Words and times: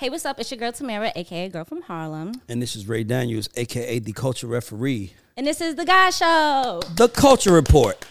Hey, 0.00 0.08
what's 0.08 0.24
up? 0.24 0.40
It's 0.40 0.50
your 0.50 0.56
girl 0.56 0.72
Tamira, 0.72 1.12
aka 1.14 1.50
Girl 1.50 1.62
from 1.66 1.82
Harlem. 1.82 2.32
And 2.48 2.62
this 2.62 2.74
is 2.74 2.88
Ray 2.88 3.04
Daniels, 3.04 3.50
aka 3.54 3.98
the 3.98 4.14
Culture 4.14 4.46
Referee. 4.46 5.12
And 5.36 5.46
this 5.46 5.60
is 5.60 5.74
the 5.74 5.84
Guy 5.84 6.08
Show. 6.08 6.80
The 6.96 7.08
Culture 7.08 7.52
Report. 7.52 8.02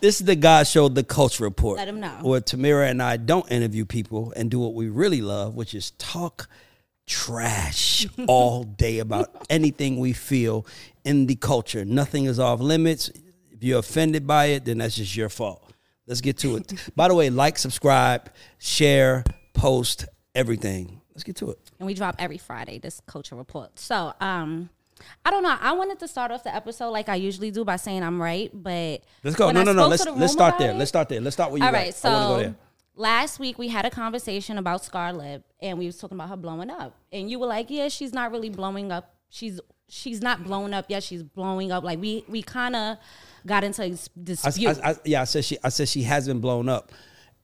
This 0.00 0.20
is 0.20 0.26
the 0.26 0.34
Guy 0.34 0.64
Show, 0.64 0.88
the 0.88 1.04
Culture 1.04 1.44
Report. 1.44 1.76
Let 1.76 1.86
'em 1.86 2.00
know. 2.00 2.18
Where 2.22 2.40
Tamira 2.40 2.90
and 2.90 3.00
I 3.00 3.16
don't 3.16 3.48
interview 3.48 3.84
people 3.84 4.32
and 4.34 4.50
do 4.50 4.58
what 4.58 4.74
we 4.74 4.88
really 4.88 5.20
love, 5.22 5.54
which 5.54 5.72
is 5.72 5.92
talk 5.98 6.48
trash 7.06 8.08
all 8.26 8.64
day 8.64 8.98
about 8.98 9.46
anything 9.48 10.00
we 10.00 10.12
feel 10.12 10.66
in 11.04 11.26
the 11.26 11.36
culture. 11.36 11.84
Nothing 11.84 12.24
is 12.24 12.40
off 12.40 12.58
limits. 12.58 13.08
If 13.52 13.62
you're 13.62 13.78
offended 13.78 14.26
by 14.26 14.46
it, 14.46 14.64
then 14.64 14.78
that's 14.78 14.96
just 14.96 15.14
your 15.14 15.28
fault. 15.28 15.72
Let's 16.08 16.22
get 16.22 16.38
to 16.38 16.56
it. 16.56 16.90
by 16.96 17.06
the 17.06 17.14
way, 17.14 17.30
like, 17.30 17.56
subscribe, 17.56 18.30
share, 18.58 19.22
post, 19.54 20.06
everything. 20.34 20.99
Let's 21.20 21.24
get 21.26 21.36
to 21.36 21.50
it. 21.50 21.58
And 21.78 21.86
we 21.86 21.92
drop 21.92 22.16
every 22.18 22.38
Friday 22.38 22.78
this 22.78 23.02
culture 23.06 23.36
report. 23.36 23.78
So, 23.78 24.14
um, 24.22 24.70
I 25.26 25.30
don't 25.30 25.42
know. 25.42 25.54
I 25.60 25.72
wanted 25.72 25.98
to 25.98 26.08
start 26.08 26.30
off 26.30 26.44
the 26.44 26.54
episode 26.54 26.88
like 26.90 27.10
I 27.10 27.16
usually 27.16 27.50
do 27.50 27.62
by 27.62 27.76
saying 27.76 28.02
I'm 28.02 28.20
right, 28.20 28.50
but 28.54 29.02
Let's 29.22 29.36
go. 29.36 29.50
No, 29.50 29.60
I 29.60 29.64
no, 29.64 29.72
no. 29.74 29.86
Let's 29.86 30.06
let's 30.06 30.32
start 30.32 30.58
there. 30.58 30.70
it- 30.70 30.76
Let's 30.76 30.88
start 30.88 31.10
there. 31.10 31.20
Let's 31.20 31.36
start 31.36 31.50
where 31.50 31.58
you 31.58 31.64
All 31.66 31.72
right, 31.72 31.94
I 32.04 32.08
want 32.08 32.42
to 32.42 32.46
go 32.46 32.52
so 32.52 32.54
last 32.96 33.38
week 33.38 33.58
we 33.58 33.68
had 33.68 33.84
a 33.84 33.90
conversation 33.90 34.56
about 34.56 34.82
Scar 34.82 35.12
Lip, 35.12 35.44
and 35.60 35.78
we 35.78 35.84
was 35.86 35.98
talking 35.98 36.16
about 36.16 36.30
her 36.30 36.36
blowing 36.36 36.70
up, 36.70 36.94
and 37.12 37.30
you 37.30 37.38
were 37.38 37.46
like, 37.46 37.68
"Yeah, 37.68 37.88
she's 37.88 38.14
not 38.14 38.32
really 38.32 38.48
blowing 38.48 38.90
up. 38.90 39.14
She's 39.28 39.60
she's 39.88 40.22
not 40.22 40.42
blown 40.44 40.72
up 40.72 40.86
yet. 40.88 41.02
She's 41.02 41.22
blowing 41.22 41.70
up." 41.70 41.84
Like 41.84 41.98
we 42.00 42.24
we 42.28 42.42
kind 42.42 42.74
of 42.76 42.96
got 43.46 43.62
into 43.62 43.82
a 43.82 43.90
s- 43.90 44.08
I, 44.16 44.20
dispute. 44.24 44.78
I, 44.82 44.90
I, 44.92 44.96
yeah, 45.04 45.20
I 45.20 45.24
said 45.24 45.44
she. 45.44 45.58
I 45.62 45.68
said 45.68 45.86
she 45.88 46.02
has 46.04 46.26
been 46.26 46.40
blown 46.40 46.68
up, 46.70 46.92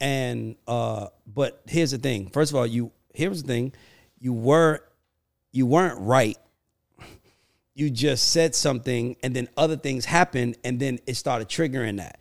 and 0.01 0.57
uh, 0.67 1.09
but 1.27 1.63
here's 1.67 1.91
the 1.93 1.99
thing. 1.99 2.29
First 2.31 2.53
of 2.53 2.57
all, 2.57 2.67
you 2.67 2.93
here's 3.17 3.43
the 3.43 3.49
thing. 3.49 3.73
You 4.21 4.33
were 4.33 4.81
you 5.53 5.67
weren't 5.67 5.99
right. 6.01 6.39
You 7.79 7.91
just 7.91 8.31
said 8.31 8.55
something, 8.55 9.17
and 9.23 9.37
then 9.37 9.49
other 9.55 9.77
things 9.77 10.07
happened, 10.07 10.57
and 10.65 10.81
then 10.81 10.99
it 11.07 11.13
started 11.15 11.47
triggering 11.51 11.99
that. 11.99 12.19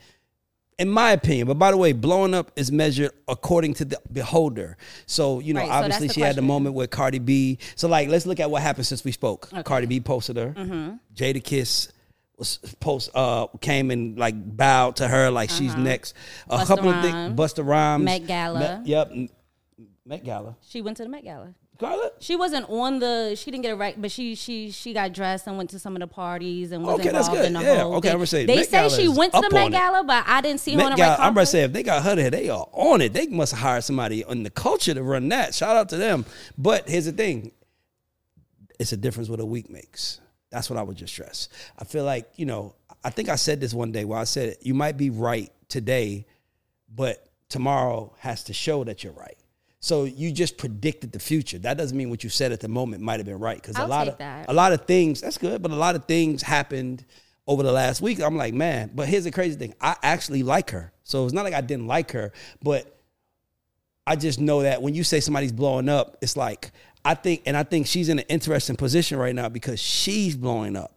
In 0.77 0.89
my 0.89 1.11
opinion, 1.11 1.47
but 1.47 1.53
by 1.57 1.71
the 1.71 1.77
way, 1.77 1.93
blowing 1.93 2.33
up 2.33 2.51
is 2.57 2.73
measured 2.73 3.11
according 3.29 3.75
to 3.75 3.85
the 3.85 3.97
beholder. 4.11 4.75
So 5.05 5.39
you 5.39 5.53
know, 5.53 5.61
Right, 5.61 5.69
obviously, 5.71 6.07
the 6.07 6.13
she 6.13 6.19
had 6.19 6.35
the 6.35 6.41
moment 6.41 6.75
with 6.75 6.89
Cardi 6.89 7.19
B. 7.19 7.59
So 7.77 7.87
like, 7.87 8.09
let's 8.09 8.25
look 8.25 8.41
at 8.41 8.51
what 8.51 8.63
happened 8.63 8.85
since 8.85 9.05
we 9.05 9.13
spoke. 9.13 9.49
Cardi 9.63 9.87
B 9.87 10.01
posted 10.01 10.35
her. 10.35 10.49
Mm-hmm. 10.57 10.95
Jadakiss 11.15 11.93
was 12.37 12.57
post 12.81 13.09
uh 13.15 13.47
came 13.61 13.91
and 13.91 14.19
like 14.19 14.35
bowed 14.57 14.97
to 14.97 15.07
her 15.07 15.31
like 15.31 15.49
she's 15.49 15.73
next. 15.77 16.15
A 16.49 16.57
Busta 16.57 16.67
couple 16.67 16.89
of 16.89 17.01
things. 17.01 17.13
Rhymes. 17.13 17.39
Busta 17.39 17.65
Rhymes. 17.65 18.03
Met 18.03 18.27
Gala. 18.27 18.59
Met- 18.59 18.85
yep. 18.87 19.11
Met 20.05 20.23
Gala. 20.23 20.55
she 20.61 20.81
went 20.81 20.97
to 20.97 21.03
the 21.03 21.09
Met 21.09 21.23
Gala. 21.23 21.53
Scar 21.77 21.97
Lip? 21.97 22.15
She 22.19 22.35
wasn't 22.37 22.69
on 22.69 22.99
the. 22.99 23.35
She 23.35 23.51
didn't 23.51 23.63
get 23.63 23.71
it 23.71 23.75
right, 23.75 23.99
but 24.01 24.09
she 24.09 24.35
she 24.35 24.71
she 24.71 24.93
got 24.93 25.11
dressed 25.11 25.45
and 25.47 25.57
went 25.57 25.71
to 25.71 25.79
some 25.79 25.93
of 25.95 25.99
the 25.99 26.07
parties 26.07 26.71
and 26.71 26.85
was 26.85 26.99
Okay, 26.99 27.09
that's 27.09 27.27
good. 27.27 27.43
in 27.45 27.53
the 27.53 27.61
Yeah, 27.61 27.81
whole. 27.81 27.95
okay, 27.95 28.09
thing. 28.11 28.19
I'm 28.21 28.25
say 28.27 28.45
they 28.45 28.55
Met 28.57 28.65
say 28.69 28.71
Gala 28.77 28.89
she 28.91 29.07
went 29.09 29.33
to 29.33 29.41
the 29.41 29.49
Met 29.53 29.61
on 29.65 29.67
it. 29.67 29.71
Gala, 29.75 30.03
but 30.05 30.23
I 30.25 30.39
didn't 30.41 30.61
see 30.61 30.73
her 30.75 30.81
on 30.83 30.91
the 30.91 30.95
Gala, 30.95 31.17
I'm 31.19 31.33
gonna 31.33 31.45
say 31.45 31.63
if 31.63 31.73
they 31.73 31.83
got 31.83 32.03
her 32.03 32.15
there, 32.15 32.29
they 32.29 32.47
are 32.49 32.65
on 32.71 33.01
it. 33.01 33.11
They 33.13 33.27
must 33.27 33.51
have 33.51 33.61
hired 33.61 33.83
somebody 33.83 34.23
in 34.29 34.43
the 34.43 34.49
culture 34.51 34.93
to 34.93 35.03
run 35.03 35.27
that. 35.29 35.53
Shout 35.53 35.75
out 35.75 35.89
to 35.89 35.97
them. 35.97 36.23
But 36.57 36.87
here's 36.87 37.05
the 37.05 37.11
thing: 37.11 37.51
it's 38.79 38.93
a 38.93 38.97
difference 38.97 39.27
what 39.27 39.39
a 39.41 39.45
week 39.45 39.69
makes. 39.69 40.21
That's 40.51 40.69
what 40.69 40.77
I 40.79 40.83
would 40.83 40.95
just 40.95 41.11
stress. 41.11 41.49
I 41.77 41.83
feel 41.83 42.05
like 42.05 42.29
you 42.35 42.45
know. 42.45 42.75
I 43.03 43.09
think 43.11 43.27
I 43.29 43.35
said 43.35 43.59
this 43.59 43.71
one 43.73 43.91
day 43.91 44.03
where 44.05 44.17
I 44.17 44.23
said 44.23 44.55
you 44.61 44.73
might 44.73 44.97
be 44.97 45.09
right 45.11 45.51
today, 45.67 46.25
but 46.95 47.27
tomorrow 47.49 48.15
has 48.19 48.45
to 48.45 48.53
show 48.53 48.83
that 48.85 49.03
you're 49.03 49.13
right. 49.13 49.37
So 49.85 50.05
you 50.05 50.31
just 50.31 50.57
predicted 50.57 51.11
the 51.11 51.19
future. 51.19 51.59
That 51.59 51.77
doesn't 51.77 51.95
mean 51.95 52.09
what 52.09 52.23
you 52.23 52.29
said 52.31 52.51
at 52.51 52.59
the 52.59 52.67
moment 52.67 53.03
might 53.03 53.19
have 53.19 53.27
been 53.27 53.37
right 53.37 53.61
because 53.61 53.77
a 53.77 53.85
lot 53.85 54.07
of 54.07 54.17
that. 54.17 54.49
a 54.49 54.53
lot 54.53 54.73
of 54.73 54.87
things 54.87 55.21
that's 55.21 55.37
good, 55.37 55.61
but 55.61 55.69
a 55.69 55.75
lot 55.75 55.95
of 55.95 56.05
things 56.05 56.41
happened 56.41 57.05
over 57.45 57.61
the 57.61 57.71
last 57.71 58.01
week. 58.01 58.19
I'm 58.19 58.35
like, 58.35 58.55
man, 58.55 58.89
but 58.95 59.07
here's 59.07 59.25
the 59.25 59.31
crazy 59.31 59.55
thing. 59.55 59.75
I 59.79 59.95
actually 60.01 60.41
like 60.41 60.71
her. 60.71 60.91
So 61.03 61.25
it's 61.25 61.35
not 61.35 61.43
like 61.43 61.53
I 61.53 61.61
didn't 61.61 61.85
like 61.85 62.13
her, 62.13 62.33
but 62.63 62.99
I 64.07 64.15
just 64.15 64.39
know 64.39 64.63
that 64.63 64.81
when 64.81 64.95
you 64.95 65.03
say 65.03 65.19
somebody's 65.19 65.51
blowing 65.51 65.87
up, 65.87 66.17
it's 66.19 66.35
like 66.35 66.71
I 67.05 67.13
think 67.13 67.43
and 67.45 67.55
I 67.55 67.61
think 67.61 67.85
she's 67.85 68.09
in 68.09 68.17
an 68.17 68.25
interesting 68.27 68.75
position 68.77 69.19
right 69.19 69.35
now 69.35 69.49
because 69.49 69.79
she's 69.79 70.35
blowing 70.35 70.75
up, 70.75 70.94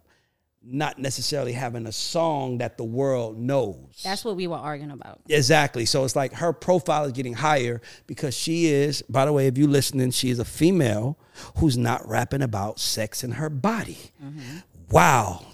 not 0.61 0.99
necessarily 0.99 1.53
having 1.53 1.85
a 1.85 1.91
song 1.91 2.57
that 2.57 2.77
the 2.77 2.83
world 2.83 3.39
knows. 3.39 4.01
That's 4.03 4.25
what 4.25 4.35
we 4.35 4.47
were 4.47 4.57
arguing 4.57 4.91
about. 4.91 5.21
Exactly. 5.29 5.85
So 5.85 6.03
it's 6.03 6.15
like 6.15 6.33
her 6.33 6.51
profile 6.51 7.05
is 7.05 7.13
getting 7.13 7.33
higher 7.33 7.81
because 8.07 8.35
she 8.35 8.65
is, 8.67 9.01
by 9.03 9.25
the 9.25 9.33
way, 9.33 9.47
if 9.47 9.57
you 9.57 9.67
listening, 9.67 10.11
she 10.11 10.29
is 10.29 10.39
a 10.39 10.45
female 10.45 11.17
who's 11.57 11.77
not 11.77 12.07
rapping 12.07 12.41
about 12.41 12.79
sex 12.79 13.23
in 13.23 13.31
her 13.31 13.49
body. 13.49 13.97
Mm-hmm. 14.23 14.57
Wow. 14.91 15.45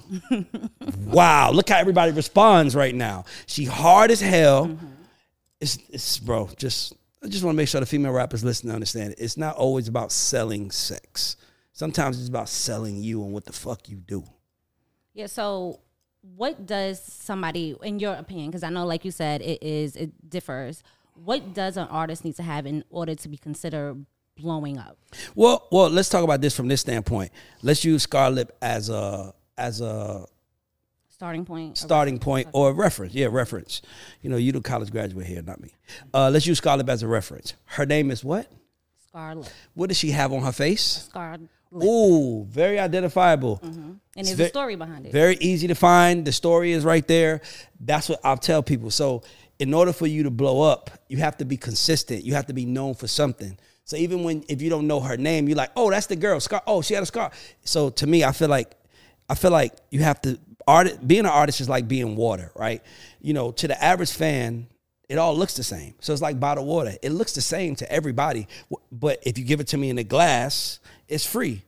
wow. 1.06 1.52
Look 1.52 1.70
how 1.70 1.78
everybody 1.78 2.12
responds 2.12 2.76
right 2.76 2.96
now. 2.96 3.26
She 3.46 3.66
hard 3.66 4.10
as 4.10 4.22
hell. 4.22 4.68
Mm-hmm. 4.68 4.86
It's, 5.62 5.78
it's 5.90 6.20
bro, 6.20 6.50
just 6.58 6.94
I 7.24 7.28
just 7.28 7.44
want 7.44 7.56
to 7.56 7.58
make 7.58 7.68
sure 7.68 7.80
the 7.80 7.88
female 7.88 8.12
rappers 8.12 8.44
listen 8.44 8.70
to 8.70 8.76
understand 8.76 9.14
it. 9.14 9.20
It's 9.20 9.36
not 9.38 9.56
always 9.56 9.88
about 9.88 10.12
selling 10.12 10.70
sex. 10.70 11.38
Sometimes 11.74 12.20
it's 12.20 12.30
about 12.30 12.50
selling 12.50 12.98
you 13.02 13.24
and 13.24 13.34
what 13.34 13.46
the 13.46 13.52
fuck 13.52 13.90
you 13.90 13.98
do. 13.98 14.24
Yeah. 15.16 15.26
So, 15.28 15.80
what 16.36 16.66
does 16.68 17.02
somebody, 17.04 17.76
in 17.82 18.00
your 18.00 18.14
opinion, 18.14 18.50
because 18.52 18.64
I 18.64 18.70
know, 18.70 18.86
like 18.86 19.04
you 19.06 19.12
said, 19.12 19.42
it 19.42 19.64
is 19.64 19.96
it 19.96 20.12
differs. 20.30 20.84
What 21.16 21.54
does 21.54 21.78
an 21.78 21.88
artist 21.88 22.24
need 22.26 22.36
to 22.36 22.44
have 22.44 22.66
in 22.68 22.84
order 22.90 23.16
to 23.16 23.30
be 23.30 23.38
considered 23.38 24.06
blowing 24.38 24.78
up? 24.78 24.98
Well, 25.34 25.68
well, 25.72 25.90
let's 25.90 26.10
talk 26.10 26.24
about 26.24 26.42
this 26.42 26.56
from 26.56 26.68
this 26.68 26.82
standpoint. 26.82 27.32
Let's 27.64 27.84
use 27.86 28.04
Scar 28.04 28.30
Lip 28.30 28.56
as 28.62 28.90
a 28.90 29.34
as 29.58 29.82
a 29.82 30.26
Starting 31.10 31.46
point. 31.46 31.78
starting 31.78 32.20
point 32.20 32.50
or 32.52 32.74
reference. 32.74 33.14
Yeah, 33.14 33.28
reference. 33.32 33.82
You 34.22 34.30
know, 34.30 34.36
you 34.36 34.52
the 34.52 34.60
college 34.60 34.92
graduate 34.92 35.26
here, 35.26 35.42
not 35.42 35.62
me. 35.62 35.70
Uh, 36.14 36.30
let's 36.30 36.46
use 36.46 36.58
Scar 36.58 36.76
Lip 36.76 36.90
as 36.90 37.04
a 37.04 37.08
reference. 37.08 37.54
Her 37.64 37.86
name 37.86 38.12
is 38.12 38.22
what? 38.22 38.52
Scar 39.08 39.36
Lip. 39.36 39.48
What 39.76 39.88
does 39.88 39.98
she 39.98 40.12
have 40.12 40.34
on 40.34 40.42
her 40.44 40.52
face? 40.52 40.82
Scar 41.08 41.38
Lip. 41.38 41.50
Ooh, 41.84 42.46
very 42.46 42.80
identifiable. 42.80 43.60
Mm-hmm. 43.64 43.82
and 43.82 44.00
It's 44.16 44.30
there's 44.36 44.48
a 44.48 44.50
story 44.50 44.76
behind 44.76 45.06
it. 45.06 45.12
Very 45.12 45.38
easy 45.42 45.68
to 45.68 45.76
find. 45.76 46.26
The 46.26 46.32
story 46.32 46.72
is 46.72 46.84
right 46.84 47.08
there. 47.08 47.42
That's 47.80 48.10
what 48.10 48.20
I'll 48.24 48.38
tell 48.38 48.64
people. 48.64 48.92
So, 48.92 49.24
in 49.60 49.74
order 49.74 49.94
for 49.94 50.08
you 50.08 50.24
to 50.24 50.32
blow 50.32 50.62
up, 50.62 50.92
you 51.08 51.18
have 51.18 51.38
to 51.38 51.46
be 51.46 51.58
consistent. 51.58 52.24
You 52.24 52.34
have 52.34 52.48
to 52.48 52.54
be 52.54 52.66
known 52.66 52.94
for 52.94 53.08
something. 53.08 53.58
So 53.86 53.98
even 53.98 54.24
when 54.24 54.44
if 54.50 54.62
you 54.62 54.70
don't 54.70 54.88
know 54.88 55.00
her 55.00 55.16
name, 55.16 55.48
you're 55.48 55.58
like, 55.58 55.72
oh, 55.76 55.92
that's 55.92 56.08
the 56.08 56.16
girl. 56.16 56.40
Scar. 56.40 56.62
Oh, 56.66 56.82
she 56.82 56.96
had 56.96 57.04
a 57.04 57.06
scar. 57.06 57.32
So 57.64 57.92
to 57.92 58.08
me, 58.08 58.24
I 58.24 58.32
feel 58.32 58.50
like 58.50 58.76
I 59.30 59.36
feel 59.36 59.52
like 59.52 59.74
you 59.92 60.02
have 60.02 60.20
to 60.22 60.40
art. 60.68 61.08
Being 61.08 61.22
an 61.22 61.28
artist 61.28 61.62
is 61.62 61.70
like 61.70 61.88
being 61.88 62.16
water, 62.16 62.52
right? 62.56 62.82
You 63.22 63.34
know, 63.34 63.52
to 63.52 63.68
the 63.68 63.82
average 63.82 64.12
fan, 64.12 64.68
it 65.08 65.20
all 65.20 65.38
looks 65.38 65.56
the 65.56 65.64
same. 65.64 65.94
So 66.00 66.14
it's 66.14 66.22
like 66.22 66.40
bottled 66.40 66.68
water. 66.68 66.96
It 67.04 67.12
looks 67.12 67.34
the 67.34 67.42
same 67.42 67.76
to 67.76 67.92
everybody. 67.92 68.48
But 68.92 69.20
if 69.22 69.38
you 69.38 69.46
give 69.46 69.60
it 69.60 69.68
to 69.68 69.78
me 69.78 69.92
in 69.92 69.98
a 70.00 70.04
glass, 70.04 70.80
it's 71.08 71.26
free. 71.26 71.64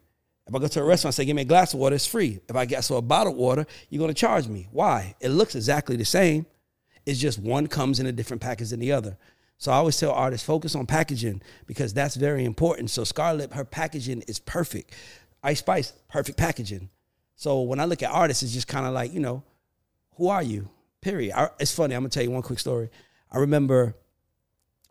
If 0.47 0.55
I 0.55 0.59
go 0.59 0.67
to 0.67 0.81
a 0.81 0.83
restaurant 0.83 1.11
and 1.11 1.15
say, 1.15 1.25
give 1.25 1.35
me 1.35 1.41
a 1.41 1.45
glass 1.45 1.73
of 1.73 1.79
water, 1.79 1.95
it's 1.95 2.07
free. 2.07 2.39
If 2.47 2.55
I 2.55 2.65
get 2.65 2.83
so 2.83 2.95
a 2.95 3.01
bottled 3.01 3.35
water, 3.35 3.65
you're 3.89 3.99
gonna 3.99 4.13
charge 4.13 4.47
me. 4.47 4.67
Why? 4.71 5.15
It 5.19 5.29
looks 5.29 5.55
exactly 5.55 5.97
the 5.97 6.05
same. 6.05 6.45
It's 7.05 7.19
just 7.19 7.39
one 7.39 7.67
comes 7.67 7.99
in 7.99 8.05
a 8.05 8.11
different 8.11 8.41
package 8.41 8.69
than 8.69 8.79
the 8.79 8.91
other. 8.91 9.17
So 9.57 9.71
I 9.71 9.75
always 9.75 9.99
tell 9.99 10.11
artists, 10.11 10.45
focus 10.45 10.75
on 10.75 10.85
packaging 10.85 11.41
because 11.65 11.93
that's 11.93 12.15
very 12.15 12.45
important. 12.45 12.91
So 12.91 13.03
Scar 13.03 13.33
Lip, 13.33 13.53
her 13.53 13.65
packaging 13.65 14.23
is 14.27 14.39
perfect. 14.39 14.93
Ice 15.43 15.59
Spice, 15.59 15.93
perfect 16.09 16.37
packaging. 16.37 16.89
So 17.35 17.61
when 17.61 17.79
I 17.79 17.85
look 17.85 18.03
at 18.03 18.11
artists, 18.11 18.43
it's 18.43 18.53
just 18.53 18.67
kind 18.67 18.85
of 18.85 18.93
like, 18.93 19.13
you 19.13 19.19
know, 19.19 19.43
who 20.15 20.29
are 20.29 20.43
you? 20.43 20.69
Period. 21.01 21.33
I, 21.35 21.49
it's 21.59 21.71
funny. 21.71 21.95
I'm 21.95 22.01
gonna 22.01 22.09
tell 22.09 22.23
you 22.23 22.31
one 22.31 22.41
quick 22.41 22.59
story. 22.59 22.89
I 23.31 23.39
remember 23.39 23.95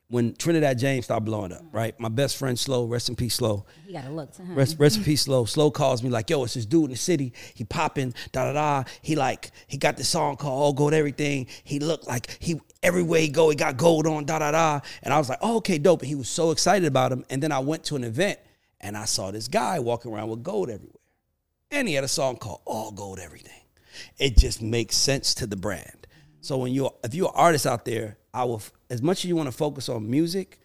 when 0.09 0.35
Trinidad 0.37 0.79
James 0.79 1.07
started 1.07 1.25
blowing 1.25 1.53
up, 1.53 1.63
right? 1.73 1.99
My 1.99 2.09
best 2.09 2.37
friend 2.37 2.57
Slow, 2.57 2.85
rest 2.85 3.09
in 3.09 3.17
peace, 3.17 3.35
Slow. 3.35 3.67
you 3.87 3.93
gotta 3.93 4.11
look 4.11 4.33
to 4.35 4.43
him. 4.43 4.55
Rest, 4.55 4.77
rest 4.79 4.99
in 4.99 5.05
peace, 5.05 5.23
Slow. 5.23 5.45
Slow 5.47 5.71
calls 5.71 6.03
me 6.03 6.11
like, 6.11 6.31
yo, 6.31 6.45
it's 6.45 6.55
this 6.55 6.65
dude 6.65 6.85
in 6.85 6.91
the 6.91 6.97
city. 6.97 7.33
He 7.55 7.65
popping, 7.65 8.15
da 8.31 8.45
da 8.45 8.53
da. 8.53 8.89
He 9.03 9.17
like, 9.17 9.51
he 9.67 9.77
got 9.77 9.97
this 9.97 10.09
song 10.09 10.37
called 10.37 10.63
All 10.63 10.73
Gold 10.73 10.95
Everything. 10.95 11.49
He 11.65 11.81
looked 11.81 12.07
like 12.07 12.37
he 12.41 12.61
everywhere 12.83 13.21
he 13.21 13.29
go, 13.29 13.51
he 13.51 13.57
got 13.57 13.77
gold 13.77 14.07
on, 14.07 14.25
da 14.25 14.39
da 14.39 14.53
da. 14.53 14.81
And 15.03 15.13
I 15.13 15.19
was 15.19 15.29
like, 15.29 15.39
oh, 15.43 15.57
okay, 15.57 15.79
dope. 15.79 16.03
And 16.03 16.09
he 16.09 16.15
was 16.15 16.29
so 16.29 16.53
excited 16.53 16.87
about 16.87 17.11
him. 17.11 17.25
And 17.29 17.43
then 17.43 17.51
I 17.51 17.59
went 17.59 17.83
to 17.85 17.97
an 17.97 18.05
event 18.05 18.39
and 18.81 18.97
I 18.97 19.07
saw 19.07 19.33
this 19.33 19.49
guy 19.49 19.81
walking 19.81 20.13
around 20.13 20.29
with 20.29 20.45
gold 20.45 20.71
everywhere. 20.71 20.93
And 21.73 21.89
he 21.89 21.95
had 21.95 22.05
a 22.05 22.09
song 22.09 22.37
called 22.37 22.61
All 22.65 22.93
Gold 22.93 23.19
Everything. 23.19 23.53
It 24.19 24.37
just 24.37 24.63
makes 24.63 24.97
sense 24.97 25.35
to 25.35 25.47
the 25.47 25.57
brand. 25.57 25.96
So 26.47 26.59
when 26.59 26.73
you're 26.73 26.95
if 27.03 27.13
you're 27.13 27.29
an 27.29 27.35
artist 27.35 27.67
out 27.67 27.85
there, 27.85 28.19
I 28.33 28.45
will 28.45 28.63
as 28.89 29.03
much 29.03 29.19
as 29.19 29.25
you 29.25 29.35
want 29.35 29.49
to 29.49 29.57
focus 29.57 29.89
on 29.89 30.09
music, 30.09 30.61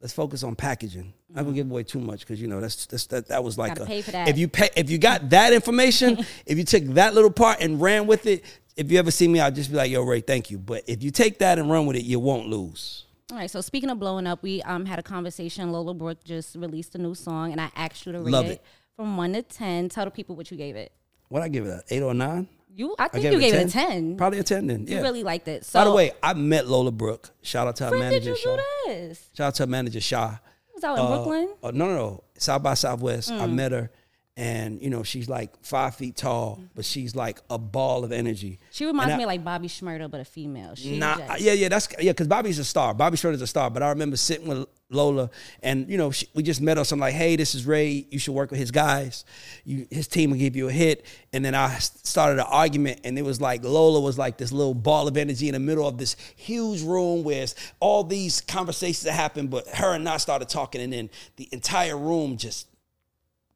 let's 0.00 0.14
focus 0.14 0.42
on 0.42 0.54
packaging. 0.54 1.12
I'm 1.28 1.36
not 1.36 1.42
gonna 1.42 1.54
give 1.56 1.70
away 1.70 1.82
too 1.82 2.00
much 2.00 2.20
because 2.20 2.40
you 2.40 2.48
know 2.48 2.58
that's, 2.58 2.86
that's 2.86 3.06
that 3.08 3.28
that 3.28 3.44
was 3.44 3.58
like 3.58 3.78
a, 3.78 3.84
pay 3.84 4.00
for 4.00 4.12
that. 4.12 4.28
if 4.28 4.38
you 4.38 4.48
pay 4.48 4.70
if 4.76 4.88
you 4.88 4.96
got 4.96 5.28
that 5.30 5.52
information, 5.52 6.24
if 6.46 6.56
you 6.56 6.64
took 6.64 6.84
that 6.94 7.12
little 7.12 7.30
part 7.30 7.60
and 7.60 7.82
ran 7.82 8.06
with 8.06 8.24
it, 8.24 8.44
if 8.76 8.90
you 8.90 8.98
ever 8.98 9.10
see 9.10 9.28
me, 9.28 9.38
I'll 9.40 9.50
just 9.50 9.70
be 9.70 9.76
like, 9.76 9.90
yo, 9.90 10.02
Ray, 10.04 10.22
thank 10.22 10.50
you. 10.50 10.56
But 10.56 10.84
if 10.86 11.02
you 11.02 11.10
take 11.10 11.38
that 11.40 11.58
and 11.58 11.70
run 11.70 11.84
with 11.84 11.96
it, 11.96 12.04
you 12.04 12.18
won't 12.18 12.48
lose. 12.48 13.04
All 13.30 13.36
right. 13.36 13.50
So 13.50 13.60
speaking 13.60 13.90
of 13.90 13.98
blowing 13.98 14.26
up, 14.26 14.42
we 14.42 14.62
um 14.62 14.86
had 14.86 14.98
a 14.98 15.02
conversation. 15.02 15.70
Lola 15.70 15.92
Brooke 15.92 16.24
just 16.24 16.56
released 16.56 16.94
a 16.94 16.98
new 16.98 17.14
song, 17.14 17.52
and 17.52 17.60
I 17.60 17.70
asked 17.76 18.06
you 18.06 18.12
to 18.12 18.20
rate 18.20 18.34
it, 18.34 18.50
it. 18.52 18.64
from 18.96 19.18
one 19.18 19.34
to 19.34 19.42
ten. 19.42 19.90
Tell 19.90 20.06
the 20.06 20.10
people 20.10 20.34
what 20.34 20.50
you 20.50 20.56
gave 20.56 20.76
it. 20.76 20.92
What 21.28 21.42
I 21.42 21.48
give 21.48 21.66
it? 21.66 21.70
An 21.70 21.82
eight 21.90 22.02
or 22.02 22.14
nine? 22.14 22.48
You, 22.78 22.94
I 22.98 23.04
I 23.04 23.08
think 23.08 23.24
you 23.32 23.40
gave 23.40 23.54
it 23.54 23.66
a 23.68 23.70
ten. 23.70 24.16
Probably 24.18 24.38
a 24.38 24.42
ten 24.42 24.66
then. 24.66 24.86
You 24.86 25.00
really 25.00 25.22
liked 25.22 25.48
it. 25.48 25.64
So 25.64 25.78
By 25.80 25.84
the 25.86 25.92
way, 25.92 26.12
I 26.22 26.34
met 26.34 26.66
Lola 26.68 26.90
Brooke. 26.92 27.30
Shout 27.42 27.66
out 27.66 27.76
to 27.76 27.84
our 27.86 27.90
her 27.92 27.98
when 27.98 28.12
did 28.12 28.24
manager. 28.24 28.38
you 28.50 28.56
do 28.56 28.92
this? 28.92 29.28
Shout 29.34 29.46
out 29.48 29.54
to 29.56 29.62
her 29.62 29.66
manager 29.66 30.00
Shaw. 30.00 30.36
Was 30.74 30.84
out 30.84 30.98
in 30.98 31.04
Uh, 31.04 31.08
Brooklyn. 31.08 31.48
uh, 31.62 31.70
no, 31.70 31.86
no, 31.86 31.94
no. 31.96 32.24
South 32.36 32.62
by 32.62 32.74
Southwest. 32.74 33.30
Mm. 33.32 33.40
I 33.40 33.46
met 33.46 33.72
her, 33.72 33.90
and 34.36 34.82
you 34.82 34.90
know 34.90 35.02
she's 35.02 35.26
like 35.26 35.54
five 35.64 35.94
feet 35.94 36.16
tall, 36.16 36.60
but 36.74 36.84
she's 36.84 37.16
like 37.16 37.40
a 37.48 37.56
ball 37.56 38.04
of 38.04 38.12
energy. 38.12 38.58
She 38.72 38.84
reminds 38.84 39.14
I- 39.14 39.16
me 39.16 39.22
of 39.22 39.28
like 39.28 39.42
Bobby 39.42 39.68
Shmurda, 39.68 40.10
but 40.10 40.20
a 40.20 40.24
female. 40.26 40.74
She 40.74 40.98
Nah, 40.98 41.16
just- 41.16 41.40
yeah, 41.40 41.52
yeah, 41.54 41.68
that's 41.70 41.88
yeah. 41.98 42.12
Because 42.12 42.26
Bobby's 42.28 42.58
a 42.58 42.64
star. 42.64 42.92
Bobby 42.92 43.16
Shmurda's 43.16 43.40
a 43.40 43.46
star. 43.46 43.70
But 43.70 43.82
I 43.82 43.88
remember 43.88 44.18
sitting 44.18 44.48
with 44.48 44.68
Lola, 44.88 45.30
and 45.64 45.88
you 45.88 45.98
know, 45.98 46.12
she, 46.12 46.28
we 46.32 46.44
just 46.44 46.60
met 46.60 46.78
on 46.78 46.84
something 46.84 47.00
like, 47.00 47.14
"Hey, 47.14 47.34
this 47.34 47.56
is 47.56 47.66
Ray. 47.66 48.06
You 48.08 48.20
should 48.20 48.34
work 48.34 48.52
with 48.52 48.60
his 48.60 48.70
guys. 48.70 49.24
You, 49.64 49.86
his 49.90 50.06
team 50.06 50.30
will 50.30 50.38
give 50.38 50.54
you 50.54 50.68
a 50.68 50.72
hit." 50.72 51.04
And 51.32 51.44
then 51.44 51.56
I 51.56 51.76
started 51.78 52.38
an 52.38 52.46
argument, 52.48 53.00
and 53.02 53.18
it 53.18 53.22
was 53.22 53.40
like 53.40 53.64
Lola 53.64 54.00
was 54.00 54.16
like 54.16 54.38
this 54.38 54.52
little 54.52 54.74
ball 54.74 55.08
of 55.08 55.16
energy 55.16 55.48
in 55.48 55.54
the 55.54 55.58
middle 55.58 55.88
of 55.88 55.98
this 55.98 56.14
huge 56.36 56.82
room 56.82 57.24
where 57.24 57.46
all 57.80 58.04
these 58.04 58.40
conversations 58.40 59.02
that 59.02 59.14
happened, 59.14 59.50
but 59.50 59.66
her 59.68 59.92
and 59.92 60.08
I 60.08 60.18
started 60.18 60.48
talking, 60.48 60.80
and 60.80 60.92
then 60.92 61.10
the 61.34 61.48
entire 61.50 61.96
room 61.96 62.36
just 62.36 62.68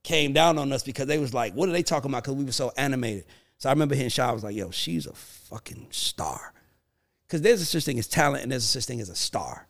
came 0.03 0.33
down 0.33 0.59
on 0.59 0.73
us 0.73 0.83
because 0.83 1.07
they 1.07 1.19
was 1.19 1.33
like, 1.33 1.55
"What 1.55 1.69
are 1.69 1.73
they 1.73 1.85
talking 1.85 2.11
about?" 2.11 2.25
Because 2.25 2.35
we 2.35 2.45
were 2.45 2.51
so 2.51 2.73
animated. 2.77 3.25
So 3.59 3.69
I 3.69 3.73
remember 3.73 3.95
hearing 3.95 4.11
Shaw 4.11 4.33
was 4.33 4.43
like, 4.43 4.57
"Yo, 4.57 4.73
she's 4.73 5.07
a 5.07 5.13
fucking 5.13 5.89
star." 5.91 6.53
Because 7.29 7.43
there's 7.43 7.61
a 7.61 7.65
such 7.65 7.85
thing 7.85 8.01
as 8.01 8.09
talent, 8.09 8.43
and 8.43 8.51
there's 8.51 8.65
a 8.65 8.67
such 8.67 8.87
thing 8.87 9.01
as 9.01 9.11
a 9.11 9.15
star. 9.15 9.69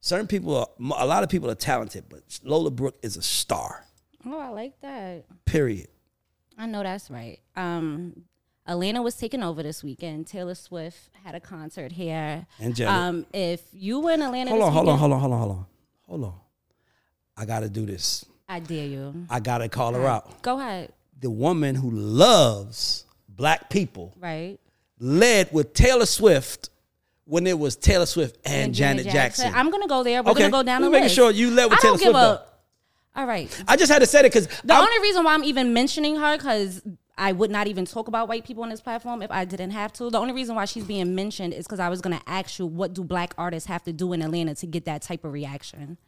Certain 0.00 0.26
people, 0.26 0.56
are, 0.56 0.66
a 0.98 1.06
lot 1.06 1.22
of 1.22 1.28
people 1.28 1.50
are 1.50 1.54
talented, 1.56 2.04
but 2.08 2.20
Lola 2.44 2.70
Brooke 2.70 2.98
is 3.02 3.16
a 3.16 3.22
star. 3.22 3.84
Oh, 4.24 4.38
I 4.38 4.48
like 4.48 4.80
that. 4.80 5.24
Period. 5.44 5.88
I 6.56 6.66
know 6.66 6.82
that's 6.82 7.10
right. 7.10 7.38
Um, 7.56 8.22
Atlanta 8.66 9.02
was 9.02 9.14
taking 9.16 9.42
over 9.42 9.62
this 9.62 9.82
weekend. 9.82 10.26
Taylor 10.26 10.54
Swift 10.54 11.10
had 11.24 11.34
a 11.34 11.40
concert 11.40 11.92
here. 11.92 12.46
And. 12.60 12.80
Um, 12.82 13.26
if 13.32 13.62
you 13.72 14.00
were 14.00 14.12
in 14.12 14.22
Atlanta, 14.22 14.50
Hold 14.50 14.60
this 14.62 14.66
on, 14.66 14.72
hold 14.72 14.88
on, 14.88 14.98
hold 14.98 15.12
on, 15.12 15.20
hold 15.20 15.32
on, 15.32 15.38
hold 15.38 15.50
on, 15.52 15.66
hold 16.08 16.24
on. 16.24 16.34
I 17.36 17.44
gotta 17.44 17.68
do 17.68 17.86
this. 17.86 18.24
I 18.48 18.60
dare 18.60 18.86
you. 18.86 19.26
I 19.30 19.40
gotta 19.40 19.68
call 19.68 19.94
her 19.94 20.06
out. 20.06 20.42
Go 20.42 20.58
ahead. 20.58 20.92
The 21.20 21.30
woman 21.30 21.74
who 21.74 21.90
loves 21.90 23.04
black 23.28 23.70
people 23.70 24.14
Right. 24.18 24.58
led 24.98 25.52
with 25.52 25.72
Taylor 25.72 26.06
Swift 26.06 26.70
when 27.28 27.46
it 27.46 27.58
was 27.58 27.76
Taylor 27.76 28.06
Swift 28.06 28.38
and, 28.44 28.74
Janet, 28.74 29.04
Jackson. 29.06 29.52
I'm 29.54 29.70
gonna 29.70 29.86
go 29.86 30.02
there. 30.02 30.22
We're 30.22 30.30
Okay. 30.32 30.40
gonna 30.40 30.50
go 30.52 30.62
down 30.62 30.80
We're 30.80 30.86
the 30.86 30.90
making 30.92 31.04
list. 31.04 31.14
sure 31.14 31.30
you 31.30 31.50
let 31.50 31.68
with 31.70 31.78
I 31.78 31.82
Taylor 31.82 31.96
don't 31.98 32.02
give 32.02 32.12
Swift, 32.12 32.42
a. 33.16 33.20
All 33.20 33.26
right. 33.26 33.64
I 33.68 33.76
just 33.76 33.92
had 33.92 33.98
to 34.00 34.06
say 34.06 34.20
it 34.20 34.22
because 34.24 34.46
The 34.64 34.74
only 34.76 34.98
reason 35.00 35.24
why 35.24 35.34
I'm 35.34 35.44
even 35.44 35.72
mentioning 35.74 36.16
her 36.16 36.36
because 36.36 36.82
I 37.18 37.32
would 37.32 37.50
not 37.50 37.66
even 37.66 37.84
talk 37.84 38.08
about 38.08 38.28
white 38.28 38.44
people 38.44 38.62
on 38.62 38.68
this 38.70 38.80
platform 38.80 39.22
if 39.22 39.30
I 39.30 39.44
didn't 39.44 39.72
have 39.72 39.92
to. 39.94 40.08
The 40.08 40.18
only 40.18 40.32
reason 40.32 40.54
why 40.54 40.64
she's 40.66 40.84
being 40.84 41.14
mentioned 41.14 41.52
is 41.52 41.66
because 41.66 41.80
I 41.80 41.88
was 41.88 42.00
gonna 42.00 42.20
ask 42.26 42.58
you 42.58 42.66
what 42.66 42.94
do 42.94 43.02
black 43.04 43.34
artists 43.36 43.68
have 43.68 43.82
to 43.84 43.92
do 43.92 44.12
in 44.12 44.22
Atlanta 44.22 44.54
to 44.56 44.66
get 44.66 44.84
that 44.86 45.02
type 45.02 45.24
of 45.24 45.32
reaction. 45.32 45.98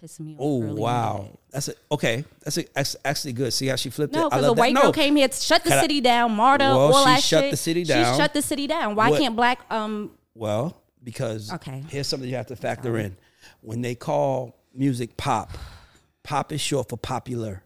Piss 0.00 0.18
me 0.18 0.32
off. 0.32 0.38
Oh 0.40 0.60
early 0.62 0.70
in 0.70 0.74
the 0.76 0.80
wow, 0.80 1.38
that's 1.50 1.68
a, 1.68 1.74
okay. 1.92 2.24
That's, 2.42 2.58
a, 2.58 2.64
that's 2.74 2.96
actually 3.04 3.34
good. 3.34 3.52
See 3.52 3.66
how 3.68 3.76
she 3.76 3.90
flipped 3.90 4.12
No, 4.14 4.22
it. 4.22 4.32
I 4.32 4.36
because 4.36 4.46
the 4.46 4.52
white 4.54 4.74
that. 4.74 4.80
girl 4.82 4.88
No. 4.90 4.92
came 4.92 5.16
here, 5.16 5.28
to 5.28 5.36
shut 5.40 5.62
the 5.62 5.68
Can 5.70 5.78
I- 5.78 5.82
city 5.82 6.00
down, 6.00 6.32
Marta, 6.32 6.64
Well, 6.64 6.94
all 6.94 7.04
she 7.04 7.10
that 7.12 7.22
shut 7.22 7.42
shit. 7.44 7.50
the 7.52 7.56
city 7.58 7.84
down. 7.84 8.12
She 8.14 8.18
shut 8.20 8.32
the 8.34 8.42
city 8.42 8.66
down. 8.66 8.94
Why 8.96 9.10
What- 9.10 9.20
can't 9.20 9.36
black 9.36 9.60
um 9.70 10.10
Well, 10.34 10.82
because 11.02 11.52
Okay. 11.52 11.84
here's 11.88 12.06
something 12.06 12.28
you 12.28 12.36
have 12.36 12.46
to 12.48 12.56
factor 12.56 12.98
in. 12.98 13.16
When 13.60 13.82
they 13.82 13.94
call 13.94 14.56
music 14.74 15.16
pop, 15.16 15.56
pop 16.22 16.52
is 16.52 16.60
short 16.60 16.88
for 16.88 16.96
popular. 16.96 17.62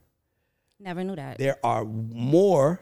never 0.80 1.02
knew 1.02 1.16
that. 1.16 1.38
There 1.38 1.56
are 1.64 1.84
more 1.84 2.80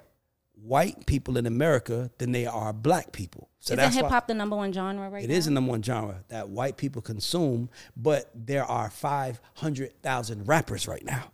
white 0.62 1.06
people 1.06 1.36
in 1.38 1.46
America 1.46 2.10
than 2.18 2.32
there 2.32 2.50
are 2.50 2.72
black 2.72 3.12
people. 3.12 3.48
So 3.60 3.74
Isn't 3.74 3.92
hip 3.92 4.06
hop 4.06 4.26
the 4.26 4.34
number 4.34 4.54
one 4.56 4.72
genre 4.72 5.08
right 5.10 5.24
it 5.24 5.28
now? 5.28 5.34
is 5.34 5.44
the 5.46 5.50
number 5.50 5.70
one 5.70 5.82
genre 5.82 6.22
that 6.28 6.48
white 6.48 6.76
people 6.76 7.00
consume, 7.02 7.68
but 7.96 8.30
there 8.34 8.64
are 8.64 8.90
500,000 8.90 10.46
rappers 10.46 10.86
right 10.88 11.04
now. 11.04 11.30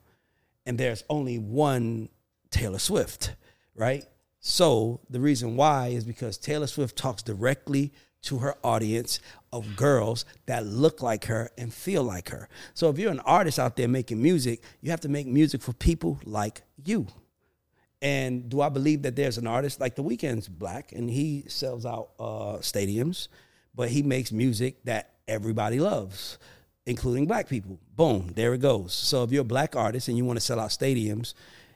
And 0.66 0.78
there's 0.78 1.04
only 1.10 1.38
one 1.38 2.08
Taylor 2.50 2.78
Swift, 2.78 3.34
right? 3.74 4.04
So 4.40 5.00
the 5.10 5.20
reason 5.20 5.56
why 5.56 5.88
is 5.88 6.04
because 6.04 6.36
Taylor 6.38 6.66
Swift 6.66 6.96
talks 6.96 7.22
directly 7.22 7.92
to 8.22 8.38
her 8.38 8.54
audience 8.62 9.20
of 9.52 9.76
girls 9.76 10.24
that 10.46 10.64
look 10.64 11.02
like 11.02 11.26
her 11.26 11.50
and 11.58 11.72
feel 11.72 12.02
like 12.02 12.30
her. 12.30 12.48
So 12.74 12.88
if 12.88 12.98
you're 12.98 13.10
an 13.10 13.20
artist 13.20 13.58
out 13.58 13.76
there 13.76 13.88
making 13.88 14.22
music, 14.22 14.62
you 14.80 14.90
have 14.90 15.00
to 15.00 15.08
make 15.08 15.26
music 15.26 15.60
for 15.60 15.72
people 15.72 16.20
like 16.24 16.62
you. 16.84 17.06
And 18.00 18.48
do 18.48 18.60
I 18.60 18.68
believe 18.68 19.02
that 19.02 19.14
there's 19.14 19.38
an 19.38 19.46
artist 19.46 19.80
like 19.80 19.94
The 19.94 20.02
Weeknd's 20.02 20.48
black 20.48 20.92
and 20.92 21.10
he 21.10 21.44
sells 21.48 21.84
out 21.84 22.10
uh, 22.18 22.58
stadiums, 22.58 23.28
but 23.74 23.90
he 23.90 24.02
makes 24.02 24.32
music 24.32 24.84
that 24.84 25.14
everybody 25.28 25.78
loves, 25.78 26.38
including 26.86 27.26
black 27.26 27.48
people. 27.48 27.78
Boom, 27.94 28.32
there 28.34 28.54
it 28.54 28.60
goes. 28.60 28.92
So 28.92 29.22
if 29.22 29.30
you're 29.30 29.42
a 29.42 29.44
black 29.44 29.76
artist 29.76 30.08
and 30.08 30.16
you 30.16 30.24
want 30.24 30.36
to 30.38 30.44
sell 30.44 30.58
out 30.58 30.70
stadiums, 30.70 31.34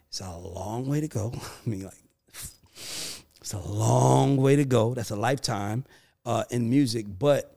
it's 0.08 0.20
a 0.20 0.36
long 0.36 0.88
way 0.88 1.00
to 1.00 1.08
go. 1.08 1.32
I 1.66 1.68
mean, 1.68 1.84
like, 1.84 1.94
it's 3.40 3.52
a 3.52 3.60
long 3.60 4.36
way 4.36 4.56
to 4.56 4.64
go. 4.64 4.94
That's 4.94 5.10
a 5.10 5.16
lifetime 5.16 5.84
uh, 6.26 6.44
in 6.50 6.68
music, 6.68 7.06
but 7.18 7.56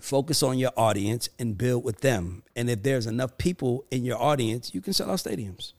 focus 0.00 0.42
on 0.42 0.58
your 0.58 0.72
audience 0.76 1.28
and 1.38 1.58
build 1.58 1.84
with 1.84 2.00
them. 2.00 2.42
And 2.56 2.70
if 2.70 2.82
there's 2.82 3.06
enough 3.06 3.36
people 3.38 3.84
in 3.90 4.04
your 4.04 4.20
audience, 4.20 4.74
you 4.74 4.80
can 4.80 4.92
sell 4.92 5.10
out 5.10 5.18
stadiums. 5.18 5.72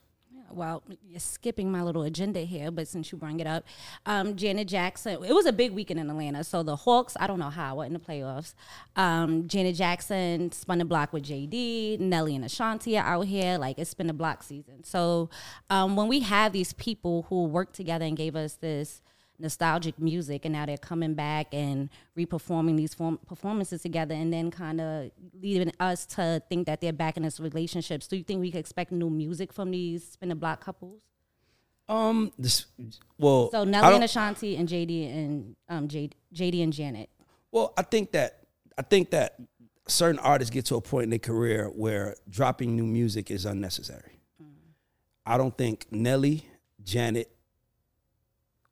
well, 0.52 0.84
you're 1.04 1.20
skipping 1.20 1.72
my 1.72 1.82
little 1.82 2.04
agenda 2.04 2.42
here, 2.42 2.70
but 2.70 2.88
since 2.88 3.12
you 3.12 3.18
bring 3.18 3.40
it 3.40 3.48
up, 3.48 3.64
um, 4.06 4.36
Janet 4.36 4.68
Jackson, 4.68 5.24
it 5.24 5.34
was 5.34 5.48
a 5.48 5.52
big 5.54 5.72
weekend 5.72 6.00
in 6.00 6.10
Atlanta. 6.10 6.44
So 6.44 6.62
the 6.62 6.76
Hawks, 6.76 7.18
I 7.20 7.26
don't 7.26 7.40
know 7.40 7.50
how, 7.50 7.78
what 7.78 7.88
in 7.88 7.94
the 7.94 8.00
playoffs. 8.00 8.54
Um, 8.96 9.48
Janet 9.48 9.76
Jackson 9.76 10.52
spun 10.52 10.78
the 10.78 10.86
block 10.86 11.12
with 11.12 11.24
JD, 11.24 12.00
Nelly 12.00 12.36
and 12.36 12.46
Ashanti 12.46 12.98
are 12.98 13.06
out 13.06 13.26
here. 13.26 13.58
Like 13.58 13.80
it's 13.80 13.96
been 13.96 14.12
a 14.12 14.14
block 14.14 14.44
season. 14.44 14.84
So 14.84 15.30
um, 15.72 15.96
when 15.96 16.08
we 16.08 16.20
have 16.20 16.52
these 16.52 16.74
people 16.74 17.26
who 17.30 17.46
work 17.46 17.74
together 17.74 18.06
and 18.06 18.16
gave 18.16 18.36
us 18.36 18.54
this 18.56 19.02
nostalgic 19.40 19.98
music 20.00 20.46
and 20.46 20.54
now 20.54 20.66
they're 20.66 20.78
coming 20.78 21.14
back 21.14 21.48
and 21.54 21.90
reperforming 22.18 22.78
these 22.78 22.94
form- 22.94 23.20
performances 23.26 23.82
together 23.82 24.14
and 24.16 24.32
then 24.32 24.52
kind 24.52 24.80
of 24.80 25.12
leading 25.42 25.72
us 25.80 26.06
to 26.06 26.42
think 26.50 26.66
that 26.68 26.80
they're 26.82 26.94
back 26.94 27.18
in 27.18 27.24
this 27.24 27.40
relationships 27.40 28.08
do 28.08 28.16
you 28.16 28.24
think 28.24 28.40
we 28.40 28.52
could 28.52 28.60
expect 28.60 28.92
new 28.92 29.10
music 29.10 29.52
from 29.52 29.72
these 29.72 30.12
spin 30.12 30.30
the 30.30 30.36
block 30.36 30.64
couples 30.64 31.02
Um, 31.90 32.32
this 32.38 32.66
well. 33.18 33.50
so 33.52 33.64
nelly 33.64 33.96
and 33.96 34.04
ashanti 34.04 34.56
and 34.56 34.70
jd 34.70 35.14
and 35.14 35.56
um 35.68 35.88
JD, 35.88 36.12
jd 36.34 36.64
and 36.64 36.72
janet 36.72 37.10
Well, 37.52 37.74
I 37.78 37.82
think 37.82 38.12
that 38.12 38.44
I 38.78 38.82
think 38.84 39.10
that 39.12 39.36
certain 39.88 40.20
artists 40.20 40.50
get 40.54 40.66
to 40.68 40.76
a 40.76 40.82
point 40.82 41.06
in 41.06 41.10
their 41.10 41.20
career 41.20 41.68
where 41.76 42.16
dropping 42.30 42.76
new 42.76 42.86
music 42.86 43.30
is 43.30 43.46
unnecessary. 43.46 44.20
I 45.26 45.38
don't 45.38 45.56
think 45.58 45.86
Nelly, 45.92 46.46
Janet, 46.84 47.30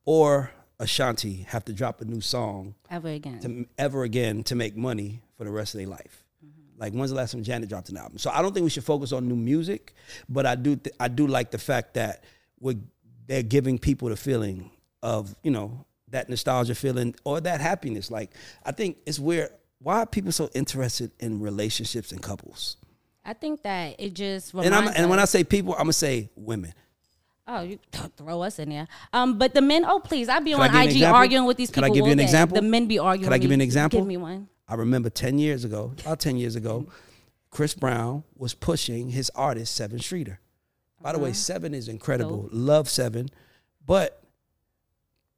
or 0.05 0.51
Ashanti 0.79 1.46
have 1.50 1.65
to 1.65 1.74
drop 1.74 2.01
a 2.01 2.05
new 2.05 2.22
song 2.22 2.75
ever 2.89 3.10
again 3.10 3.39
to 3.41 3.65
ever 3.77 4.03
again 4.03 4.43
to 4.43 4.55
make 4.55 4.75
money 4.75 5.22
for 5.38 5.43
the 5.43 5.51
rest 5.51 5.75
of 5.75 5.79
their 5.79 5.88
life. 5.88 6.24
Mm-hmm. 6.43 6.81
Like 6.81 6.93
when's 6.93 7.12
the 7.12 7.17
last 7.17 7.34
time 7.34 7.43
Janet 7.43 7.70
dropped 7.70 7.89
an 7.89 7.98
album? 7.98 8.17
So 8.17 8.31
I 8.31 8.41
don't 8.41 8.53
think 8.53 8.63
we 8.63 8.70
should 8.70 8.84
focus 8.84 9.12
on 9.12 9.27
new 9.27 9.36
music, 9.36 9.93
but 10.27 10.46
I 10.46 10.55
do 10.55 10.75
th- 10.75 10.96
I 11.00 11.08
do 11.08 11.27
like 11.27 11.51
the 11.51 11.60
fact 11.60 11.93
that 11.96 12.24
we're 12.60 12.77
they're 13.27 13.43
giving 13.43 13.77
people 13.77 14.10
the 14.10 14.15
feeling 14.15 14.72
of 15.03 15.36
you 15.43 15.51
know 15.51 15.86
that 16.10 16.29
nostalgia 16.29 16.75
feeling 16.75 17.15
or 17.24 17.39
that 17.41 17.62
happiness. 17.62 18.10
Like 18.10 18.31
I 18.65 18.72
think 18.72 18.98
it's 19.05 19.20
weird. 19.20 19.50
Why 19.79 20.00
are 20.00 20.05
people 20.05 20.31
so 20.31 20.50
interested 20.53 21.12
in 21.20 21.39
relationships 21.39 22.12
and 22.12 22.22
couples? 22.22 22.77
i 23.24 23.34
think 23.34 23.62
that 23.62 23.96
it 24.00 24.13
just 24.13 24.53
And 24.53 24.74
I'm 24.74 24.88
and 24.96 25.10
when 25.10 25.20
I 25.20 25.25
say 25.25 25.43
people, 25.43 25.74
I'm 25.74 25.81
gonna 25.81 25.93
say 25.93 26.29
women. 26.36 26.74
Oh, 27.48 27.62
you 27.62 27.79
throw 28.17 28.41
us 28.41 28.60
in 28.60 28.69
there. 28.69 28.88
Um, 29.13 29.38
but 29.38 29.53
the 29.53 29.62
men, 29.62 29.83
oh 29.86 30.00
please, 30.00 30.29
I'd 30.29 30.43
be 30.45 30.51
Can 30.51 30.62
I 30.62 30.67
on 30.67 30.71
give 30.71 30.75
you 30.75 30.81
an 30.81 30.88
IG 30.89 30.95
example? 30.95 31.15
arguing 31.17 31.45
with 31.45 31.57
these 31.57 31.69
people. 31.71 31.83
Can 31.83 31.93
people. 31.93 31.95
I 31.95 31.95
give 31.95 32.05
you 32.05 32.10
all 32.10 32.12
an 32.12 32.17
day. 32.17 32.24
example? 32.24 32.55
The 32.55 32.62
men 32.62 32.88
be 32.88 33.00
arguing. 33.00 33.24
Can 33.25 33.33
I 33.33 33.36
with 33.36 33.41
give 33.41 33.51
you 33.51 33.55
an 33.55 33.60
me. 33.60 33.65
example? 33.65 34.00
Give 34.00 34.07
me 34.07 34.17
one. 34.17 34.48
I 34.67 34.75
remember 34.75 35.10
10 35.10 35.38
years 35.38 35.65
ago, 35.65 35.93
about 36.01 36.19
10 36.19 36.38
years 36.38 36.55
ago, 36.55 36.88
Chris 37.50 37.74
Brown 37.74 38.24
was 38.38 38.53
pushing 38.53 39.10
his 39.10 39.29
artist, 39.36 39.77
Sevyn 39.79 40.01
Streeter. 40.01 40.39
By 41.01 41.12
the 41.12 41.19
way, 41.19 41.31
Sevyn 41.31 41.74
is 41.74 41.88
incredible. 41.89 42.48
Love 42.53 42.88
Sevyn. 42.88 43.27
But 43.86 44.24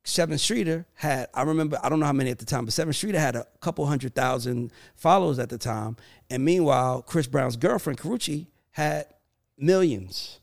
Sevyn 0.06 0.38
Streeter 0.38 0.86
had, 0.96 1.30
I 1.34 1.44
remember, 1.44 1.80
I 1.82 1.90
don't 1.90 2.00
know 2.00 2.06
how 2.06 2.12
many 2.14 2.30
at 2.30 2.38
the 2.38 2.46
time, 2.46 2.66
but 2.66 2.74
Sevyn 2.74 2.94
Streeter 2.94 3.20
had 3.20 3.36
a 3.38 3.48
couple 3.62 3.86
hundred 3.88 4.14
thousand 4.14 4.72
followers 4.96 5.40
at 5.40 5.50
the 5.50 5.58
time. 5.58 5.96
And 6.30 6.44
meanwhile, 6.46 7.02
Chris 7.02 7.26
Brown's 7.26 7.56
girlfriend, 7.56 7.98
Karrueche, 8.00 8.48
had 8.72 9.08
millions. 9.58 10.40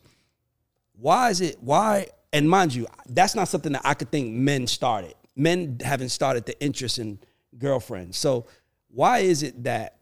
Why 1.01 1.31
is 1.31 1.41
it, 1.41 1.57
why, 1.61 2.09
and 2.33 2.49
mind 2.49 2.75
you, 2.75 2.87
that's 3.09 3.35
not 3.35 3.49
something 3.49 3.73
that 3.73 3.83
I 3.85 3.95
could 3.95 4.11
think 4.11 4.33
men 4.33 4.67
started. 4.67 5.15
Men 5.35 5.79
haven't 5.83 6.11
started 6.11 6.47
the 6.47 6.61
interest 6.63 6.99
in 6.99 7.19
girlfriends. 7.59 8.19
So 8.19 8.47
why 8.89 9.21
is 9.21 9.43
it 9.43 9.65
that 9.65 9.97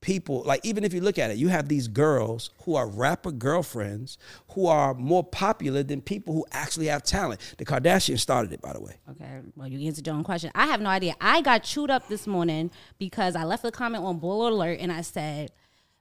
people 0.00 0.42
like 0.44 0.60
even 0.64 0.84
if 0.84 0.92
you 0.92 1.00
look 1.00 1.18
at 1.18 1.30
it 1.30 1.38
you 1.38 1.48
have 1.48 1.66
these 1.66 1.88
girls 1.88 2.50
who 2.64 2.74
are 2.74 2.86
rapper 2.86 3.32
girlfriends 3.32 4.18
who 4.50 4.66
are 4.66 4.92
more 4.92 5.24
popular 5.24 5.82
than 5.82 6.02
people 6.02 6.34
who 6.34 6.44
actually 6.52 6.88
have 6.88 7.02
talent 7.02 7.40
the 7.56 7.64
kardashians 7.64 8.20
started 8.20 8.52
it 8.52 8.60
by 8.60 8.70
the 8.74 8.80
way 8.80 9.00
Okay, 9.10 9.40
well, 9.56 9.68
you 9.68 9.86
answered 9.86 10.06
your 10.06 10.16
own 10.16 10.24
question. 10.24 10.50
I 10.54 10.66
have 10.66 10.80
no 10.80 10.88
idea. 10.88 11.14
I 11.20 11.40
got 11.40 11.62
chewed 11.62 11.90
up 11.90 12.08
this 12.08 12.26
morning 12.26 12.70
because 12.98 13.36
I 13.36 13.44
left 13.44 13.64
a 13.64 13.70
comment 13.70 14.04
on 14.04 14.18
Bull 14.18 14.48
Alert 14.48 14.78
and 14.80 14.90
I 14.90 15.02
said, 15.02 15.52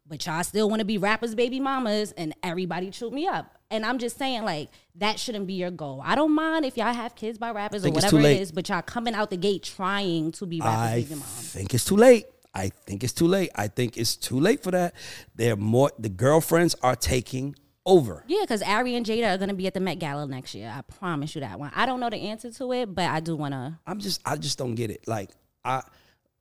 but 0.08 0.26
y'all 0.26 0.44
still 0.44 0.70
want 0.70 0.80
to 0.80 0.86
be 0.86 0.98
rappers, 0.98 1.36
baby 1.36 1.60
mamas, 1.60 2.12
and 2.14 2.34
everybody 2.42 2.90
chewed 2.90 3.14
me 3.14 3.28
up. 3.28 3.56
And 3.74 3.84
I'm 3.86 3.98
just 3.98 4.20
saying, 4.20 4.44
like, 4.44 4.70
that 4.96 5.20
shouldn't 5.20 5.48
be 5.48 5.53
your 5.56 5.72
goal. 5.72 6.00
I 6.06 6.13
don't 6.13 6.34
mind 6.36 6.63
if 6.63 6.77
y'all 6.77 6.94
have 6.94 7.15
kids 7.15 7.39
by 7.39 7.51
rappers 7.51 7.84
or 7.84 7.89
whatever 7.89 8.06
it's 8.06 8.13
whatever 8.13 8.30
too 8.30 8.38
it 8.38 8.42
is, 8.42 8.51
but 8.51 8.70
y'all 8.70 8.84
coming 8.84 9.15
out 9.15 9.32
the 9.32 9.38
gate 9.38 9.63
trying 9.63 10.32
to 10.34 10.46
be 10.46 10.60
rappers, 10.62 10.75
i 10.75 11.01
think 11.01 11.74
it's 11.74 11.84
too 11.84 11.96
late 11.98 12.25
i 12.53 12.70
think 12.86 13.03
it's 13.03 13.13
too 13.13 13.25
late 13.27 13.50
i 13.56 13.68
think 13.68 13.98
it's 13.98 14.15
too 14.15 14.39
late 14.39 14.62
for 14.62 14.70
that 14.70 14.94
they're 15.36 15.56
more 15.56 15.89
the 15.98 16.10
girlfriends 16.10 16.75
are 16.84 16.96
taking 16.96 17.56
over 17.86 18.24
Yeah, 18.27 18.42
because 18.42 18.62
Ari 18.62 18.96
and 18.96 19.06
Jayda 19.06 19.34
are 19.34 19.38
going 19.38 19.50
to 19.50 19.56
be 19.56 19.68
at 19.68 19.74
the 19.74 19.82
Met 19.82 20.00
Gala 20.00 20.25
next 20.25 20.56
year. 20.56 20.72
I 20.74 20.82
promise 20.84 21.36
you 21.36 21.42
that 21.42 21.60
one. 21.60 21.70
I 21.75 21.86
don't 21.86 22.00
know 22.00 22.10
the 22.10 22.30
answer 22.30 22.50
to 22.50 22.72
it, 22.72 22.94
but 22.96 23.06
I 23.06 23.20
do 23.20 23.36
want 23.36 23.53
to. 23.53 23.77
i'm 23.88 24.00
just 24.00 24.22
i 24.25 24.36
just 24.38 24.58
don't 24.58 24.75
get 24.75 24.89
it 24.92 25.06
like 25.08 25.32
i 25.65 25.82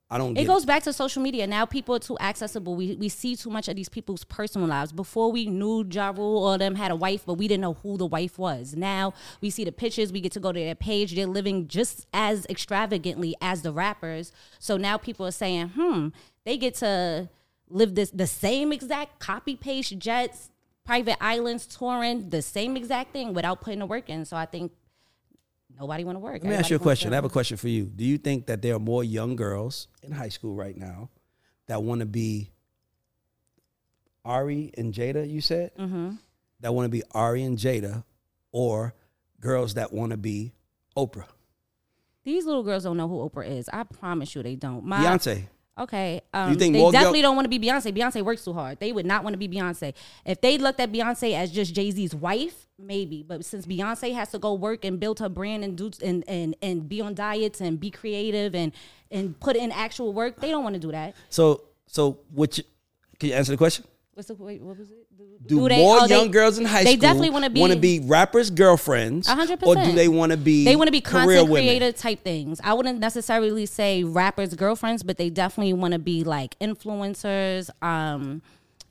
i 0.09 0.17
don't 0.17 0.37
It 0.37 0.45
goes 0.45 0.65
back 0.65 0.83
to 0.83 0.93
social 0.93 1.21
media. 1.23 1.47
Now 1.47 1.65
people 1.65 1.95
are 1.95 1.99
too 1.99 2.17
accessible. 2.19 2.75
We 2.75 2.95
we 2.95 3.09
see 3.09 3.35
too 3.35 3.49
much 3.49 3.67
of 3.67 3.75
these 3.75 3.89
people's 3.89 4.23
personal 4.23 4.67
lives. 4.67 4.91
Before 4.91 5.31
we 5.31 5.47
knew 5.47 5.85
Ja 5.89 6.09
Rule 6.15 6.43
or 6.43 6.57
them 6.57 6.75
had 6.75 6.91
a 6.91 6.95
wife, 6.95 7.25
but 7.25 7.35
we 7.35 7.47
didn't 7.47 7.61
know 7.61 7.73
who 7.73 7.97
the 7.97 8.05
wife 8.05 8.37
was. 8.37 8.75
Now 8.75 9.13
we 9.41 9.49
see 9.49 9.63
the 9.63 9.71
pictures. 9.71 10.11
We 10.11 10.21
get 10.21 10.31
to 10.33 10.39
go 10.39 10.51
to 10.51 10.59
their 10.59 10.75
page. 10.75 11.15
They're 11.15 11.25
living 11.25 11.67
just 11.67 12.05
as 12.13 12.45
extravagantly 12.47 13.35
as 13.41 13.63
the 13.63 13.71
rappers. 13.71 14.31
So 14.59 14.77
now 14.77 14.97
people 14.97 15.25
are 15.25 15.31
saying, 15.31 15.69
hmm, 15.69 16.09
they 16.45 16.57
get 16.57 16.75
to 16.75 17.29
live 17.69 17.95
this 17.95 18.11
the 18.11 18.27
same 18.27 18.71
exact 18.71 19.19
copy 19.19 19.55
paste 19.55 19.97
jets, 19.97 20.51
private 20.85 21.17
islands, 21.23 21.65
touring 21.65 22.29
the 22.29 22.41
same 22.41 22.77
exact 22.77 23.13
thing 23.13 23.33
without 23.33 23.61
putting 23.61 23.79
the 23.79 23.85
work 23.87 24.09
in. 24.09 24.25
So 24.25 24.37
I 24.37 24.45
think 24.45 24.73
nobody 25.79 26.03
want 26.03 26.15
to 26.15 26.19
work. 26.19 26.43
Let 26.43 26.49
me 26.49 26.55
ask 26.55 26.69
you 26.69 26.75
a 26.75 26.79
question. 26.79 27.11
I 27.13 27.15
have 27.15 27.25
a 27.25 27.29
question 27.29 27.57
for 27.57 27.67
you. 27.67 27.85
Do 27.85 28.03
you 28.03 28.17
think 28.17 28.47
that 28.47 28.61
there 28.61 28.75
are 28.75 28.79
more 28.79 29.03
young 29.03 29.35
girls 29.35 29.87
in 30.01 30.11
high 30.11 30.29
school 30.29 30.55
right 30.55 30.75
now 30.77 31.09
that 31.67 31.81
want 31.83 31.99
to 32.01 32.05
be 32.05 32.51
Ari 34.25 34.71
and 34.77 34.93
Jayda? 34.93 35.29
You 35.29 35.41
said 35.41 35.71
Mm-hmm. 35.77 36.11
that 36.61 36.73
want 36.73 36.85
to 36.85 36.89
be 36.89 37.03
Ari 37.11 37.43
and 37.43 37.57
Jayda, 37.57 38.03
or 38.51 38.93
girls 39.39 39.73
that 39.75 39.91
want 39.93 40.11
to 40.11 40.17
be 40.17 40.53
Oprah, 40.95 41.25
These 42.23 42.45
little 42.45 42.63
girls 42.63 42.83
don't 42.83 42.95
know 42.97 43.07
who 43.07 43.27
Oprah 43.27 43.49
is. 43.49 43.67
I 43.73 43.83
promise 43.83 44.35
you, 44.35 44.43
they 44.43 44.55
don't. 44.55 44.85
My, 44.85 44.99
Beyonce. 45.03 45.47
Okay. 45.79 46.21
Um, 46.33 46.55
think 46.57 46.73
they 46.73 46.79
more 46.79 46.91
girl- 46.91 46.99
definitely 46.99 47.21
don't 47.23 47.35
want 47.35 47.45
to 47.45 47.59
be 47.59 47.59
Beyonce. 47.59 47.95
Beyonce 47.95 48.21
works 48.21 48.45
too 48.45 48.53
hard. 48.53 48.79
They 48.79 48.91
would 48.91 49.05
not 49.05 49.23
want 49.23 49.33
to 49.33 49.37
be 49.37 49.47
Beyonce. 49.47 49.93
If 50.25 50.39
they 50.41 50.57
looked 50.57 50.79
at 50.79 50.91
Beyonce 50.91 51.33
as 51.33 51.51
just 51.51 51.73
Jay 51.73 51.89
Z's 51.89 52.13
wife, 52.13 52.67
maybe. 52.77 53.23
But 53.23 53.43
since 53.43 53.65
Beyonce 53.65 54.13
has 54.13 54.29
to 54.31 54.39
go 54.39 54.53
work 54.53 54.85
and 54.85 54.99
build 54.99 55.19
her 55.19 55.29
brand 55.29 55.63
and 55.63 55.75
do 55.75 55.91
and 56.03 56.23
and 56.27 56.55
and 56.61 56.87
be 56.87 57.01
on 57.01 57.15
diets 57.15 57.59
and 57.59 57.79
be 57.79 57.89
creative 57.89 58.53
and 58.53 58.71
and 59.09 59.39
put 59.39 59.55
in 59.55 59.71
actual 59.71 60.13
work, 60.13 60.39
they 60.39 60.51
don't 60.51 60.63
want 60.63 60.75
to 60.75 60.79
do 60.79 60.91
that. 60.91 61.15
So, 61.29 61.63
so 61.87 62.19
which? 62.31 62.61
Can 63.19 63.29
you 63.29 63.35
answer 63.35 63.51
the 63.51 63.57
question? 63.57 63.85
What's 64.15 64.27
the 64.27 64.35
wait? 64.35 64.61
What 64.61 64.77
was 64.77 64.91
it? 64.91 65.07
Do, 65.47 65.67
they- 65.67 65.77
more 65.77 65.97
oh, 66.01 66.07
they- 66.07 66.15
young 66.15 66.29
girls 66.29 66.59
in 66.59 66.65
high 66.65 66.83
they 66.83 66.91
school 66.91 67.01
definitely 67.01 67.31
wanna 67.31 67.49
be- 67.49 67.59
want 67.61 67.73
to 67.73 67.79
be 67.79 67.99
rappers' 67.99 68.51
girlfriends, 68.51 69.27
A 69.27 69.31
hundred 69.35 69.63
or 69.63 69.75
do 69.75 69.91
they 69.93 70.07
want 70.07 70.31
to 70.31 70.37
be 70.37 70.63
They 70.63 70.75
want 70.75 70.87
to 70.87 70.91
be 70.91 71.01
career 71.01 71.23
content 71.39 71.49
women? 71.49 71.65
creator 71.67 71.91
type 71.91 72.23
things. 72.23 72.61
I 72.63 72.73
wouldn't 72.73 72.99
necessarily 72.99 73.65
say 73.65 74.03
rappers' 74.03 74.53
girlfriends, 74.53 75.01
but 75.01 75.17
they 75.17 75.29
definitely 75.31 75.73
want 75.73 75.93
to 75.93 75.99
be 75.99 76.23
like 76.23 76.57
influencers, 76.59 77.69
um, 77.81 78.43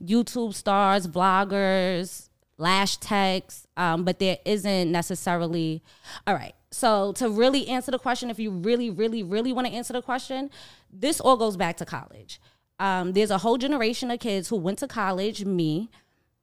YouTube 0.05 0.55
stars, 0.55 1.07
vloggers, 1.07 2.29
lash 2.59 2.97
techs. 2.97 3.67
Um, 3.77 4.05
but 4.05 4.19
there 4.19 4.39
isn't 4.45 4.91
necessarily. 4.91 5.83
All 6.27 6.35
right. 6.35 6.55
So 6.73 7.13
to 7.15 7.29
really 7.29 7.69
answer 7.69 7.91
the 7.93 7.99
question, 7.99 8.29
if 8.31 8.39
you 8.41 8.51
really, 8.51 8.91
really, 8.91 9.23
really 9.23 9.53
want 9.53 9.67
to 9.69 9.73
answer 9.73 9.93
the 9.93 10.03
question, 10.03 10.51
this 10.93 11.21
all 11.21 11.37
goes 11.37 11.57
back 11.57 11.77
to 11.79 11.85
college. 11.85 12.41
Um, 12.83 13.13
there's 13.13 13.31
a 13.31 13.39
whole 13.39 13.59
generation 13.59 14.11
of 14.11 14.19
kids 14.19 14.49
who 14.49 14.57
went 14.57 14.81
to 14.81 14.89
college, 14.89 15.45
me, 15.45 15.89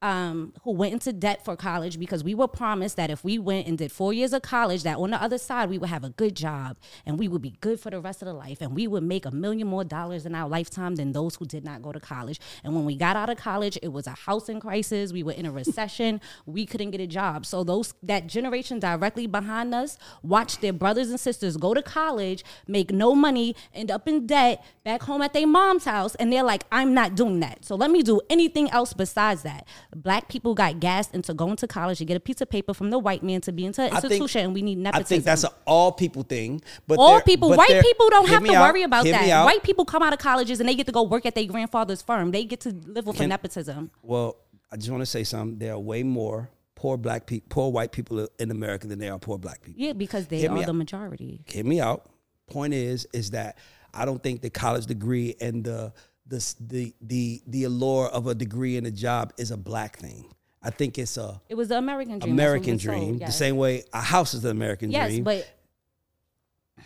um, 0.02 0.54
who 0.64 0.72
went 0.72 0.94
into 0.94 1.12
debt 1.12 1.44
for 1.44 1.56
college 1.56 2.00
because 2.00 2.24
we 2.24 2.34
were 2.34 2.48
promised 2.48 2.96
that 2.96 3.10
if 3.10 3.24
we 3.24 3.38
went 3.38 3.68
and 3.68 3.78
did 3.78 3.92
four 3.92 4.14
years 4.14 4.32
of 4.34 4.42
college, 4.42 4.84
that 4.84 4.98
on 4.98 5.12
the 5.12 5.22
other 5.22 5.38
side 5.38 5.70
we 5.70 5.78
would 5.78 5.90
have 5.90 6.04
a 6.04 6.10
good 6.10 6.36
job 6.36 6.78
and 7.06 7.20
we 7.20 7.28
would 7.28 7.42
be 7.42 7.56
good 7.62 7.80
for 7.80 7.90
the 7.90 8.00
rest 8.00 8.22
of 8.22 8.28
the 8.28 8.34
life 8.34 8.62
and 8.62 8.76
we 8.76 8.88
would 8.88 9.04
make 9.04 9.26
a 9.26 9.32
million 9.32 9.68
more 9.68 9.84
dollars 9.84 10.26
in 10.26 10.36
our 10.36 10.48
lifetime 10.48 10.96
than 10.96 11.12
those 11.12 11.36
who 11.36 11.46
did 11.46 11.66
not 11.66 11.82
go 11.82 11.92
to 11.92 12.00
college. 12.00 12.40
And 12.64 12.76
when 12.76 12.86
we 12.86 12.96
got 12.96 13.16
out 13.16 13.30
of 13.30 13.38
college, 13.38 13.78
it 13.82 13.90
was 13.90 14.08
a 14.08 14.12
housing 14.12 14.60
crisis. 14.60 15.12
We 15.12 15.24
were 15.24 15.34
in 15.34 15.46
a 15.46 15.52
recession. 15.52 16.22
we 16.46 16.66
couldn't 16.66 16.92
get 16.92 17.02
a 17.02 17.08
job. 17.08 17.46
So 17.46 17.64
those 17.64 17.94
that 18.04 18.28
generation 18.28 18.80
directly 18.80 19.28
behind 19.28 19.76
us 19.76 19.98
watched 20.24 20.62
their 20.62 20.74
brothers 20.74 21.10
and 21.10 21.20
sisters 21.20 21.58
go 21.58 21.74
to 21.74 21.82
college, 21.82 22.44
make 22.68 22.92
no 22.92 23.14
money, 23.14 23.56
end 23.74 23.92
up 23.92 24.08
in 24.08 24.26
debt, 24.26 24.64
back 24.84 25.04
home 25.04 25.22
at 25.22 25.34
their 25.34 25.48
mom's 25.48 25.86
house, 25.86 26.16
and 26.16 26.32
they're 26.32 26.44
like, 26.44 26.64
I'm 26.72 26.94
not 26.94 27.16
doing 27.16 27.42
that. 27.42 27.66
So 27.66 27.76
let 27.76 27.92
me 27.92 28.02
do 28.02 28.22
anything 28.30 28.70
else 28.72 28.94
besides 28.94 29.44
that. 29.44 29.68
Black 29.96 30.30
people 30.30 30.54
got 30.54 30.80
gassed 30.80 31.16
into 31.16 31.34
going 31.34 31.56
to 31.56 31.68
college 31.68 31.98
to 31.98 32.06
get 32.06 32.16
a 32.16 32.20
piece 32.20 32.42
of 32.42 32.50
paper 32.50 32.76
from 32.76 32.92
the 32.92 33.00
white 33.00 33.24
man 33.24 33.42
to 33.42 33.52
be 33.52 33.66
into 33.66 33.82
an 33.82 33.88
I 33.92 34.00
think- 34.00 34.12
institution, 34.14 34.46
and 34.46 34.54
we 34.54 34.62
need 34.62 34.78
nepotism. 34.78 35.04
I 35.04 35.08
think 35.08 35.24
that's 35.24 35.44
an 35.44 35.50
all 35.66 35.92
people 35.92 36.22
thing. 36.24 36.62
But 36.88 37.00
all 37.00 37.22
people, 37.22 37.50
but 37.50 37.58
white 37.58 37.82
people 37.82 38.10
don't 38.10 38.30
have 38.30 38.44
to 38.44 38.54
out, 38.56 38.70
worry 38.72 38.84
about 38.84 39.06
that. 39.06 39.46
White 39.46 39.64
people 39.64 39.86
come 39.86 40.04
out 40.04 40.14
of 40.14 40.20
colleges 40.20 40.60
and 40.60 40.70
they 40.70 40.76
get 40.76 40.86
to 40.86 40.92
go 40.92 41.04
work 41.04 41.26
at 41.26 41.34
their 41.34 41.46
grandfather's 41.46 42.02
firm. 42.04 42.32
They 42.32 42.46
get 42.46 42.60
to 42.62 42.70
live 42.86 43.08
with 43.08 43.18
Can- 43.18 43.30
nepotism. 43.30 43.90
Well, 44.04 44.38
I 44.72 44.78
just 44.78 44.92
want 44.92 45.02
to 45.02 45.08
say 45.08 45.24
something. 45.24 45.58
There 45.58 45.74
are 45.74 45.80
way 45.80 46.04
more 46.04 46.52
poor 46.76 46.96
black 46.96 47.26
people, 47.26 47.48
poor 47.50 47.72
white 47.72 47.92
people 47.92 48.28
in 48.38 48.52
America 48.52 48.86
than 48.86 49.00
there 49.00 49.12
are 49.14 49.20
poor 49.20 49.40
black 49.40 49.62
people. 49.64 49.82
Yeah, 49.82 49.94
because 49.94 50.28
they 50.28 50.46
are 50.46 50.56
the 50.56 50.70
out. 50.70 50.76
majority. 50.76 51.42
Hear 51.48 51.66
me 51.66 51.82
out. 51.82 52.10
Point 52.48 52.74
is, 52.76 53.08
is 53.12 53.32
that 53.32 53.58
I 53.94 54.06
don't 54.06 54.22
think 54.22 54.42
the 54.42 54.52
college 54.52 54.86
degree 54.86 55.36
and 55.42 55.64
the 55.64 55.94
the 56.30 56.56
the 56.60 56.94
the, 57.02 57.42
the 57.48 57.64
allure 57.66 58.08
of 58.08 58.28
a 58.28 58.36
degree 58.36 58.78
and 58.78 58.88
a 58.88 58.92
job 58.92 59.34
is 59.38 59.52
a 59.52 59.58
black 59.58 59.98
thing. 59.98 60.26
I 60.62 60.70
think 60.70 60.98
it's 60.98 61.18
a 61.18 61.42
It 61.50 61.56
was 61.56 61.70
the 61.70 61.78
American 61.78 62.20
dream. 62.20 62.34
American 62.34 62.78
we 62.78 62.88
were 62.88 62.94
told, 62.94 63.00
dream. 63.18 63.20
The 63.20 63.32
same 63.32 63.58
way 63.58 63.84
a 63.94 64.02
house 64.02 64.34
is 64.34 64.42
the 64.44 64.50
American 64.50 64.92
Yes, 64.92 65.10
dream. 65.10 65.24
but 65.24 65.48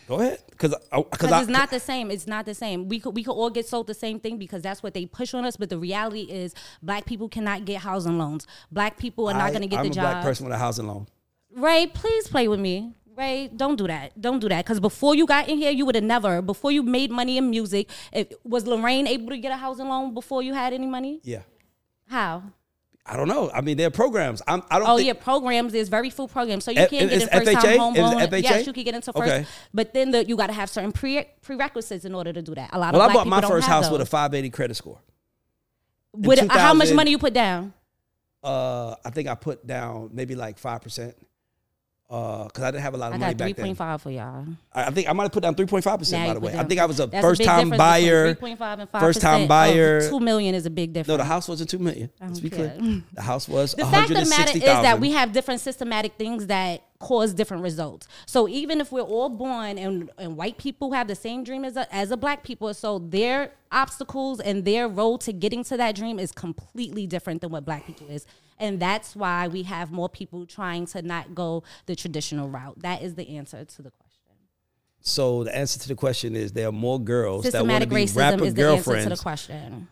Go 0.07 0.19
ahead, 0.19 0.39
because 0.49 0.75
because 0.91 1.05
because 1.11 1.41
it's 1.43 1.49
not 1.49 1.69
the 1.69 1.79
same. 1.79 2.11
It's 2.11 2.27
not 2.27 2.45
the 2.45 2.53
same. 2.53 2.89
We 2.89 2.99
could 2.99 3.15
we 3.15 3.23
could 3.23 3.31
all 3.33 3.49
get 3.49 3.67
sold 3.67 3.87
the 3.87 3.93
same 3.93 4.19
thing 4.19 4.37
because 4.37 4.61
that's 4.61 4.83
what 4.83 4.93
they 4.93 5.05
push 5.05 5.33
on 5.33 5.45
us. 5.45 5.55
But 5.55 5.69
the 5.69 5.77
reality 5.77 6.23
is, 6.23 6.53
black 6.81 7.05
people 7.05 7.29
cannot 7.29 7.63
get 7.65 7.81
housing 7.81 8.17
loans. 8.17 8.45
Black 8.71 8.97
people 8.97 9.29
are 9.29 9.33
not 9.33 9.51
going 9.51 9.61
to 9.61 9.67
get 9.67 9.79
I'm 9.79 9.85
the 9.85 9.91
a 9.91 9.95
job. 9.95 10.11
black 10.11 10.23
person 10.23 10.45
with 10.45 10.53
a 10.53 10.57
housing 10.57 10.87
loan. 10.87 11.07
Ray, 11.55 11.87
please 11.87 12.27
play 12.27 12.47
with 12.47 12.59
me. 12.59 12.93
Ray, 13.15 13.49
don't 13.55 13.75
do 13.75 13.87
that. 13.87 14.19
Don't 14.19 14.39
do 14.39 14.49
that. 14.49 14.65
Because 14.65 14.79
before 14.79 15.15
you 15.15 15.25
got 15.25 15.47
in 15.47 15.57
here, 15.57 15.71
you 15.71 15.85
would 15.85 15.95
have 15.95 16.03
never. 16.03 16.41
Before 16.41 16.71
you 16.71 16.83
made 16.83 17.11
money 17.11 17.37
in 17.37 17.49
music, 17.49 17.89
if, 18.11 18.27
was 18.43 18.65
Lorraine 18.65 19.07
able 19.07 19.29
to 19.29 19.37
get 19.37 19.51
a 19.51 19.57
housing 19.57 19.87
loan 19.87 20.13
before 20.13 20.41
you 20.41 20.53
had 20.53 20.73
any 20.73 20.87
money? 20.87 21.19
Yeah, 21.23 21.41
How? 22.07 22.43
I 23.05 23.17
don't 23.17 23.27
know. 23.27 23.51
I 23.53 23.59
mean, 23.59 23.75
there 23.75 23.87
are 23.87 23.91
programs. 23.91 24.41
I'm, 24.47 24.63
I 24.71 24.79
don't. 24.79 24.87
Oh 24.87 24.95
think, 24.95 25.07
yeah, 25.07 25.13
programs. 25.13 25.73
There's 25.73 25.89
very 25.89 26.09
few 26.09 26.25
programs, 26.27 26.63
so 26.63 26.71
you 26.71 26.87
can't 26.87 27.09
get 27.09 27.11
in 27.11 27.27
first 27.27 27.51
time 27.51 27.77
home 27.77 27.93
loan. 27.95 28.13
FHA? 28.13 28.43
Yes, 28.43 28.65
you 28.65 28.71
can 28.71 28.83
get 28.85 28.95
into 28.95 29.11
first, 29.11 29.29
Okay. 29.29 29.45
but 29.73 29.93
then 29.93 30.11
the, 30.11 30.25
you 30.25 30.37
got 30.37 30.47
to 30.47 30.53
have 30.53 30.69
certain 30.69 30.93
pre- 30.93 31.25
prerequisites 31.41 32.05
in 32.05 32.15
order 32.15 32.31
to 32.31 32.41
do 32.41 32.55
that. 32.55 32.69
A 32.71 32.79
lot 32.79 32.95
of 32.95 32.99
people. 32.99 32.99
Well, 32.99 33.09
of 33.09 33.11
I 33.11 33.13
bought 33.13 33.27
my 33.27 33.47
first 33.47 33.67
house 33.67 33.91
with 33.91 33.99
a 33.99 34.05
580 34.05 34.49
credit 34.51 34.75
score. 34.75 34.99
With 36.13 36.39
how 36.49 36.73
much 36.73 36.93
money 36.93 37.11
you 37.11 37.17
put 37.17 37.33
down? 37.33 37.73
Uh, 38.41 38.95
I 39.03 39.09
think 39.09 39.27
I 39.27 39.35
put 39.35 39.65
down 39.67 40.11
maybe 40.13 40.35
like 40.35 40.57
five 40.57 40.81
percent. 40.81 41.15
Uh, 42.09 42.43
because 42.45 42.63
I 42.63 42.69
didn't 42.71 42.83
have 42.83 42.93
a 42.93 42.97
lot 42.97 43.07
of 43.07 43.13
I 43.15 43.17
money 43.17 43.33
got 43.33 43.37
back 43.37 43.47
three 43.47 43.53
then. 43.53 43.65
point 43.65 43.77
five 43.77 44.01
for 44.01 44.11
y'all. 44.11 44.45
I 44.71 44.83
I 44.85 44.91
think 44.91 45.09
I 45.09 45.13
might 45.13 45.23
have 45.23 45.31
put 45.31 45.41
down 45.41 45.55
three 45.55 45.65
point 45.65 45.83
five 45.83 45.93
Now 45.93 45.97
percent. 45.99 46.27
By 46.27 46.33
the 46.35 46.39
way, 46.41 46.55
I 46.55 46.63
think 46.63 46.79
I 46.79 46.85
was 46.85 46.99
a 46.99 47.07
That's 47.07 47.25
first 47.25 47.39
big 47.39 47.47
time 47.47 47.69
buyer. 47.69 48.35
between 48.35 48.57
3.5 48.57 48.79
and 48.79 48.91
5%. 48.91 48.99
First 48.99 49.21
time 49.21 49.47
buyer. 49.47 50.07
Two 50.09 50.19
million 50.19 50.53
is 50.53 50.65
a 50.65 50.69
big 50.69 50.93
difference. 50.93 51.07
No, 51.07 51.17
the 51.17 51.23
house 51.23 51.47
wasn't 51.47 51.69
two 51.69 51.79
million. 51.79 52.11
Let's 52.21 52.39
be 52.39 52.49
clear. 52.49 52.75
The 53.13 53.21
house 53.21 53.47
was 53.47 53.73
The 53.73 53.85
fact 53.85 54.11
of 54.11 54.17
the 54.17 54.29
matter 54.29 54.51
sixty 54.51 54.59
is 54.59 54.65
that 54.65 54.99
we 54.99 55.11
have 55.11 55.31
different 55.31 55.61
systematic 55.61 56.13
things 56.17 56.47
that 56.47 56.83
cause 56.99 57.33
different 57.33 57.63
results. 57.63 58.07
So 58.25 58.47
even 58.47 58.79
if 58.79 58.91
we're 58.91 59.01
all 59.01 59.29
born 59.29 59.77
and, 59.77 60.09
and 60.17 60.37
white 60.37 60.57
people 60.57 60.93
have 60.93 61.07
the 61.07 61.15
same 61.15 61.43
dream 61.43 61.65
as 61.65 61.75
a, 61.75 61.93
as 61.93 62.11
a 62.11 62.17
black 62.17 62.43
people, 62.43 62.73
so 62.73 62.99
their 62.99 63.51
obstacles 63.71 64.39
and 64.39 64.63
their 64.65 64.87
road 64.87 65.21
to 65.21 65.33
getting 65.33 65.63
to 65.65 65.77
that 65.77 65.95
dream 65.95 66.17
is 66.19 66.31
completely 66.31 67.05
different 67.07 67.41
than 67.41 67.49
what 67.51 67.65
black 67.65 67.85
people 67.85 68.07
is. 68.09 68.25
And 68.59 68.79
that's 68.79 69.15
why 69.15 69.47
we 69.47 69.63
have 69.63 69.91
more 69.91 70.09
people 70.09 70.45
trying 70.45 70.85
to 70.87 71.01
not 71.01 71.35
go 71.35 71.63
the 71.85 71.95
traditional 71.95 72.47
route. 72.49 72.79
That 72.81 73.01
is 73.01 73.15
the 73.15 73.37
answer 73.37 73.65
to 73.65 73.81
the 73.81 73.91
question. 73.91 74.09
So 75.01 75.43
the 75.43 75.55
answer 75.55 75.79
to 75.79 75.87
the 75.87 75.95
question 75.95 76.35
is 76.35 76.53
there 76.53 76.69
are 76.69 76.71
more 76.71 76.99
girls 76.99 77.43
that 77.51 77.65
want 77.65 77.83
to 77.83 77.89
be 77.89 78.05
rapper 78.13 78.45
is 78.45 78.53
the 78.53 78.67
answer 78.69 79.01
to 79.03 79.09
the 79.09 79.17
question. 79.17 79.87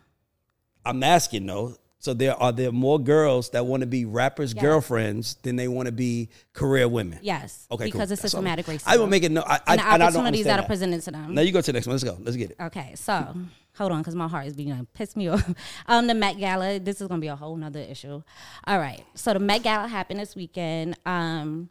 I'm 0.84 1.02
asking 1.02 1.46
though. 1.46 1.76
So 1.98 2.14
there 2.14 2.34
are 2.34 2.50
there 2.50 2.72
more 2.72 2.98
girls 2.98 3.50
that 3.50 3.64
want 3.64 3.82
to 3.82 3.86
be 3.86 4.04
rappers' 4.06 4.52
Yes. 4.54 4.60
girlfriends 4.62 5.36
than 5.42 5.54
they 5.54 5.68
want 5.68 5.86
to 5.86 5.92
be 5.92 6.30
career 6.52 6.88
women. 6.88 7.20
Yes. 7.22 7.68
Okay, 7.70 7.84
Because 7.84 7.92
cool. 7.94 8.02
it's 8.02 8.10
That's 8.10 8.22
systematic 8.22 8.66
racism. 8.66 8.82
I 8.86 8.96
will 8.96 9.06
make 9.06 9.22
it 9.22 9.30
no. 9.30 9.42
I, 9.42 9.54
I, 9.54 9.60
and 9.68 9.78
the 9.78 9.84
and 9.84 9.84
I 9.84 9.98
don't 9.98 10.02
opportunities 10.08 10.46
that 10.46 10.58
are 10.58 10.66
presented 10.66 11.00
to 11.02 11.12
them. 11.12 11.32
Now 11.32 11.42
you 11.42 11.52
go 11.52 11.60
to 11.60 11.66
the 11.66 11.74
next 11.74 11.86
one. 11.86 11.92
Let's 11.92 12.02
go. 12.02 12.18
Let's 12.20 12.36
get 12.36 12.50
it. 12.50 12.56
Okay, 12.60 12.94
so 12.96 13.36
hold 13.76 13.92
on, 13.92 13.98
because 14.00 14.14
my 14.14 14.28
heart 14.28 14.46
is 14.46 14.54
beating. 14.56 14.86
Piss 14.94 15.16
me 15.16 15.28
off. 15.28 15.48
Um, 15.86 16.06
the 16.06 16.14
Met 16.14 16.38
Gala. 16.38 16.78
This 16.78 17.00
is 17.00 17.08
gonna 17.08 17.20
be 17.20 17.26
a 17.28 17.36
whole 17.36 17.56
nother 17.56 17.80
issue. 17.80 18.22
All 18.66 18.78
right, 18.78 19.04
so 19.14 19.32
the 19.32 19.38
Met 19.40 19.62
Gala 19.62 19.88
happened 19.88 20.20
this 20.20 20.34
weekend. 20.36 20.96
Um, 21.06 21.68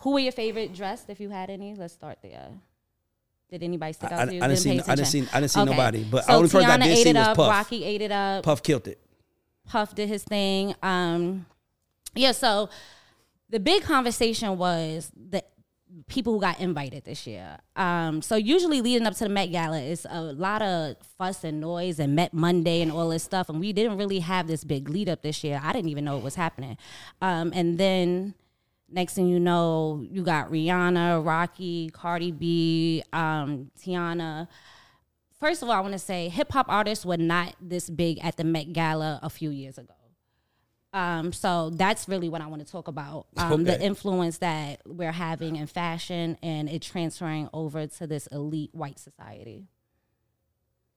who 0.00 0.12
were 0.12 0.18
your 0.20 0.32
favorite 0.32 0.74
dressed, 0.74 1.08
if 1.08 1.20
you 1.20 1.30
had 1.30 1.48
any? 1.50 1.74
Let's 1.74 1.94
start 1.94 2.18
there. 2.22 2.48
Did 3.50 3.62
anybody 3.62 3.92
stick 3.92 4.10
out 4.10 4.20
I- 4.20 4.24
to 4.26 4.34
you? 4.34 4.42
I 4.42 4.48
didn't 4.48 4.60
see- 4.60 4.80
I 4.80 4.94
didn't 4.94 5.06
see- 5.08 5.28
I 5.32 5.40
didn't 5.40 5.50
see 5.50 5.64
nobody, 5.64 6.04
but 6.04 6.24
so 6.24 6.32
only 6.34 6.48
person 6.48 6.70
I 6.70 6.76
did 6.78 6.86
ate 6.86 7.02
see 7.04 7.10
it 7.10 7.16
was 7.16 7.28
up. 7.28 7.36
Puff. 7.36 7.50
Rocky 7.50 7.84
ate 7.84 8.00
it 8.02 8.10
up. 8.12 8.44
Puff 8.44 8.62
killed 8.62 8.88
it. 8.88 8.98
Puff 9.66 9.94
did 9.94 10.08
his 10.08 10.24
thing. 10.24 10.74
Um, 10.82 11.46
yeah, 12.14 12.32
so 12.32 12.68
the 13.50 13.60
big 13.60 13.82
conversation 13.82 14.56
was 14.58 15.12
the 15.14 15.44
people 16.08 16.34
who 16.34 16.40
got 16.40 16.60
invited 16.60 17.04
this 17.04 17.26
year. 17.26 17.58
Um, 17.76 18.22
so 18.22 18.36
usually 18.36 18.80
leading 18.80 19.06
up 19.06 19.14
to 19.14 19.24
the 19.24 19.30
Met 19.30 19.50
Gala 19.52 19.80
is 19.80 20.06
a 20.08 20.20
lot 20.20 20.62
of 20.62 20.96
fuss 21.18 21.44
and 21.44 21.60
noise 21.60 21.98
and 21.98 22.14
Met 22.14 22.32
Monday 22.32 22.82
and 22.82 22.90
all 22.90 23.08
this 23.08 23.22
stuff, 23.22 23.48
and 23.48 23.60
we 23.60 23.72
didn't 23.72 23.98
really 23.98 24.20
have 24.20 24.46
this 24.46 24.64
big 24.64 24.88
lead 24.88 25.08
up 25.08 25.22
this 25.22 25.42
year. 25.44 25.60
I 25.62 25.72
didn't 25.72 25.90
even 25.90 26.04
know 26.04 26.16
it 26.16 26.22
was 26.22 26.34
happening. 26.34 26.76
Um, 27.20 27.52
and 27.54 27.78
then 27.78 28.34
next 28.90 29.14
thing 29.14 29.28
you 29.28 29.40
know, 29.40 30.04
you 30.10 30.22
got 30.22 30.50
Rihanna, 30.50 31.24
Rocky, 31.24 31.90
Cardi 31.90 32.32
B, 32.32 33.02
um, 33.12 33.70
Tiana 33.80 34.48
first 35.42 35.60
of 35.60 35.68
all, 35.68 35.74
I 35.74 35.80
want 35.80 35.92
to 35.92 35.98
say 35.98 36.28
hip 36.28 36.52
hop 36.52 36.66
artists 36.68 37.04
were 37.04 37.16
not 37.16 37.56
this 37.60 37.90
big 37.90 38.24
at 38.24 38.36
the 38.36 38.44
Met 38.44 38.72
Gala 38.72 39.18
a 39.24 39.28
few 39.28 39.50
years 39.50 39.76
ago. 39.76 39.92
Um, 40.94 41.32
so 41.32 41.70
that's 41.70 42.06
really 42.08 42.28
what 42.28 42.42
I 42.42 42.46
want 42.46 42.64
to 42.64 42.70
talk 42.70 42.86
about. 42.86 43.26
Um, 43.38 43.64
The 43.64 43.80
influence 43.82 44.38
that 44.38 44.80
we're 44.86 45.12
having 45.12 45.56
in 45.56 45.66
fashion 45.66 46.36
and 46.42 46.68
it 46.68 46.82
transferring 46.82 47.48
over 47.54 47.86
to 47.86 48.06
this 48.06 48.26
elite 48.26 48.70
white 48.74 48.98
society. 48.98 49.64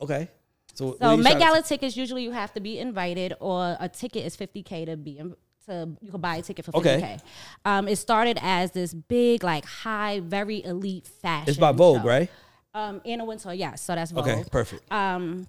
Okay. 0.01 0.29
So, 0.73 0.97
So 0.99 1.15
Met 1.15 1.23
trying 1.23 1.33
to- 1.35 1.39
Gala 1.39 1.61
tickets 1.61 1.95
usually 1.95 2.23
you 2.23 2.31
have 2.31 2.51
to 2.53 2.59
be 2.59 2.77
invited, 2.79 3.33
or 3.39 3.77
a 3.79 3.87
ticket 3.87 4.25
is 4.25 4.35
fifty 4.35 4.61
k 4.63 4.83
to 4.83 4.97
be 4.97 5.17
in, 5.17 5.33
to 5.67 5.95
you 6.01 6.11
can 6.11 6.19
buy 6.19 6.35
a 6.35 6.41
ticket 6.41 6.65
for 6.65 6.73
fifty 6.73 6.89
Okay. 6.89 6.99
k. 6.99 7.17
Um, 7.63 7.87
it 7.87 7.95
started 7.95 8.37
as 8.41 8.71
this 8.71 8.93
big, 8.93 9.43
like 9.43 9.63
high, 9.63 10.19
very 10.19 10.61
elite 10.65 11.07
fashion. 11.07 11.49
It's 11.49 11.57
by 11.57 11.71
Vogue, 11.71 12.01
show. 12.01 12.07
right? 12.07 12.29
Um, 12.73 13.01
Anna 13.05 13.23
Wintour, 13.23 13.53
yes. 13.53 13.81
So 13.81 13.95
that's 13.95 14.11
Vogue. 14.11 14.27
Okay, 14.27 14.43
perfect. 14.51 14.91
Um, 14.91 15.47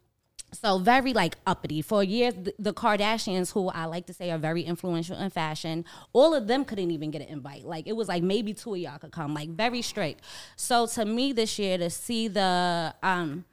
so 0.58 0.78
very 0.78 1.12
like 1.12 1.36
uppity. 1.46 1.82
For 1.82 2.02
years, 2.02 2.34
the, 2.34 2.54
the 2.58 2.74
Kardashians, 2.74 3.52
who 3.52 3.68
I 3.68 3.84
like 3.84 4.06
to 4.06 4.12
say 4.14 4.30
are 4.30 4.38
very 4.38 4.62
influential 4.62 5.16
in 5.18 5.30
fashion, 5.30 5.84
all 6.12 6.34
of 6.34 6.46
them 6.46 6.64
couldn't 6.64 6.90
even 6.90 7.10
get 7.10 7.22
an 7.22 7.28
invite. 7.28 7.64
Like 7.64 7.86
it 7.86 7.94
was 7.94 8.08
like 8.08 8.22
maybe 8.22 8.54
two 8.54 8.74
of 8.74 8.80
y'all 8.80 8.98
could 8.98 9.12
come. 9.12 9.34
Like 9.34 9.50
very 9.50 9.82
strict. 9.82 10.22
So 10.56 10.86
to 10.86 11.04
me, 11.04 11.32
this 11.32 11.58
year 11.58 11.78
to 11.78 11.90
see 11.90 12.28
the 12.28 12.94
um, 13.02 13.44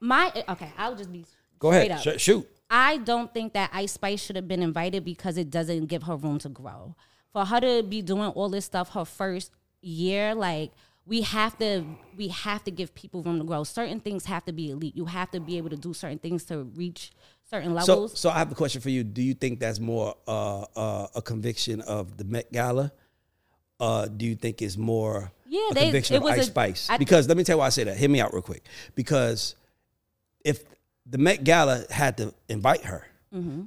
my 0.00 0.32
okay, 0.48 0.72
I'll 0.78 0.94
just 0.94 1.12
be 1.12 1.24
Go 1.58 1.70
straight 1.70 1.90
ahead. 1.90 2.06
up. 2.06 2.18
Sh- 2.18 2.22
shoot. 2.22 2.48
I 2.70 2.98
don't 2.98 3.32
think 3.34 3.52
that 3.54 3.70
Ice 3.72 3.92
Spice 3.92 4.22
should 4.22 4.36
have 4.36 4.46
been 4.46 4.62
invited 4.62 5.04
because 5.04 5.36
it 5.36 5.50
doesn't 5.50 5.86
give 5.86 6.04
her 6.04 6.16
room 6.16 6.38
to 6.40 6.48
grow. 6.48 6.94
For 7.32 7.44
her 7.44 7.60
to 7.60 7.82
be 7.82 8.00
doing 8.00 8.28
all 8.30 8.48
this 8.48 8.64
stuff 8.64 8.90
her 8.90 9.04
first 9.04 9.50
year, 9.82 10.34
like 10.34 10.72
we 11.10 11.22
have 11.22 11.58
to 11.58 11.84
we 12.16 12.28
have 12.28 12.62
to 12.64 12.70
give 12.70 12.94
people 12.94 13.22
room 13.24 13.38
to 13.38 13.44
grow. 13.44 13.64
Certain 13.64 13.98
things 14.00 14.24
have 14.26 14.44
to 14.44 14.52
be 14.52 14.70
elite. 14.70 14.94
You 14.96 15.06
have 15.06 15.30
to 15.32 15.40
be 15.40 15.58
able 15.58 15.70
to 15.70 15.76
do 15.76 15.92
certain 15.92 16.18
things 16.18 16.44
to 16.44 16.62
reach 16.82 17.10
certain 17.50 17.74
levels. 17.74 18.18
so 18.18 18.30
I 18.30 18.38
have 18.38 18.52
a 18.52 18.54
question 18.54 18.80
for 18.80 18.90
you. 18.90 19.02
Do 19.02 19.20
you 19.20 19.34
think 19.34 19.58
that's 19.58 19.80
more 19.80 20.14
uh, 20.28 20.60
uh, 20.76 21.06
a 21.16 21.20
conviction 21.20 21.80
of 21.82 22.16
the 22.16 22.24
Met 22.24 22.52
Gala? 22.52 22.92
Uh, 23.80 24.06
do 24.06 24.24
you 24.24 24.36
think 24.36 24.62
it's 24.62 24.76
more 24.76 25.32
Yeah, 25.48 25.60
a 25.70 25.74
they- 25.74 25.82
conviction 25.86 26.14
it 26.14 26.18
of 26.18 26.22
was 26.22 26.32
Ice 26.34 26.42
a- 26.46 26.50
Spice? 26.50 26.88
I- 26.90 26.98
because 26.98 27.26
let 27.26 27.36
me 27.36 27.42
tell 27.44 27.56
you 27.56 27.60
why 27.60 27.66
I 27.66 27.70
say 27.70 27.84
that. 27.84 27.96
Hear 27.96 28.08
me 28.10 28.20
out 28.20 28.32
real 28.32 28.42
quick. 28.42 28.62
Because 28.94 29.56
if 30.44 30.62
the 31.06 31.18
Met 31.18 31.42
Gala 31.42 31.86
had 31.90 32.16
to 32.18 32.32
invite 32.48 32.84
her, 32.84 33.04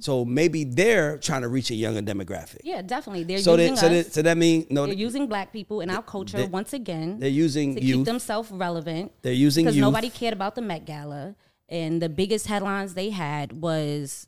so 0.00 0.24
maybe 0.26 0.64
they're 0.64 1.16
trying 1.18 1.40
to 1.42 1.48
reach 1.48 1.70
a 1.70 1.74
younger 1.74 2.02
demographic. 2.02 2.58
Mm-hmm. 2.58 2.66
yeah, 2.68 2.82
definitely. 2.82 3.24
They're 3.24 3.38
So 3.38 3.52
using 3.56 3.74
that, 3.74 3.78
so 3.80 3.86
us. 3.86 3.92
that 4.06 4.12
so 4.14 4.22
that 4.22 4.36
means 4.36 4.66
no, 4.70 4.84
they're 4.86 4.94
using 4.94 5.26
black 5.26 5.52
people 5.52 5.80
in 5.80 5.88
our 5.90 6.02
culture 6.02 6.36
they- 6.38 6.46
once 6.46 6.72
again. 6.74 7.18
they're 7.18 7.28
using 7.30 7.74
to 7.76 7.80
keep 7.80 8.04
themselves 8.04 8.50
relevant. 8.50 9.12
They're 9.22 9.32
using 9.32 9.64
because 9.64 9.76
youth. 9.76 9.82
nobody 9.82 10.10
cared 10.10 10.34
about 10.34 10.54
the 10.54 10.60
Met 10.62 10.84
Gala, 10.84 11.34
and 11.68 12.02
the 12.02 12.08
biggest 12.10 12.46
headlines 12.46 12.92
they 12.94 13.08
had 13.10 13.62
was 13.62 14.26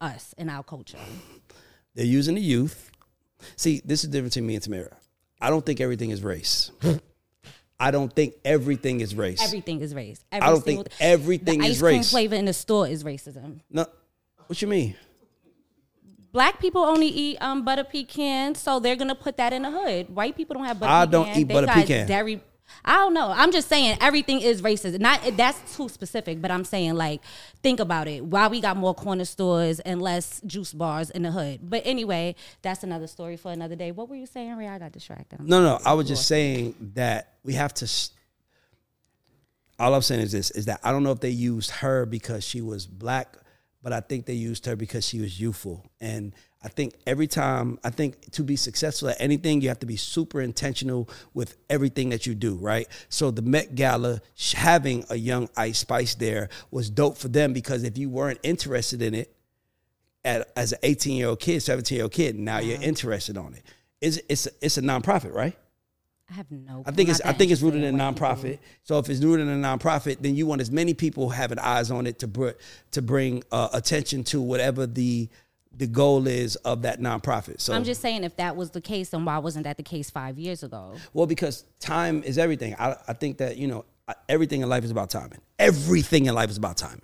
us 0.00 0.34
and 0.36 0.50
our 0.50 0.62
culture. 0.64 0.98
They're 1.94 2.04
using 2.06 2.34
the 2.36 2.40
youth. 2.40 2.90
See, 3.56 3.80
this 3.84 4.04
is 4.04 4.10
the 4.10 4.16
difference 4.18 4.34
between 4.34 4.46
me 4.48 4.54
and 4.56 4.64
Tamira. 4.64 4.94
I 5.40 5.50
don't 5.50 5.64
think 5.64 5.80
everything 5.80 6.10
is 6.10 6.22
race. 6.22 6.70
I 7.80 7.90
don't 7.90 8.12
think 8.12 8.34
everything 8.44 9.00
is 9.00 9.14
race. 9.14 9.42
Everything 9.42 9.80
is 9.80 9.94
race. 9.94 10.22
Every 10.30 10.46
I 10.46 10.50
don't 10.50 10.62
think 10.64 10.86
everything 11.00 11.60
the 11.60 11.66
is 11.66 11.76
ice 11.76 11.80
cream 11.82 11.96
race. 11.98 12.10
flavor 12.10 12.34
in 12.34 12.44
the 12.44 12.52
store 12.52 12.86
is 12.86 13.04
racism. 13.04 13.60
No, 13.70 13.86
what 14.50 14.60
you 14.60 14.68
mean? 14.68 14.96
Black 16.32 16.60
people 16.60 16.82
only 16.82 17.06
eat 17.08 17.38
um, 17.40 17.64
butter 17.64 17.84
pecan, 17.84 18.54
so 18.54 18.78
they're 18.80 18.96
gonna 18.96 19.14
put 19.14 19.36
that 19.36 19.52
in 19.52 19.62
the 19.62 19.70
hood. 19.70 20.08
White 20.14 20.36
people 20.36 20.54
don't 20.54 20.64
have 20.64 20.78
butter 20.78 20.92
I 20.92 21.04
pecan. 21.06 21.10
don't 21.26 21.36
eat 21.36 21.48
They 21.48 21.54
butter 21.54 21.66
got 21.66 21.76
pecan. 21.76 22.06
Dairy. 22.08 22.40
I 22.84 22.94
don't 22.98 23.14
know. 23.14 23.32
I'm 23.34 23.50
just 23.50 23.68
saying 23.68 23.98
everything 24.00 24.40
is 24.40 24.62
racist. 24.62 24.98
Not 25.00 25.36
that's 25.36 25.76
too 25.76 25.88
specific, 25.88 26.40
but 26.40 26.50
I'm 26.52 26.64
saying 26.64 26.94
like 26.94 27.20
think 27.64 27.80
about 27.80 28.06
it. 28.06 28.24
Why 28.24 28.46
we 28.46 28.60
got 28.60 28.76
more 28.76 28.94
corner 28.94 29.24
stores 29.24 29.80
and 29.80 30.00
less 30.00 30.40
juice 30.46 30.72
bars 30.72 31.10
in 31.10 31.22
the 31.22 31.32
hood? 31.32 31.60
But 31.68 31.82
anyway, 31.84 32.36
that's 32.62 32.84
another 32.84 33.08
story 33.08 33.36
for 33.36 33.50
another 33.50 33.74
day. 33.74 33.90
What 33.90 34.08
were 34.08 34.14
you 34.16 34.26
saying, 34.26 34.56
Ray? 34.56 34.68
I 34.68 34.78
got 34.78 34.92
distracted. 34.92 35.40
I'm 35.40 35.46
No, 35.46 35.62
no. 35.62 35.80
I 35.84 35.94
was 35.94 36.06
just 36.06 36.26
saying 36.28 36.74
that 36.94 37.34
we 37.44 37.54
have 37.54 37.74
to. 37.74 37.84
s- 37.86 38.10
All 39.80 39.92
I'm 39.94 40.02
saying 40.02 40.20
is 40.20 40.30
this: 40.30 40.52
is 40.52 40.66
that 40.66 40.78
I 40.84 40.92
don't 40.92 41.02
know 41.02 41.12
if 41.12 41.18
they 41.20 41.30
used 41.30 41.70
her 41.72 42.06
because 42.06 42.44
she 42.44 42.60
was 42.60 42.86
black, 42.86 43.36
but 43.82 43.92
I 43.92 44.00
think 44.00 44.26
they 44.26 44.34
used 44.34 44.66
her 44.66 44.76
because 44.76 45.06
she 45.06 45.20
was 45.20 45.40
youthful. 45.40 45.90
And 46.00 46.34
I 46.62 46.68
think 46.68 46.94
every 47.06 47.26
time, 47.26 47.78
I 47.82 47.90
think 47.90 48.30
to 48.32 48.42
be 48.42 48.56
successful 48.56 49.08
at 49.08 49.16
anything, 49.18 49.62
you 49.62 49.68
have 49.68 49.78
to 49.80 49.86
be 49.86 49.96
super 49.96 50.40
intentional 50.42 51.08
with 51.32 51.56
everything 51.70 52.10
that 52.10 52.26
you 52.26 52.34
do, 52.34 52.56
right? 52.56 52.86
So 53.08 53.30
the 53.30 53.42
Met 53.42 53.74
Gala 53.74 54.20
having 54.54 55.04
a 55.08 55.16
young 55.16 55.48
Ice 55.56 55.78
Spice 55.78 56.14
there 56.14 56.50
was 56.70 56.90
dope 56.90 57.16
for 57.16 57.28
them 57.28 57.54
because 57.54 57.82
if 57.82 57.96
you 57.96 58.10
weren't 58.10 58.40
interested 58.42 59.00
in 59.00 59.14
it 59.14 59.34
at, 60.24 60.50
as 60.56 60.72
an 60.72 60.80
18 60.82 61.16
year 61.16 61.28
old 61.28 61.40
kid, 61.40 61.62
17 61.62 61.96
year 61.96 62.04
old 62.04 62.12
kid, 62.12 62.38
now 62.38 62.58
you're 62.58 62.76
uh-huh. 62.76 62.84
interested 62.84 63.38
on 63.38 63.54
it. 63.54 63.62
It's, 64.02 64.18
it's, 64.28 64.46
a, 64.46 64.50
it's 64.60 64.76
a 64.76 64.82
nonprofit, 64.82 65.32
right? 65.32 65.56
I 66.30 66.34
have 66.34 66.50
no. 66.50 66.84
I 66.86 66.92
think 66.92 67.08
it's 67.08 67.20
I 67.22 67.32
think 67.32 67.50
it's 67.50 67.60
rooted 67.60 67.82
in 67.82 67.94
people 67.94 68.12
nonprofit. 68.12 68.58
So 68.84 68.98
if 68.98 69.08
it's 69.08 69.20
rooted 69.22 69.48
in 69.48 69.64
a 69.64 69.68
nonprofit, 69.68 70.18
then 70.20 70.36
you 70.36 70.46
want 70.46 70.60
as 70.60 70.70
many 70.70 70.94
people 70.94 71.30
having 71.30 71.58
eyes 71.58 71.90
on 71.90 72.06
it 72.06 72.20
to 72.20 72.28
br- 72.28 72.50
to 72.92 73.02
bring 73.02 73.42
uh, 73.50 73.68
attention 73.72 74.22
to 74.24 74.40
whatever 74.40 74.86
the 74.86 75.28
the 75.72 75.86
goal 75.86 76.26
is 76.26 76.56
of 76.56 76.82
that 76.82 77.00
nonprofit. 77.00 77.60
So 77.60 77.72
I'm 77.72 77.84
just 77.84 78.00
saying, 78.00 78.24
if 78.24 78.36
that 78.36 78.54
was 78.56 78.70
the 78.70 78.80
case, 78.80 79.10
then 79.10 79.24
why 79.24 79.38
wasn't 79.38 79.64
that 79.64 79.76
the 79.76 79.82
case 79.82 80.10
five 80.10 80.38
years 80.38 80.62
ago? 80.62 80.94
well 81.12 81.26
because 81.26 81.64
time 81.80 82.22
is 82.22 82.38
everything. 82.38 82.76
I, 82.78 82.96
I 83.08 83.12
think 83.12 83.38
that 83.38 83.56
you 83.56 83.66
know 83.66 83.84
everything 84.28 84.60
in 84.62 84.68
life 84.68 84.84
is 84.84 84.90
about 84.90 85.10
timing. 85.10 85.40
Everything 85.58 86.26
in 86.26 86.34
life 86.34 86.50
is 86.50 86.56
about 86.56 86.76
timing. 86.76 87.02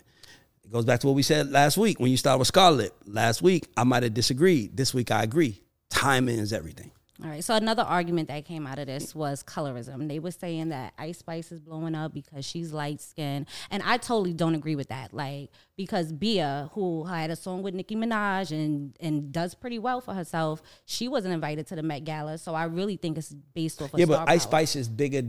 It 0.64 0.72
goes 0.72 0.84
back 0.84 1.00
to 1.00 1.06
what 1.06 1.14
we 1.14 1.22
said 1.22 1.50
last 1.50 1.76
week 1.78 1.98
when 1.98 2.10
you 2.10 2.16
started 2.16 2.38
with 2.38 2.48
Scar 2.48 2.70
Lip. 2.72 2.92
Last 3.06 3.42
week 3.42 3.66
I 3.76 3.82
might 3.84 4.04
have 4.04 4.14
disagreed. 4.14 4.76
This 4.76 4.94
week 4.94 5.10
I 5.10 5.22
agree. 5.24 5.62
Timing 5.90 6.38
is 6.38 6.52
everything. 6.52 6.90
All 7.22 7.30
right. 7.30 7.42
So 7.42 7.54
another 7.54 7.82
argument 7.82 8.28
that 8.28 8.44
came 8.44 8.66
out 8.66 8.78
of 8.78 8.86
this 8.86 9.14
was 9.14 9.42
colorism. 9.42 10.08
They 10.08 10.18
were 10.18 10.30
saying 10.30 10.68
that 10.68 10.92
Ice 10.98 11.18
Spice 11.18 11.50
is 11.52 11.60
blowing 11.60 11.94
up 11.94 12.12
because 12.12 12.44
she's 12.44 12.72
light 12.72 13.00
skinned, 13.00 13.46
and 13.70 13.82
I 13.82 13.96
totally 13.96 14.34
don't 14.34 14.54
agree 14.54 14.76
with 14.76 14.88
that. 14.88 15.14
Like 15.14 15.50
because 15.76 16.12
Bia, 16.12 16.70
who 16.72 17.04
had 17.04 17.30
a 17.30 17.36
song 17.36 17.62
with 17.62 17.74
Nicki 17.74 17.96
Minaj 17.96 18.50
and 18.50 18.96
and 19.00 19.32
does 19.32 19.54
pretty 19.54 19.78
well 19.78 20.00
for 20.00 20.14
herself, 20.14 20.62
she 20.84 21.08
wasn't 21.08 21.34
invited 21.34 21.66
to 21.68 21.76
the 21.76 21.82
Met 21.82 22.04
Gala. 22.04 22.38
So 22.38 22.54
I 22.54 22.64
really 22.64 22.96
think 22.96 23.18
it's 23.18 23.34
based 23.54 23.80
off 23.80 23.94
of 23.94 24.00
Yeah, 24.00 24.06
but 24.06 24.28
Ice 24.28 24.44
power. 24.44 24.50
Spice 24.50 24.76
is 24.76 24.88
bigger 24.88 25.22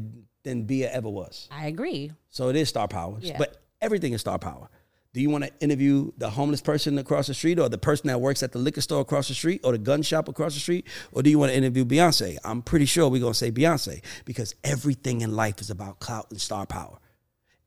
than 0.43 0.63
Bia 0.63 0.91
ever 0.91 1.10
was. 1.10 1.47
I 1.52 1.67
agree. 1.67 2.12
So 2.30 2.50
it 2.50 2.56
is 2.56 2.69
star 2.69 2.88
power. 2.88 3.17
Yeah. 3.21 3.38
But 3.38 3.62
everything 3.82 4.13
is 4.13 4.21
star 4.21 4.39
power. 4.39 4.69
Do 5.18 5.24
you 5.24 5.32
want 5.32 5.46
to 5.46 5.52
interview 5.62 6.12
the 6.20 6.30
homeless 6.30 6.62
person 6.62 7.00
across 7.00 7.26
the 7.26 7.34
street 7.34 7.58
or 7.58 7.70
the 7.70 7.80
person 7.80 8.06
that 8.10 8.22
works 8.22 8.44
at 8.44 8.52
the 8.52 8.60
liquor 8.60 8.82
store 8.82 9.02
across 9.02 9.30
the 9.30 9.34
street 9.34 9.62
or 9.64 9.72
the 9.72 9.80
gun 9.80 10.04
shop 10.04 10.28
across 10.28 10.54
the 10.54 10.60
street? 10.60 10.86
Or 11.12 11.24
do 11.24 11.32
you 11.32 11.40
want 11.40 11.52
to 11.52 11.58
interview 11.58 11.86
Beyonce? 11.86 12.38
I'm 12.44 12.62
pretty 12.62 12.86
sure 12.86 13.10
we're 13.10 13.22
going 13.22 13.34
to 13.34 13.40
say 13.40 13.50
Beyonce 13.50 14.04
because 14.26 14.54
everything 14.64 15.22
in 15.22 15.36
life 15.36 15.60
is 15.60 15.72
about 15.72 16.00
clout 16.00 16.28
and 16.30 16.40
star 16.40 16.68
power. 16.68 17.00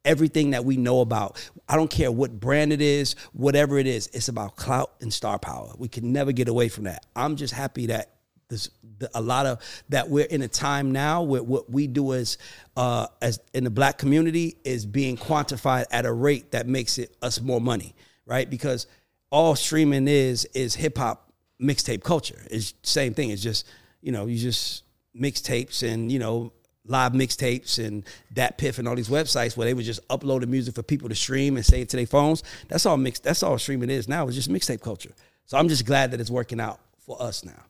Everything 0.05 0.51
that 0.51 0.65
we 0.65 0.77
know 0.77 1.01
about, 1.01 1.45
I 1.69 1.75
don't 1.75 1.91
care 1.91 2.13
what 2.13 2.39
brand 2.39 2.73
it 2.73 2.81
is, 2.81 3.17
whatever 3.33 3.79
it 3.79 3.89
is, 3.89 4.09
it's 4.13 4.29
about 4.29 4.55
clout 4.55 4.93
and 5.01 5.13
star 5.13 5.41
power. 5.41 5.73
We 5.77 5.89
can 5.89 6.13
never 6.13 6.31
get 6.31 6.47
away 6.47 6.69
from 6.69 6.85
that. 6.85 7.05
I'm 7.17 7.35
just 7.35 7.53
happy 7.53 7.87
that 7.87 8.20
there's 8.51 8.71
the, 8.99 9.11
a 9.15 9.21
lot 9.21 9.47
of 9.47 9.61
that 9.89 10.11
we're 10.11 10.27
in 10.27 10.43
a 10.43 10.49
time 10.49 10.93
now 10.93 11.23
where 11.23 11.43
what 11.43 11.71
we 11.71 11.87
do 11.87 12.13
as 12.13 12.37
uh, 12.77 13.07
as 13.23 13.41
in 13.55 13.65
the 13.65 13.71
black 13.71 13.97
community 13.97 14.59
is 14.65 14.85
being 14.85 15.17
quantified 15.17 15.87
at 15.91 16.05
a 16.05 16.13
rate 16.13 16.53
that 16.53 16.67
makes 16.67 16.99
it 16.99 17.17
us 17.23 17.41
more 17.41 17.61
money, 17.61 17.95
right? 18.27 18.51
Because 18.51 18.87
all 19.31 19.57
streaming 19.57 20.07
is 20.09 20.45
is 20.47 20.75
hip 20.75 20.99
hop 20.99 21.33
mixtape 21.61 22.03
culture. 22.03 22.43
It's 22.51 22.75
same 22.83 23.15
thing. 23.15 23.31
It's 23.31 23.43
just 23.43 23.67
you 24.03 24.13
know 24.13 24.27
you 24.27 24.37
just 24.37 24.85
mixtapes 25.19 25.83
and 25.83 26.13
you 26.13 26.19
know 26.19 26.53
live 26.87 27.13
mixtapes 27.13 27.85
and 27.85 28.05
DatPiff 28.35 28.79
and 28.79 28.89
all 28.89 28.97
these 28.97 29.09
websites 29.09 29.57
where 29.57 29.65
they 29.67 29.75
would 29.75 29.85
just 29.85 30.07
upload 30.09 30.41
the 30.41 30.47
music 30.47 30.75
for 30.75 30.83
people 30.83 31.09
to 31.09 31.15
stream 31.15 31.57
and 31.57 31.65
save 31.65 31.89
to 31.89 31.97
their 31.97 32.07
phones. 32.07 32.43
That's 32.69 32.85
all 32.85 32.97
mixed. 32.97 33.23
That's 33.23 33.43
all 33.43 33.59
streaming 33.59 33.91
is 33.91 34.09
now. 34.09 34.27
It's 34.27 34.37
just 34.37 34.51
mixtape 34.51 34.81
culture. 34.81 35.13
So 35.47 35.57
I'm 35.59 35.69
just 35.69 35.87
glad 35.87 36.11
that 36.11 36.21
it's 36.21 36.31
working 36.31 36.61
out 36.61 36.81
for 36.99 37.21
us 37.23 37.45
now. 37.45 37.63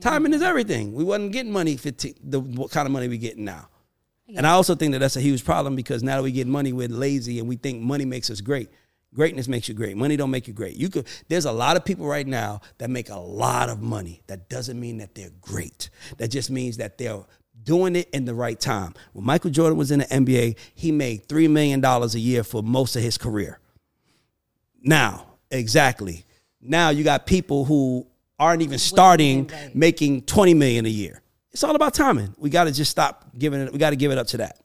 Timing 0.00 0.34
is 0.34 0.42
everything. 0.42 0.92
We 0.92 1.04
wasn't 1.04 1.32
getting 1.32 1.52
money 1.52 1.76
15, 1.76 2.14
the 2.22 2.40
what 2.40 2.70
kind 2.70 2.86
of 2.86 2.92
money 2.92 3.08
we 3.08 3.18
getting 3.18 3.44
now. 3.44 3.68
And 4.34 4.46
I 4.46 4.50
also 4.50 4.74
think 4.74 4.92
that 4.92 4.98
that's 4.98 5.16
a 5.16 5.20
huge 5.20 5.44
problem 5.44 5.76
because 5.76 6.02
now 6.02 6.16
that 6.16 6.22
we 6.22 6.32
get 6.32 6.46
money, 6.46 6.72
we're 6.72 6.88
lazy 6.88 7.38
and 7.38 7.48
we 7.48 7.56
think 7.56 7.80
money 7.80 8.04
makes 8.04 8.28
us 8.28 8.40
great. 8.40 8.70
Greatness 9.14 9.46
makes 9.46 9.68
you 9.68 9.74
great. 9.74 9.96
Money 9.96 10.16
don't 10.16 10.30
make 10.30 10.48
you 10.48 10.52
great. 10.52 10.76
You 10.76 10.88
could. 10.88 11.06
There's 11.28 11.44
a 11.44 11.52
lot 11.52 11.76
of 11.76 11.84
people 11.84 12.06
right 12.06 12.26
now 12.26 12.60
that 12.78 12.90
make 12.90 13.08
a 13.08 13.18
lot 13.18 13.68
of 13.68 13.80
money. 13.80 14.22
That 14.26 14.48
doesn't 14.48 14.78
mean 14.78 14.98
that 14.98 15.14
they're 15.14 15.30
great. 15.40 15.90
That 16.18 16.28
just 16.28 16.50
means 16.50 16.76
that 16.78 16.98
they're 16.98 17.24
doing 17.62 17.96
it 17.96 18.10
in 18.10 18.24
the 18.24 18.34
right 18.34 18.58
time. 18.58 18.94
When 19.12 19.24
Michael 19.24 19.50
Jordan 19.50 19.78
was 19.78 19.90
in 19.90 20.00
the 20.00 20.06
NBA, 20.06 20.56
he 20.74 20.92
made 20.92 21.28
three 21.28 21.48
million 21.48 21.80
dollars 21.80 22.14
a 22.14 22.20
year 22.20 22.42
for 22.42 22.62
most 22.62 22.96
of 22.96 23.02
his 23.02 23.16
career. 23.16 23.60
Now, 24.82 25.26
exactly. 25.50 26.24
Now 26.60 26.90
you 26.90 27.04
got 27.04 27.26
people 27.26 27.64
who 27.64 28.06
aren't 28.38 28.62
even 28.62 28.78
starting 28.78 29.46
right. 29.46 29.74
making 29.74 30.22
20 30.22 30.54
million 30.54 30.86
a 30.86 30.90
year. 30.90 31.22
It's 31.52 31.64
all 31.64 31.74
about 31.74 31.94
timing. 31.94 32.34
We 32.36 32.50
got 32.50 32.64
to 32.64 32.72
just 32.72 32.90
stop 32.90 33.30
giving 33.36 33.60
it 33.60 33.72
we 33.72 33.78
got 33.78 33.90
to 33.90 33.96
give 33.96 34.12
it 34.12 34.18
up 34.18 34.26
to 34.28 34.36
that. 34.38 34.60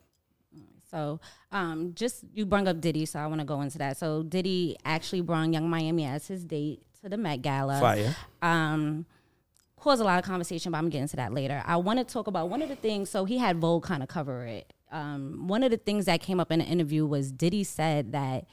So, 0.89 1.21
um, 1.53 1.93
just 1.95 2.25
you 2.34 2.45
brought 2.45 2.67
up 2.67 2.81
Diddy, 2.81 3.05
so 3.05 3.17
I 3.19 3.27
want 3.27 3.39
to 3.39 3.45
go 3.45 3.62
into 3.62 3.77
that. 3.77 3.95
So, 3.95 4.23
Diddy 4.23 4.75
actually 4.84 5.21
brought 5.21 5.51
Yung 5.53 5.69
Miami 5.69 6.05
as 6.05 6.27
his 6.27 6.43
date 6.43 6.81
to 7.01 7.07
the 7.07 7.17
Met 7.17 7.41
Gala. 7.41 7.79
Fire. 7.79 8.15
Um, 8.41 9.05
caused 9.77 10.01
a 10.01 10.03
lot 10.03 10.19
of 10.19 10.25
conversation, 10.25 10.73
but 10.73 10.79
I'm 10.79 10.89
getting 10.89 11.07
to 11.07 11.15
that 11.15 11.34
later. 11.34 11.63
I 11.65 11.77
want 11.77 11.99
to 11.99 12.05
talk 12.05 12.27
about 12.27 12.49
one 12.49 12.62
of 12.62 12.67
the 12.67 12.75
things. 12.75 13.10
So, 13.10 13.23
he 13.23 13.38
had 13.38 13.57
Vogue 13.57 13.84
kind 13.84 14.03
of 14.03 14.10
cover 14.10 14.45
it. 14.45 14.73
Um, 14.91 15.47
one 15.47 15.63
of 15.63 15.71
the 15.71 15.77
things 15.77 16.05
that 16.05 16.19
came 16.19 16.41
up 16.41 16.51
in 16.51 16.60
the 16.60 16.65
interview 16.65 17.05
was 17.05 17.31
Diddy 17.31 17.63
said 17.63 18.12
that 18.12 18.47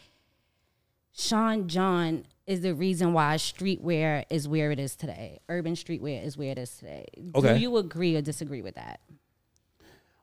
Sean 1.12 1.66
John 1.66 2.24
is 2.48 2.62
the 2.62 2.74
reason 2.74 3.12
why 3.12 3.34
streetwear 3.36 4.24
is 4.30 4.48
where 4.48 4.72
it 4.72 4.80
is 4.80 4.96
today. 4.96 5.38
Urban 5.50 5.74
streetwear 5.74 6.24
is 6.24 6.36
where 6.36 6.50
it 6.50 6.58
is 6.58 6.70
today. 6.78 7.04
Okay. 7.34 7.54
Do 7.54 7.60
you 7.60 7.76
agree 7.76 8.16
or 8.16 8.22
disagree 8.22 8.62
with 8.62 8.74
that? 8.74 9.00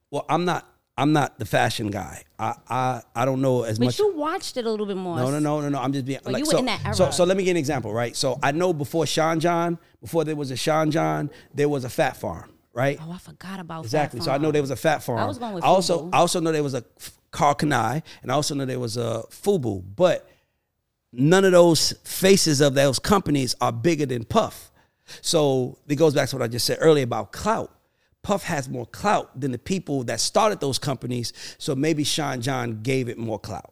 Well, 0.09 0.25
I'm 0.27 0.43
not 0.43 0.67
I'm 0.97 1.13
not 1.13 1.37
the 1.37 1.45
fashion 1.45 1.91
guy. 1.91 2.23
I 2.39 2.55
I, 2.67 3.01
I 3.15 3.25
don't 3.25 3.41
know 3.41 3.61
as 3.63 3.77
But 3.77 3.85
much 3.85 3.99
you 3.99 4.15
watched 4.15 4.57
it 4.57 4.65
a 4.65 4.71
little 4.71 4.87
bit 4.87 4.97
more. 4.97 5.17
No, 5.17 5.29
no, 5.29 5.37
no, 5.39 5.61
no, 5.61 5.69
no. 5.69 5.79
I'm 5.79 5.93
just 5.93 6.05
being 6.05 6.19
Well, 6.25 6.33
like 6.33 6.39
you 6.39 6.45
were 6.47 6.51
so, 6.51 6.57
in 6.57 6.65
that 6.65 6.95
so. 6.95 7.03
era. 7.05 7.13
So 7.13 7.23
let 7.25 7.37
me 7.37 7.43
give 7.43 7.51
an 7.51 7.57
example, 7.57 7.93
right? 7.93 8.15
So 8.15 8.39
I 8.41 8.51
know 8.51 8.73
before 8.73 9.05
Sean 9.05 9.39
John, 9.39 9.77
before 10.01 10.23
there 10.23 10.35
was 10.35 10.49
a 10.49 10.55
Sean 10.57 10.89
John, 10.89 11.29
there 11.53 11.69
was 11.69 11.83
a 11.83 11.89
Fat 11.89 12.17
Farm, 12.17 12.51
right? 12.73 12.97
Oh, 12.99 13.11
I 13.11 13.19
forgot 13.19 13.59
about 13.59 13.83
Fat 13.83 13.85
Exactly. 13.85 14.21
So 14.21 14.31
I 14.31 14.39
know 14.39 14.51
there 14.51 14.63
was 14.63 14.71
a 14.71 14.75
Fat 14.75 15.03
Farm. 15.03 15.19
I 15.19 15.25
was 15.25 15.37
going 15.37 15.53
with 15.53 15.63
I 15.63 15.67
also 15.67 16.07
Fubu. 16.07 16.09
I 16.13 16.17
also 16.17 16.39
know 16.39 16.51
there 16.51 16.63
was 16.63 16.73
a 16.73 16.83
Karl 17.29 17.53
Kani, 17.53 18.01
and 18.23 18.31
I 18.31 18.33
also 18.33 18.55
know 18.55 18.65
there 18.65 18.79
was 18.79 18.97
a 18.97 19.23
Fubu, 19.29 19.83
but 19.95 20.27
none 21.17 21.45
of 21.45 21.51
those 21.51 21.93
faces 22.03 22.61
of 22.61 22.73
those 22.73 22.99
companies 22.99 23.55
are 23.61 23.71
bigger 23.71 24.05
than 24.05 24.23
Puff. 24.23 24.71
So 25.21 25.77
it 25.87 25.95
goes 25.95 26.13
back 26.13 26.29
to 26.29 26.35
what 26.37 26.43
I 26.43 26.47
just 26.47 26.65
said 26.65 26.77
earlier 26.81 27.03
about 27.03 27.31
clout. 27.31 27.71
Puff 28.23 28.43
has 28.43 28.67
more 28.67 28.87
clout 28.87 29.39
than 29.39 29.51
the 29.51 29.59
people 29.59 30.03
that 30.05 30.19
started 30.19 30.59
those 30.59 30.79
companies. 30.79 31.31
So 31.59 31.75
maybe 31.75 32.03
Sean 32.03 32.41
John 32.41 32.81
gave 32.81 33.07
it 33.07 33.17
more 33.17 33.37
clout. 33.37 33.71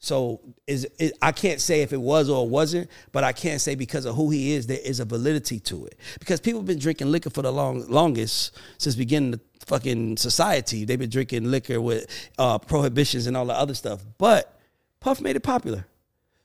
So 0.00 0.40
is 0.68 0.86
I 1.20 1.32
can't 1.32 1.60
say 1.60 1.82
if 1.82 1.92
it 1.92 2.00
was 2.00 2.30
or 2.30 2.48
wasn't, 2.48 2.88
but 3.10 3.24
I 3.24 3.32
can't 3.32 3.60
say 3.60 3.74
because 3.74 4.04
of 4.04 4.14
who 4.14 4.30
he 4.30 4.52
is, 4.52 4.68
there 4.68 4.78
is 4.78 5.00
a 5.00 5.04
validity 5.04 5.58
to 5.60 5.86
it. 5.86 5.98
Because 6.20 6.40
people 6.40 6.60
have 6.60 6.68
been 6.68 6.78
drinking 6.78 7.10
liquor 7.10 7.30
for 7.30 7.42
the 7.42 7.50
long 7.50 7.84
longest 7.88 8.56
since 8.78 8.94
beginning 8.94 9.32
the 9.32 9.40
fucking 9.66 10.16
society. 10.16 10.84
They've 10.84 10.98
been 10.98 11.10
drinking 11.10 11.50
liquor 11.50 11.80
with 11.80 12.06
uh, 12.38 12.58
prohibitions 12.58 13.26
and 13.26 13.36
all 13.36 13.46
the 13.46 13.54
other 13.54 13.74
stuff. 13.74 14.04
But 14.18 14.56
Puff 15.00 15.20
made 15.20 15.34
it 15.34 15.42
popular. 15.42 15.84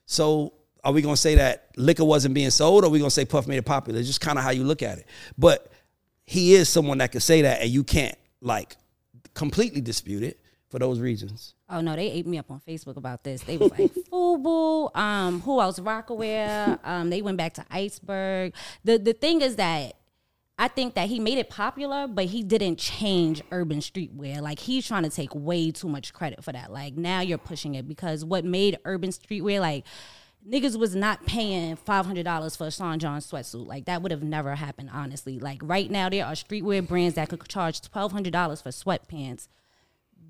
So 0.06 0.54
are 0.82 0.92
we 0.92 1.02
gonna 1.02 1.16
say 1.16 1.36
that 1.36 1.70
liquor 1.76 2.04
wasn't 2.04 2.34
being 2.34 2.50
sold, 2.50 2.84
or 2.84 2.88
are 2.88 2.90
we 2.90 2.98
gonna 2.98 3.10
say 3.10 3.24
Puff 3.24 3.46
made 3.46 3.56
it 3.58 3.64
popular? 3.64 3.98
It's 3.98 4.08
just 4.08 4.20
kind 4.20 4.38
of 4.38 4.44
how 4.44 4.50
you 4.50 4.64
look 4.64 4.82
at 4.82 4.98
it. 4.98 5.06
But 5.38 5.70
he 6.24 6.54
is 6.54 6.68
someone 6.68 6.98
that 6.98 7.12
can 7.12 7.20
say 7.20 7.42
that, 7.42 7.62
and 7.62 7.70
you 7.70 7.84
can't 7.84 8.16
like 8.40 8.76
completely 9.34 9.80
dispute 9.80 10.22
it 10.22 10.40
for 10.68 10.78
those 10.78 11.00
reasons. 11.00 11.54
Oh 11.70 11.80
no, 11.80 11.96
they 11.96 12.10
ate 12.10 12.26
me 12.26 12.38
up 12.38 12.50
on 12.50 12.60
Facebook 12.60 12.96
about 12.96 13.24
this. 13.24 13.42
They 13.42 13.56
was 13.56 13.70
like 13.70 13.92
Fubu, 14.12 14.94
um, 14.96 15.40
who 15.40 15.60
else? 15.60 15.78
Rocawear. 15.78 16.78
Um, 16.84 17.10
they 17.10 17.22
went 17.22 17.38
back 17.38 17.54
to 17.54 17.64
Iceberg. 17.70 18.54
The 18.84 18.98
the 18.98 19.12
thing 19.14 19.40
is 19.40 19.56
that 19.56 19.94
I 20.56 20.68
think 20.68 20.94
that 20.94 21.08
he 21.08 21.18
made 21.18 21.38
it 21.38 21.50
popular, 21.50 22.06
but 22.06 22.26
he 22.26 22.42
didn't 22.44 22.78
change 22.78 23.42
urban 23.50 23.78
streetwear. 23.78 24.40
Like 24.40 24.60
he's 24.60 24.86
trying 24.86 25.02
to 25.02 25.10
take 25.10 25.34
way 25.34 25.72
too 25.72 25.88
much 25.88 26.12
credit 26.12 26.44
for 26.44 26.52
that. 26.52 26.72
Like 26.72 26.94
now 26.94 27.20
you're 27.20 27.38
pushing 27.38 27.74
it 27.74 27.88
because 27.88 28.24
what 28.24 28.44
made 28.44 28.78
urban 28.84 29.10
streetwear 29.10 29.60
like 29.60 29.84
niggas 30.48 30.78
was 30.78 30.94
not 30.94 31.26
paying 31.26 31.74
five 31.74 32.06
hundred 32.06 32.22
dollars 32.24 32.54
for 32.54 32.68
a 32.68 32.70
Sean 32.70 33.00
John 33.00 33.20
sweatsuit. 33.20 33.66
Like 33.66 33.86
that 33.86 34.02
would 34.02 34.12
have 34.12 34.22
never 34.22 34.54
happened, 34.54 34.90
honestly. 34.92 35.40
Like 35.40 35.60
right 35.62 35.90
now 35.90 36.08
there 36.08 36.24
are 36.24 36.32
streetwear 36.32 36.86
brands 36.86 37.16
that 37.16 37.30
could 37.30 37.46
charge 37.48 37.80
twelve 37.80 38.12
hundred 38.12 38.32
dollars 38.32 38.62
for 38.62 38.70
sweatpants 38.70 39.48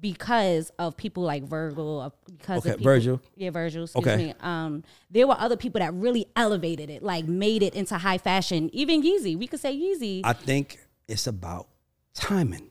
because 0.05 0.71
of 0.79 0.99
people 0.99 1.23
like 1.23 1.45
Virgil, 1.45 2.13
because 2.27 2.59
Okay, 2.59 2.73
of 2.73 2.77
people, 2.77 2.93
Virgil. 2.93 3.21
yeah, 3.37 3.49
Virgil. 3.49 3.85
Excuse 3.85 4.07
Okay. 4.07 4.17
me. 4.27 4.35
Um, 4.41 4.85
there 5.11 5.27
were 5.27 5.37
other 5.39 5.57
people 5.57 5.79
that 5.79 5.95
really 5.95 6.27
elevated 6.37 6.91
it, 6.91 7.03
like 7.03 7.25
made 7.25 7.63
it 7.63 7.73
into 7.75 7.97
high 7.97 8.19
fashion. 8.19 8.69
Even 8.75 9.03
Yeezy, 9.03 9.35
we 9.39 9.47
could 9.47 9.61
say 9.61 9.75
Yeezy. 9.75 10.21
I 10.23 10.35
think 10.35 10.79
it's 11.09 11.27
about 11.27 11.69
timing. 12.13 12.69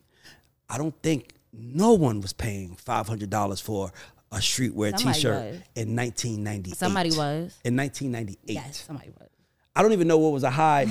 I 0.69 0.77
don't 0.77 0.93
think 1.01 1.33
no 1.51 1.93
one 1.93 2.21
was 2.21 2.33
paying 2.33 2.75
five 2.75 3.07
hundred 3.07 3.31
dollars 3.31 3.59
for 3.59 3.91
a 4.31 4.35
streetwear 4.37 4.91
Somebody 4.95 5.15
T-shirt 5.15 5.53
was. 5.53 5.61
in 5.73 5.95
nineteen 5.95 6.43
ninety. 6.43 6.69
Somebody 6.73 7.09
was. 7.09 7.57
in 7.63 7.75
1998. 7.75 8.53
Yes, 8.53 8.83
somebody 8.85 9.09
was. 9.19 9.27
I 9.75 9.81
don't 9.81 9.93
even 9.93 10.07
know 10.07 10.19
what 10.19 10.33
was 10.33 10.43
a 10.43 10.51
high 10.51 10.85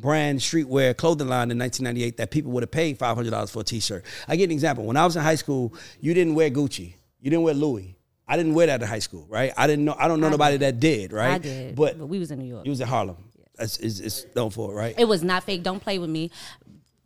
brand 0.00 0.38
streetwear 0.40 0.96
clothing 0.96 1.28
line 1.28 1.50
in 1.50 1.58
1998 1.58 2.16
that 2.18 2.30
people 2.30 2.52
would 2.52 2.62
have 2.62 2.70
paid 2.70 2.98
$500 2.98 3.50
for 3.50 3.60
a 3.60 3.64
t-shirt. 3.64 4.04
I 4.28 4.36
get 4.36 4.44
an 4.44 4.52
example. 4.52 4.84
When 4.84 4.96
I 4.96 5.04
was 5.04 5.16
in 5.16 5.22
high 5.22 5.34
school, 5.34 5.74
you 6.00 6.14
didn't 6.14 6.34
wear 6.34 6.50
Gucci. 6.50 6.94
You 7.20 7.30
didn't 7.30 7.42
wear 7.42 7.54
Louis. 7.54 7.96
I 8.26 8.36
didn't 8.36 8.54
wear 8.54 8.66
that 8.66 8.80
in 8.82 8.86
high 8.88 8.98
school, 8.98 9.26
right? 9.28 9.52
I 9.56 9.66
didn't 9.66 9.84
know. 9.86 9.96
I 9.98 10.06
don't 10.06 10.20
know 10.20 10.26
I 10.26 10.30
nobody 10.30 10.58
did. 10.58 10.74
that 10.76 10.80
did, 10.80 11.12
right? 11.12 11.32
I 11.32 11.38
did. 11.38 11.74
But 11.74 11.98
But, 11.98 12.08
we 12.08 12.18
was 12.18 12.30
in 12.30 12.38
New 12.38 12.44
York. 12.44 12.64
you 12.64 12.70
was 12.70 12.80
in 12.80 12.86
Harlem. 12.86 13.16
That's 13.56 13.78
is 13.78 14.00
it's 14.00 14.26
known 14.36 14.50
for 14.50 14.70
it, 14.70 14.74
right? 14.76 14.94
it 14.98 15.06
was 15.06 15.22
not 15.24 15.42
fake. 15.44 15.62
Don't 15.62 15.80
play 15.80 15.98
with 15.98 16.10
me. 16.10 16.30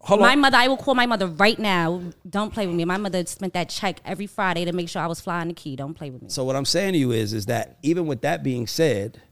Hold 0.00 0.20
my 0.20 0.32
on. 0.32 0.40
mother, 0.40 0.56
I 0.56 0.66
will 0.66 0.76
call 0.76 0.96
my 0.96 1.06
mother 1.06 1.28
right 1.28 1.56
now. 1.58 2.02
Don't 2.28 2.52
play 2.52 2.66
with 2.66 2.74
me. 2.74 2.84
My 2.84 2.96
mother 2.96 3.24
spent 3.24 3.52
that 3.54 3.68
check 3.68 4.00
every 4.04 4.26
Friday 4.26 4.64
to 4.64 4.72
make 4.72 4.88
sure 4.88 5.00
I 5.00 5.06
was 5.06 5.20
flying 5.20 5.46
the 5.48 5.54
key. 5.54 5.76
Don't 5.76 5.94
play 5.94 6.10
with 6.10 6.22
me. 6.22 6.28
So 6.28 6.42
what 6.44 6.56
I'm 6.56 6.64
saying 6.64 6.94
to 6.94 6.98
you 6.98 7.12
is, 7.12 7.32
is 7.32 7.46
that 7.46 7.78
even 7.82 8.06
with 8.06 8.22
that 8.22 8.42
being 8.42 8.66
said, 8.66 9.22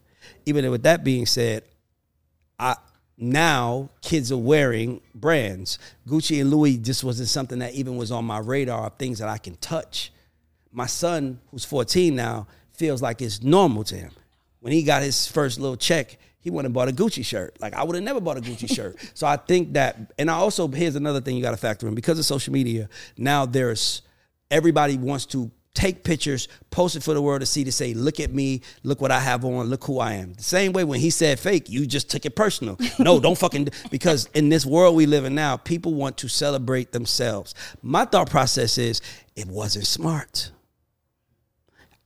even 0.46 0.70
with 0.70 0.85
that 0.85 1.03
being 1.03 1.27
said, 1.27 1.64
I 2.59 2.77
now 3.20 3.90
kids 4.00 4.33
are 4.33 4.38
wearing 4.38 5.00
brands. 5.14 5.78
Gucci 6.09 6.40
and 6.40 6.50
Louis 6.50 6.78
just 6.78 7.04
wasn't 7.04 7.28
something 7.28 7.59
that 7.59 7.74
even 7.74 7.96
was 7.96 8.11
on 8.11 8.24
my 8.24 8.38
radar 8.38 8.87
of 8.87 8.94
things 8.96 9.18
that 9.18 9.28
I 9.28 9.38
can 9.38 9.56
touch. 9.56 10.12
My 10.72 10.87
son, 10.87 11.40
who's 11.50 11.64
14 11.64 12.14
now, 12.14 12.46
feels 12.72 13.02
like 13.02 13.20
it's 13.20 13.42
normal 13.42 13.85
to 13.85 13.96
him. 13.96 14.12
When 14.61 14.72
he 14.72 14.83
got 14.83 15.02
his 15.02 15.26
first 15.26 15.61
little 15.61 15.76
check, 15.76 16.18
he 16.40 16.48
went 16.50 16.64
and 16.64 16.72
bought 16.72 16.88
a 16.88 16.92
Gucci 16.92 17.24
shirt. 17.24 17.61
Like 17.61 17.74
I 17.74 17.85
would 17.85 17.94
have 17.94 18.04
never 18.04 18.20
bought 18.20 18.38
a 18.38 18.40
Gucci 18.40 18.72
shirt. 18.72 18.96
So 19.14 19.26
I 19.26 19.37
think 19.37 19.74
that, 19.74 20.12
and 20.18 20.30
I 20.30 20.35
also 20.35 20.66
here's 20.68 20.96
another 20.96 21.20
thing 21.20 21.37
you 21.37 21.42
got 21.42 21.50
to 21.50 21.56
factor 21.59 21.87
in 21.87 21.94
because 21.94 22.18
of 22.18 22.24
social 22.24 22.52
media. 22.52 22.88
Now 23.18 23.44
there's 23.44 24.02
everybody 24.50 24.96
wants 24.96 25.26
to 25.26 25.50
take 25.74 26.02
pictures, 26.02 26.48
post 26.70 26.96
it 26.96 27.02
for 27.02 27.14
the 27.14 27.22
world 27.22 27.40
to 27.40 27.46
see 27.46 27.64
to 27.64 27.72
say, 27.72 27.94
look 27.94 28.18
at 28.20 28.33
me, 28.33 28.61
look 28.83 29.00
what 29.00 29.11
I 29.11 29.20
have 29.20 29.44
on, 29.44 29.66
look 29.68 29.85
who 29.85 30.00
I 30.00 30.14
am. 30.14 30.35
The 30.35 30.42
same 30.42 30.72
way 30.72 30.85
when 30.85 31.00
he 31.00 31.11
said 31.11 31.38
fake, 31.38 31.68
you 31.68 31.87
just 31.87 32.11
took 32.11 32.26
it 32.26 32.35
personal. 32.37 32.78
No, 32.98 33.18
don't 33.18 33.38
fucking 33.38 33.68
because 33.90 34.28
in 34.35 34.50
this 34.50 34.66
world 34.66 34.94
we 34.94 35.06
live 35.06 35.24
in 35.24 35.35
now, 35.35 35.56
people 35.56 35.94
want 35.94 36.18
to 36.18 36.28
celebrate 36.28 36.92
themselves. 36.92 37.54
My 37.83 38.04
thought 38.04 38.28
process 38.28 38.76
is 38.76 39.00
it 39.37 39.46
wasn't 39.46 39.87
smart. 39.87 40.50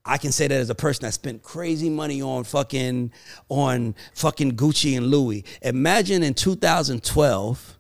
I 0.05 0.19
can 0.19 0.33
say 0.33 0.47
that 0.47 0.55
as 0.55 0.69
a 0.69 0.75
person 0.75 1.07
that 1.07 1.13
spent 1.13 1.43
crazy 1.43 1.89
money 1.89 2.21
on 2.21 2.45
fucking 2.45 3.13
on 3.49 3.95
fucking 4.15 4.53
Gucci 4.53 4.97
and 4.97 5.07
Louis. 5.07 5.45
Imagine 5.63 6.23
in 6.23 6.35
2012, 6.35 7.74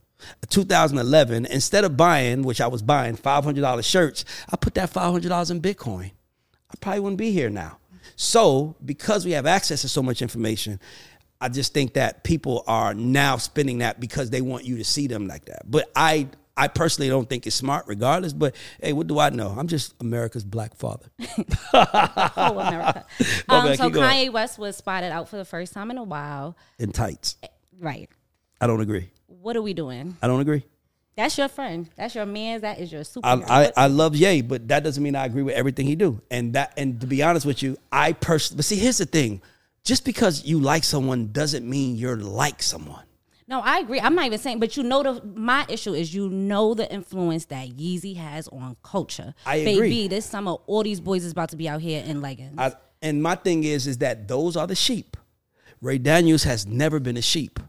2011, 0.48 1.46
instead 1.46 1.84
of 1.84 1.96
buying, 1.96 2.42
which 2.42 2.60
I 2.60 2.66
was 2.66 2.82
buying 2.82 3.16
$500 3.16 3.84
shirts, 3.84 4.24
I 4.50 4.56
put 4.56 4.74
that 4.74 4.92
$500 4.92 5.50
in 5.50 5.60
Bitcoin. 5.60 6.10
I 6.70 6.74
probably 6.80 7.00
wouldn't 7.00 7.18
be 7.18 7.30
here 7.30 7.50
now. 7.50 7.78
So, 8.16 8.76
because 8.84 9.24
we 9.24 9.32
have 9.32 9.46
access 9.46 9.82
to 9.82 9.88
so 9.88 10.02
much 10.02 10.22
information, 10.22 10.80
I 11.40 11.48
just 11.48 11.74
think 11.74 11.94
that 11.94 12.24
people 12.24 12.64
are 12.66 12.94
now 12.94 13.36
spending 13.36 13.78
that 13.78 14.00
because 14.00 14.30
they 14.30 14.40
want 14.40 14.64
you 14.64 14.78
to 14.78 14.84
see 14.84 15.06
them 15.06 15.26
like 15.26 15.46
that. 15.46 15.70
But 15.70 15.90
I 15.94 16.28
I 16.56 16.68
personally 16.68 17.08
don't 17.08 17.28
think 17.28 17.46
it's 17.46 17.56
smart 17.56 17.86
regardless, 17.88 18.32
but 18.32 18.54
hey, 18.80 18.92
what 18.92 19.08
do 19.08 19.18
I 19.18 19.30
know? 19.30 19.48
I'm 19.48 19.66
just 19.66 19.94
America's 20.00 20.44
black 20.44 20.76
father. 20.76 21.06
oh, 21.74 22.58
America. 22.58 23.06
Um, 23.48 23.66
bad, 23.66 23.76
so 23.76 23.84
keep 23.84 23.94
going. 23.94 24.08
Kanye 24.08 24.32
West 24.32 24.58
was 24.58 24.76
spotted 24.76 25.12
out 25.12 25.28
for 25.28 25.36
the 25.36 25.44
first 25.44 25.72
time 25.74 25.90
in 25.90 25.98
a 25.98 26.02
while. 26.02 26.56
in 26.78 26.92
tights. 26.92 27.36
Right. 27.78 28.08
I 28.60 28.66
don't 28.66 28.80
agree. 28.80 29.10
What 29.44 29.56
are 29.56 29.62
we 29.62 29.74
doing? 29.74 30.16
I 30.22 30.26
don't 30.26 30.40
agree. 30.40 30.64
That's 31.16 31.36
your 31.36 31.48
friend. 31.48 31.90
That's 31.96 32.14
your 32.14 32.24
man. 32.24 32.62
That 32.62 32.78
is 32.78 32.90
your 32.90 33.02
I. 33.22 33.34
I, 33.46 33.72
I 33.76 33.86
love 33.88 34.16
Ye, 34.16 34.40
but 34.40 34.68
that 34.68 34.82
doesn't 34.82 35.02
mean 35.02 35.14
I 35.14 35.26
agree 35.26 35.42
with 35.42 35.54
everything 35.54 35.86
he 35.86 35.96
do. 35.96 36.22
And 36.30 36.54
that 36.54 36.72
and 36.78 36.98
to 37.02 37.06
be 37.06 37.22
honest 37.22 37.44
with 37.44 37.62
you, 37.62 37.76
I 37.92 38.14
personally 38.14 38.56
but 38.56 38.64
see 38.64 38.76
here's 38.76 38.96
the 38.96 39.04
thing. 39.04 39.42
Just 39.84 40.06
because 40.06 40.46
you 40.46 40.60
like 40.60 40.82
someone 40.82 41.30
doesn't 41.30 41.68
mean 41.68 41.96
you're 41.96 42.16
like 42.16 42.62
someone. 42.62 43.04
No, 43.46 43.60
I 43.60 43.80
agree. 43.80 44.00
I'm 44.00 44.14
not 44.14 44.24
even 44.24 44.38
saying, 44.38 44.60
but 44.60 44.78
you 44.78 44.82
know 44.82 45.02
the 45.02 45.22
my 45.36 45.66
issue 45.68 45.92
is 45.92 46.14
you 46.14 46.30
know 46.30 46.72
the 46.72 46.90
influence 46.90 47.44
that 47.46 47.68
Yeezy 47.68 48.16
has 48.16 48.48
on 48.48 48.78
culture. 48.82 49.34
I 49.44 49.58
Baby, 49.58 49.72
agree. 49.74 50.08
this 50.08 50.24
summer 50.24 50.52
all 50.66 50.82
these 50.82 51.00
boys 51.00 51.22
is 51.22 51.32
about 51.32 51.50
to 51.50 51.56
be 51.56 51.68
out 51.68 51.82
here 51.82 52.02
in 52.02 52.22
leggings. 52.22 52.54
I, 52.56 52.72
and 53.02 53.22
my 53.22 53.34
thing 53.34 53.64
is, 53.64 53.86
is 53.86 53.98
that 53.98 54.26
those 54.26 54.56
are 54.56 54.66
the 54.66 54.74
sheep. 54.74 55.18
Ray 55.82 55.98
Daniels 55.98 56.44
has 56.44 56.66
never 56.66 56.98
been 56.98 57.18
a 57.18 57.22
sheep. 57.22 57.60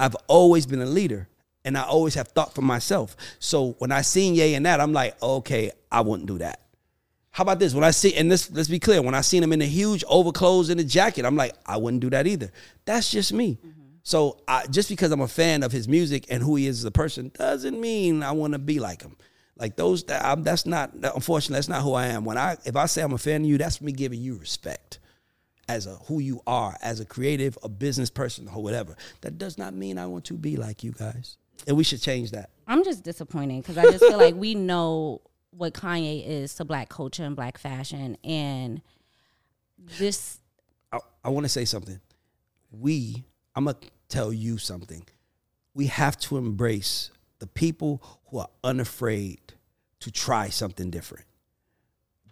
I've 0.00 0.16
always 0.28 0.64
been 0.64 0.80
a 0.80 0.86
leader, 0.86 1.28
and 1.64 1.76
I 1.76 1.82
always 1.82 2.14
have 2.14 2.28
thought 2.28 2.54
for 2.54 2.62
myself. 2.62 3.16
So 3.38 3.76
when 3.78 3.92
I 3.92 4.00
seen 4.00 4.34
Ye 4.34 4.54
and 4.54 4.64
that, 4.64 4.80
I'm 4.80 4.94
like, 4.94 5.22
okay, 5.22 5.70
I 5.92 6.00
wouldn't 6.00 6.26
do 6.26 6.38
that. 6.38 6.62
How 7.32 7.42
about 7.42 7.58
this? 7.58 7.74
When 7.74 7.84
I 7.84 7.90
see, 7.90 8.14
and 8.14 8.32
this, 8.32 8.50
let's 8.50 8.68
be 8.68 8.78
clear, 8.78 9.02
when 9.02 9.14
I 9.14 9.20
seen 9.20 9.42
him 9.42 9.52
in 9.52 9.60
a 9.60 9.66
huge 9.66 10.02
overclothes 10.06 10.70
and 10.70 10.80
a 10.80 10.84
jacket, 10.84 11.26
I'm 11.26 11.36
like, 11.36 11.54
I 11.66 11.76
wouldn't 11.76 12.00
do 12.00 12.10
that 12.10 12.26
either. 12.26 12.50
That's 12.86 13.10
just 13.10 13.32
me. 13.32 13.58
So 14.02 14.40
I, 14.48 14.66
just 14.68 14.88
because 14.88 15.12
I'm 15.12 15.20
a 15.20 15.28
fan 15.28 15.62
of 15.62 15.70
his 15.70 15.86
music 15.86 16.24
and 16.30 16.42
who 16.42 16.56
he 16.56 16.66
is 16.66 16.78
as 16.80 16.84
a 16.86 16.90
person 16.90 17.30
doesn't 17.34 17.78
mean 17.78 18.22
I 18.22 18.32
want 18.32 18.54
to 18.54 18.58
be 18.58 18.80
like 18.80 19.02
him. 19.02 19.16
Like 19.56 19.76
those, 19.76 20.04
that, 20.04 20.42
that's 20.42 20.64
not. 20.64 20.92
Unfortunately, 20.94 21.56
that's 21.56 21.68
not 21.68 21.82
who 21.82 21.92
I 21.92 22.06
am. 22.06 22.24
When 22.24 22.38
I, 22.38 22.56
if 22.64 22.74
I 22.74 22.86
say 22.86 23.02
I'm 23.02 23.12
a 23.12 23.18
fan 23.18 23.42
of 23.42 23.46
you, 23.48 23.58
that's 23.58 23.82
me 23.82 23.92
giving 23.92 24.20
you 24.20 24.36
respect 24.36 24.99
as 25.70 25.86
a 25.86 25.94
who 26.06 26.18
you 26.18 26.42
are, 26.48 26.76
as 26.82 26.98
a 26.98 27.04
creative, 27.04 27.56
a 27.62 27.68
business 27.68 28.10
person, 28.10 28.48
or 28.48 28.62
whatever. 28.62 28.96
That 29.20 29.38
does 29.38 29.56
not 29.56 29.72
mean 29.72 29.98
I 29.98 30.06
want 30.06 30.24
to 30.26 30.34
be 30.34 30.56
like 30.56 30.82
you 30.82 30.90
guys, 30.92 31.36
and 31.66 31.76
we 31.76 31.84
should 31.84 32.02
change 32.02 32.32
that. 32.32 32.50
I'm 32.66 32.84
just 32.84 33.04
disappointed 33.04 33.62
because 33.62 33.78
I 33.78 33.84
just 33.84 34.04
feel 34.04 34.18
like 34.18 34.34
we 34.34 34.54
know 34.54 35.20
what 35.50 35.74
Kanye 35.74 36.26
is 36.26 36.54
to 36.56 36.64
black 36.64 36.88
culture 36.88 37.24
and 37.24 37.36
black 37.36 37.56
fashion, 37.56 38.16
and 38.24 38.82
this 39.98 40.38
I, 40.92 40.98
I 41.24 41.28
want 41.28 41.44
to 41.44 41.48
say 41.48 41.64
something. 41.64 42.00
We, 42.72 43.24
I'm 43.54 43.66
gonna 43.66 43.78
tell 44.08 44.32
you 44.32 44.58
something. 44.58 45.04
We 45.72 45.86
have 45.86 46.18
to 46.20 46.36
embrace 46.36 47.10
the 47.38 47.46
people 47.46 48.02
who 48.26 48.38
are 48.38 48.50
unafraid 48.64 49.40
to 50.00 50.10
try 50.10 50.48
something 50.48 50.90
different. 50.90 51.24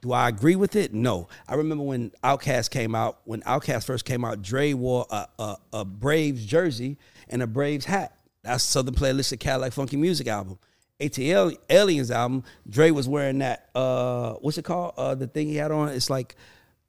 Do 0.01 0.13
I 0.13 0.29
agree 0.29 0.57
with 0.57 0.77
it? 0.77 0.95
No. 0.95 1.29
I 1.49 1.55
remember 1.55 1.85
when 1.85 2.11
Outkast 2.23 2.71
came 2.71 2.95
out. 2.95 3.21
When 3.25 3.41
Outkast 3.43 3.85
first 3.85 4.05
came 4.05 4.25
out, 4.25 4.43
Dre 4.43 4.73
wore 4.73 5.07
a, 5.11 5.27
a, 5.39 5.57
a 5.73 5.85
Braves 5.85 6.45
jersey 6.45 6.99
and 7.29 7.43
a 7.43 7.47
Braves 7.47 7.85
hat. 7.85 8.17
That's 8.43 8.63
Southern 8.63 8.95
Playlist 8.95 9.33
of 9.33 9.41
Cadillac 9.41 9.73
Funky 9.73 9.97
Music 9.97 10.29
album. 10.29 10.59
ATL 11.01 11.57
Aliens 11.69 12.11
album. 12.11 12.45
Dre 12.69 12.91
was 12.91 13.09
wearing 13.09 13.39
that. 13.39 13.71
Uh, 13.75 14.35
what's 14.35 14.59
it 14.59 14.65
called? 14.65 14.95
Uh, 14.97 15.15
the 15.15 15.27
thing 15.27 15.49
he 15.49 15.57
had 15.57 15.71
on. 15.71 15.89
It's 15.89 16.11
like, 16.11 16.37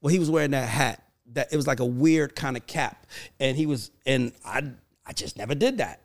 well, 0.02 0.12
he 0.12 0.20
was 0.20 0.30
wearing 0.30 0.52
that 0.52 0.68
hat. 0.68 1.04
That 1.34 1.52
it 1.52 1.56
was 1.56 1.68
like 1.68 1.80
a 1.80 1.86
weird 1.86 2.36
kind 2.36 2.58
of 2.58 2.66
cap, 2.66 3.06
and 3.40 3.56
he 3.56 3.68
was. 3.68 3.92
And 4.06 4.32
I, 4.44 4.64
I 5.06 5.14
just 5.14 5.38
never 5.38 5.54
did 5.54 5.78
that. 5.78 6.02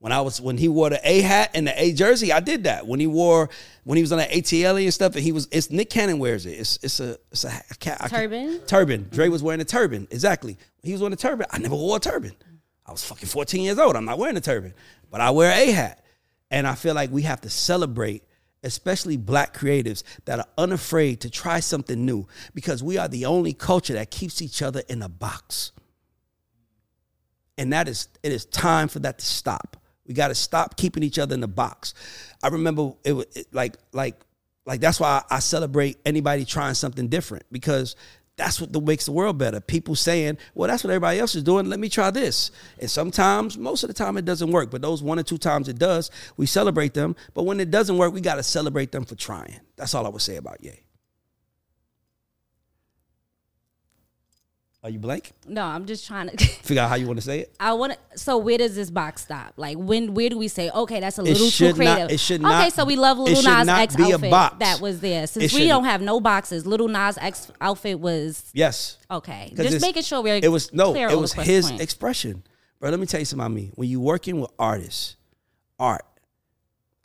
When 0.00 0.12
I 0.12 0.22
was 0.22 0.40
when 0.40 0.56
he 0.56 0.66
wore 0.66 0.88
the 0.88 1.00
A 1.04 1.20
hat 1.20 1.50
and 1.52 1.66
the 1.66 1.82
A 1.82 1.92
jersey, 1.92 2.32
I 2.32 2.40
did 2.40 2.64
that. 2.64 2.86
When 2.86 3.00
he 3.00 3.06
wore 3.06 3.50
when 3.84 3.96
he 3.96 4.02
was 4.02 4.12
on 4.12 4.18
the 4.18 4.24
ATL 4.24 4.82
and 4.82 4.94
stuff, 4.94 5.14
and 5.14 5.22
he 5.22 5.30
was 5.30 5.46
it's 5.52 5.70
Nick 5.70 5.90
Cannon 5.90 6.18
wears 6.18 6.46
it. 6.46 6.52
It's 6.52 6.78
it's 6.82 7.00
a 7.00 7.18
it's 7.30 7.44
a 7.44 7.62
ca- 7.78 7.98
I 8.00 8.08
Turban? 8.08 8.60
Turban. 8.66 9.08
Dre 9.10 9.26
mm-hmm. 9.26 9.32
was 9.32 9.42
wearing 9.42 9.60
a 9.60 9.64
turban. 9.64 10.08
Exactly. 10.10 10.56
He 10.82 10.92
was 10.92 11.02
wearing 11.02 11.12
a 11.12 11.16
turban. 11.16 11.46
I 11.50 11.58
never 11.58 11.74
wore 11.74 11.98
a 11.98 12.00
turban. 12.00 12.32
I 12.86 12.92
was 12.92 13.04
fucking 13.04 13.28
14 13.28 13.62
years 13.62 13.78
old. 13.78 13.94
I'm 13.94 14.06
not 14.06 14.18
wearing 14.18 14.38
a 14.38 14.40
turban, 14.40 14.72
but 15.10 15.20
I 15.20 15.30
wear 15.30 15.52
a 15.52 15.70
hat. 15.70 16.02
And 16.50 16.66
I 16.66 16.74
feel 16.74 16.94
like 16.94 17.12
we 17.12 17.22
have 17.22 17.42
to 17.42 17.50
celebrate, 17.50 18.24
especially 18.64 19.18
black 19.18 19.56
creatives 19.56 20.02
that 20.24 20.40
are 20.40 20.48
unafraid 20.56 21.20
to 21.20 21.30
try 21.30 21.60
something 21.60 22.04
new 22.04 22.26
because 22.54 22.82
we 22.82 22.96
are 22.96 23.06
the 23.06 23.26
only 23.26 23.52
culture 23.52 23.92
that 23.92 24.10
keeps 24.10 24.40
each 24.42 24.62
other 24.62 24.82
in 24.88 25.02
a 25.02 25.08
box 25.08 25.72
and 27.60 27.74
that 27.74 27.88
is 27.88 28.08
it 28.22 28.32
is 28.32 28.46
time 28.46 28.88
for 28.88 29.00
that 29.00 29.18
to 29.18 29.26
stop. 29.26 29.76
We 30.10 30.14
got 30.14 30.28
to 30.28 30.34
stop 30.34 30.76
keeping 30.76 31.04
each 31.04 31.20
other 31.20 31.34
in 31.34 31.40
the 31.40 31.46
box. 31.46 31.94
I 32.42 32.48
remember 32.48 32.94
it 33.04 33.12
was 33.12 33.26
like 33.52 33.76
like 33.92 34.16
like 34.66 34.80
that's 34.80 34.98
why 34.98 35.22
I, 35.30 35.38
celebrate 35.38 35.98
anybody 36.04 36.44
trying 36.44 36.74
something 36.74 37.06
different 37.06 37.44
because 37.52 37.94
that's 38.34 38.60
what 38.60 38.74
makes 38.82 39.04
the 39.04 39.12
world 39.12 39.38
better. 39.38 39.60
People 39.60 39.94
saying, 39.94 40.38
"Well, 40.52 40.68
that's 40.68 40.82
what 40.82 40.90
everybody 40.90 41.20
else 41.20 41.36
is 41.36 41.44
doing. 41.44 41.66
Let 41.66 41.78
me 41.78 41.88
try 41.88 42.10
this." 42.10 42.50
And 42.80 42.90
sometimes, 42.90 43.56
most 43.56 43.84
of 43.84 43.88
the 43.88 43.94
time, 43.94 44.16
it 44.16 44.24
doesn't 44.24 44.50
work. 44.50 44.72
But 44.72 44.82
those 44.82 45.00
one 45.00 45.20
or 45.20 45.22
two 45.22 45.38
times 45.38 45.68
it 45.68 45.78
does, 45.78 46.10
we 46.36 46.44
celebrate 46.44 46.92
them. 46.92 47.14
But 47.32 47.44
when 47.44 47.60
it 47.60 47.70
doesn't 47.70 47.96
work, 47.96 48.12
we 48.12 48.20
got 48.20 48.34
to 48.34 48.42
celebrate 48.42 48.90
them 48.90 49.04
for 49.04 49.14
trying. 49.14 49.60
That's 49.76 49.94
all 49.94 50.06
I 50.06 50.08
would 50.08 50.22
say 50.22 50.34
about 50.34 50.64
Ye. 50.64 50.80
Are 54.82 54.88
you 54.88 54.98
blank? 54.98 55.32
no, 55.46 55.62
I'm 55.62 55.84
just 55.84 56.06
trying 56.06 56.30
to. 56.30 56.36
Figure 56.62 56.82
out 56.82 56.88
how 56.88 56.94
you 56.94 57.06
want 57.06 57.18
to 57.18 57.24
say 57.24 57.40
it. 57.40 57.54
I 57.60 57.74
want 57.74 57.92
to. 57.92 58.18
So 58.18 58.38
where 58.38 58.56
does 58.56 58.74
this 58.74 58.90
box 58.90 59.22
stop? 59.22 59.52
Like 59.56 59.76
when? 59.76 60.14
Where 60.14 60.30
do 60.30 60.38
we 60.38 60.48
say 60.48 60.70
okay? 60.70 61.00
That's 61.00 61.18
a 61.18 61.22
little 61.22 61.44
too 61.46 61.50
should 61.50 61.76
not- 61.76 61.76
creative. 61.76 62.10
it 62.10 62.18
should 62.20 62.40
not. 62.40 62.62
okay, 62.62 62.70
so 62.70 62.86
we 62.86 62.96
love 62.96 63.18
Lil 63.18 63.42
Nas 63.42 63.68
X 63.68 63.94
be 63.96 64.10
a 64.10 64.14
outfit 64.14 64.30
box. 64.30 64.56
that 64.60 64.80
was 64.80 65.00
there. 65.00 65.26
Since 65.26 65.52
It 65.52 65.58
we 65.58 65.66
don't 65.68 65.84
have 65.84 66.00
no 66.00 66.18
boxes, 66.18 66.64
Lil 66.66 66.88
Nas 66.88 67.18
X 67.18 67.50
outfit 67.60 68.00
was 68.00 68.50
Yes. 68.54 68.96
Okay, 69.10 69.52
Just 69.54 69.82
making 69.82 70.02
sure 70.02 70.22
we're 70.22 70.36
it 70.42 70.50
was 70.50 70.72
no 70.72 70.92
clear 70.92 71.10
it 71.10 71.18
was 71.18 71.34
his 71.34 71.68
point. 71.68 71.82
expression 71.82 72.42
bro 72.78 72.88
let 72.88 72.98
me 72.98 73.04
tell 73.04 73.20
you 73.20 73.26
something 73.26 73.44
about 73.44 73.52
me 73.54 73.70
when 73.74 73.86
you 73.88 74.00
working 74.00 74.40
with 74.40 74.50
artists 74.58 75.16
art 75.78 76.04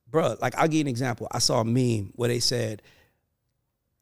bro 0.10 0.36
like 0.42 0.56
i'll 0.56 0.68
give 0.68 0.76
you 0.76 0.82
an 0.82 0.88
example 0.88 1.28
i 1.32 1.40
saw 1.40 1.60
a 1.62 1.66
meme 1.66 2.12
where 2.16 2.30
they 2.30 2.40
said 2.40 2.82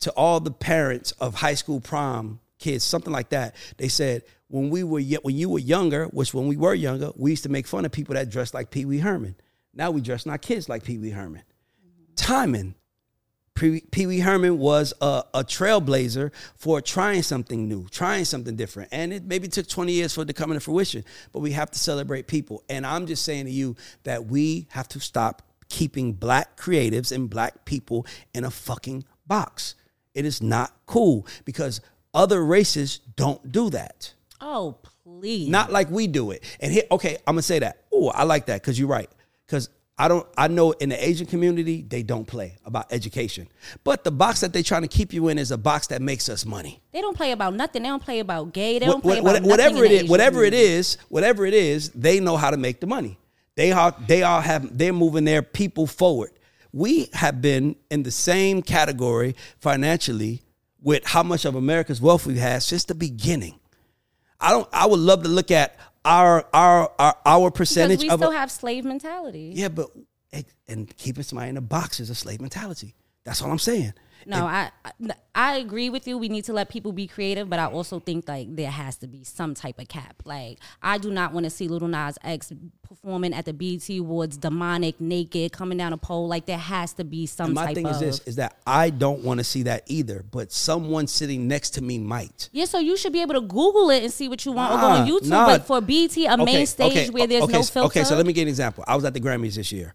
to 0.02 0.12
all 0.12 0.40
the 0.40 0.52
parents 0.52 1.14
of 1.14 1.34
high 1.36 1.56
school 1.56 1.80
prom 1.80 2.40
kids, 2.64 2.84
something 2.84 3.12
like 3.12 3.30
that. 3.30 3.56
They 3.78 3.90
said 3.90 4.24
when 4.48 4.70
we 4.70 4.84
were 4.84 5.02
when 5.22 5.36
you 5.36 5.50
were 5.50 5.60
younger, 5.60 6.06
which 6.06 6.34
when 6.34 6.48
we 6.48 6.58
were 6.58 6.74
younger, 6.74 7.12
we 7.16 7.32
used 7.32 7.44
to 7.44 7.50
make 7.50 7.68
fun 7.68 7.86
of 7.86 7.92
people 7.92 8.16
that 8.16 8.30
dressed 8.30 8.54
like 8.54 8.72
Pee 8.72 8.86
Wee 8.86 9.00
Herman. 9.00 9.36
Now 9.74 9.92
we 9.92 10.02
dress 10.02 10.26
our 10.26 10.38
kids 10.38 10.70
like 10.70 10.84
Pee 10.84 10.98
Wee 10.98 11.10
Herman. 11.10 11.44
Timing. 12.16 12.76
Pee 13.56 14.08
Wee 14.08 14.20
Herman 14.20 14.58
was 14.58 14.94
a, 15.00 15.24
a, 15.34 15.44
trailblazer 15.44 16.32
for 16.56 16.82
trying 16.82 17.22
something 17.22 17.68
new, 17.68 17.88
trying 17.90 18.26
something 18.26 18.56
different. 18.56 18.90
And 18.92 19.14
it 19.14 19.24
maybe 19.26 19.48
took 19.48 19.68
20 19.68 19.92
years 19.92 20.14
for 20.14 20.22
it 20.22 20.26
to 20.26 20.34
come 20.34 20.52
into 20.52 20.60
fruition, 20.60 21.06
but 21.32 21.40
we 21.40 21.52
have 21.52 21.70
to 21.72 21.80
celebrate 21.80 22.28
people. 22.28 22.64
And 22.68 22.86
I'm 22.86 23.06
just 23.06 23.24
saying 23.24 23.46
to 23.46 23.52
you 23.52 23.76
that 24.04 24.26
we 24.26 24.68
have 24.72 24.88
to 24.90 25.00
stop 25.00 25.44
keeping 25.70 26.14
black 26.14 26.58
creatives 26.58 27.12
and 27.12 27.30
black 27.30 27.64
people 27.66 28.08
in 28.34 28.44
a 28.44 28.52
fucking 28.52 29.06
box. 29.28 29.76
It 30.14 30.26
is 30.26 30.42
not 30.42 30.76
cool 30.86 31.26
because 31.46 31.82
other 32.14 32.44
races 32.44 33.00
don't 33.16 33.52
do 33.52 33.70
that. 33.72 34.14
Oh, 34.40 34.78
please. 35.04 35.50
Not 35.50 35.72
like 35.72 35.90
we 35.90 36.08
do 36.08 36.32
it. 36.32 36.44
And 36.60 36.72
here, 36.72 36.84
okay, 36.92 37.18
I'm 37.28 37.36
gonna 37.36 37.42
say 37.42 37.60
that. 37.60 37.84
Oh, 37.92 38.10
I 38.10 38.24
like 38.24 38.48
that 38.48 38.62
because 38.62 38.78
you're 38.78 38.90
right. 38.90 39.10
Because 39.46 39.70
I 39.98 40.08
don't 40.08 40.28
I 40.38 40.48
know 40.48 40.72
in 40.72 40.90
the 40.90 41.08
Asian 41.08 41.28
community 41.28 41.82
they 41.82 42.04
don't 42.04 42.26
play 42.26 42.58
about 42.66 42.92
education. 42.92 43.48
But 43.84 44.04
the 44.04 44.12
box 44.12 44.42
that 44.42 44.52
they're 44.52 44.64
trying 44.64 44.82
to 44.82 44.88
keep 44.88 45.14
you 45.14 45.28
in 45.28 45.38
is 45.38 45.52
a 45.52 45.58
box 45.58 45.88
that 45.88 46.02
makes 46.02 46.30
us 46.30 46.46
money. 46.46 46.82
They 46.92 47.02
don't 47.02 47.16
play 47.16 47.32
about 47.32 47.54
nothing. 47.54 47.84
They 47.84 47.90
don't 47.90 48.04
play 48.04 48.20
about 48.20 48.54
gay. 48.54 48.80
They 48.80 48.86
don't 48.86 49.02
play 49.02 49.22
what, 49.22 49.38
about 49.38 49.48
whatever 49.48 49.84
it 49.84 49.92
is, 49.92 50.10
whatever 50.10 50.44
it 50.44 50.54
is, 50.54 50.98
whatever 51.10 51.46
it 51.46 51.54
is, 51.54 51.90
they 51.92 52.20
know 52.20 52.38
how 52.38 52.50
to 52.52 52.58
make 52.58 52.80
the 52.80 52.88
money. 52.88 53.20
They 53.56 53.72
are 53.72 53.96
they 54.08 54.24
all 54.24 54.42
have 54.42 54.78
they're 54.78 54.94
moving 54.94 55.26
their 55.26 55.42
people 55.44 55.86
forward. 55.88 56.32
We 56.72 57.10
have 57.14 57.40
been 57.40 57.76
in 57.92 58.02
the 58.02 58.12
same 58.12 58.64
category 58.64 59.36
financially 59.60 60.42
with 60.84 61.06
how 61.06 61.24
much 61.24 61.46
of 61.46 61.56
America's 61.56 62.02
wealth 62.02 62.28
we've 62.28 62.38
had 62.38 62.62
since 62.62 62.84
the 62.86 62.96
beginning. 62.96 63.60
I 64.40 64.52
don't 64.52 64.68
I 64.72 64.86
would 64.86 65.00
love 65.00 65.24
to 65.24 65.30
look 65.30 65.50
at 65.50 65.78
our 66.06 66.46
our 66.54 66.92
our, 67.00 67.16
our 67.26 67.52
percentage 67.52 68.02
because 68.02 68.20
we 68.20 68.24
still 68.24 68.32
a, 68.32 68.38
have 68.38 68.52
slave 68.52 68.84
mentality. 68.84 69.54
Yeah, 69.56 69.70
but 69.70 69.90
and 70.68 70.96
keeping 70.98 71.24
somebody 71.24 71.50
in 71.50 71.58
a 71.58 71.62
box 71.62 72.00
is 72.00 72.10
a 72.10 72.16
slave 72.16 72.42
mentality. 72.42 72.96
That's 73.24 73.42
all 73.42 73.52
I'm 73.52 73.60
saying. 73.60 73.94
No, 74.26 74.46
I, 74.46 74.72
I, 74.86 74.92
I 75.36 75.58
agree 75.58 75.90
with 75.90 76.08
you. 76.08 76.18
We 76.18 76.30
need 76.30 76.46
to 76.46 76.54
let 76.54 76.70
people 76.70 76.92
be 76.92 77.08
creative, 77.08 77.50
but 77.50 77.60
I 77.60 77.66
also 77.66 78.00
think 78.00 78.28
like 78.28 78.56
there 78.56 78.70
has 78.70 78.98
to 78.98 79.08
be 79.08 79.24
some 79.24 79.54
type 79.56 79.80
of 79.80 79.88
cap. 79.88 80.22
Like 80.26 80.60
I 80.82 80.98
do 80.98 81.12
not 81.12 81.34
want 81.34 81.46
to 81.46 81.50
see 81.50 81.68
Lil 81.68 81.88
Nas 81.88 82.18
X 82.24 82.52
performing 82.84 83.34
at 83.34 83.46
the 83.46 83.54
BET 83.54 83.90
Awards, 83.90 84.38
demonic, 84.38 85.02
naked, 85.02 85.52
coming 85.52 85.78
down 85.78 85.94
a 85.94 85.98
pole. 85.98 86.28
Like 86.28 86.46
there 86.46 86.58
has 86.58 86.94
to 86.94 87.04
be 87.04 87.26
some. 87.26 87.48
And 87.48 87.56
my 87.56 87.66
type 87.68 87.76
thing 87.76 87.88
of, 87.88 87.94
is 87.94 88.00
this: 88.00 88.20
is 88.28 88.36
that 88.36 88.58
I 88.68 88.90
don't 88.90 89.24
want 89.24 89.40
to 89.40 89.44
see 89.44 89.64
that 89.64 89.84
either, 89.88 90.24
but 90.30 90.52
someone 90.52 91.08
sitting 91.08 91.48
next 91.48 91.72
to 91.72 91.82
me 91.82 91.98
might. 91.98 92.50
Yeah, 92.52 92.66
so 92.66 92.80
you 92.80 92.96
should 92.96 93.14
be 93.14 93.22
able 93.22 93.36
to 93.36 93.42
Google 93.42 93.90
it 93.90 94.04
and 94.04 94.14
see 94.14 94.30
what 94.30 94.46
you 94.46 94.52
want 94.52 94.74
nah, 94.74 94.78
or 94.78 94.82
go 94.82 95.02
on 95.02 95.08
YouTube. 95.08 95.30
Nah. 95.30 95.48
But 95.48 95.66
for 95.66 95.82
BET, 95.82 96.16
a 96.16 96.34
okay, 96.34 96.44
main 96.44 96.66
stage 96.68 96.92
okay, 96.92 97.10
where 97.10 97.28
there's 97.28 97.44
okay, 97.44 97.54
no 97.54 97.64
filter. 97.64 97.88
Okay, 97.88 98.04
so 98.04 98.16
let 98.16 98.26
me 98.26 98.34
give 98.34 98.44
an 98.44 98.50
example. 98.50 98.84
I 98.88 98.96
was 98.96 99.06
at 99.06 99.14
the 99.14 99.20
Grammys 99.20 99.56
this 99.56 99.72
year. 99.72 99.94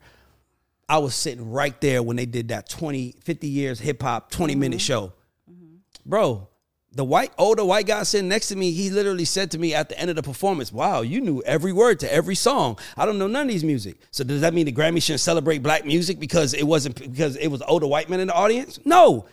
I 0.88 0.98
was 0.98 1.14
sitting 1.14 1.50
right 1.50 1.78
there 1.80 2.02
when 2.02 2.16
they 2.16 2.26
did 2.26 2.48
that 2.48 2.68
20, 2.68 3.16
50 3.22 3.46
years 3.46 3.78
hip 3.78 4.02
hop, 4.02 4.30
20 4.30 4.52
mm-hmm. 4.52 4.60
minute 4.60 4.80
show. 4.80 5.12
Mm-hmm. 5.50 5.76
Bro, 6.06 6.48
the 6.92 7.04
white 7.04 7.32
older 7.36 7.64
white 7.64 7.86
guy 7.86 8.02
sitting 8.02 8.28
next 8.28 8.48
to 8.48 8.56
me, 8.56 8.72
he 8.72 8.88
literally 8.88 9.26
said 9.26 9.50
to 9.50 9.58
me 9.58 9.74
at 9.74 9.90
the 9.90 9.98
end 9.98 10.08
of 10.08 10.16
the 10.16 10.22
performance, 10.22 10.72
"Wow, 10.72 11.02
you 11.02 11.20
knew 11.20 11.42
every 11.42 11.72
word 11.72 12.00
to 12.00 12.12
every 12.12 12.34
song. 12.34 12.78
I 12.96 13.04
don't 13.04 13.18
know 13.18 13.26
none 13.26 13.42
of 13.42 13.48
these 13.48 13.64
music. 13.64 13.96
So 14.10 14.24
does 14.24 14.40
that 14.40 14.54
mean 14.54 14.64
the 14.66 14.72
Grammy 14.72 15.02
shouldn't 15.02 15.20
celebrate 15.20 15.62
black 15.62 15.84
music 15.84 16.18
because 16.18 16.54
it 16.54 16.64
wasn't 16.64 16.98
because 16.98 17.36
it 17.36 17.48
was 17.48 17.60
older 17.62 17.86
white 17.86 18.08
men 18.08 18.20
in 18.20 18.28
the 18.28 18.34
audience? 18.34 18.80
No, 18.84 19.26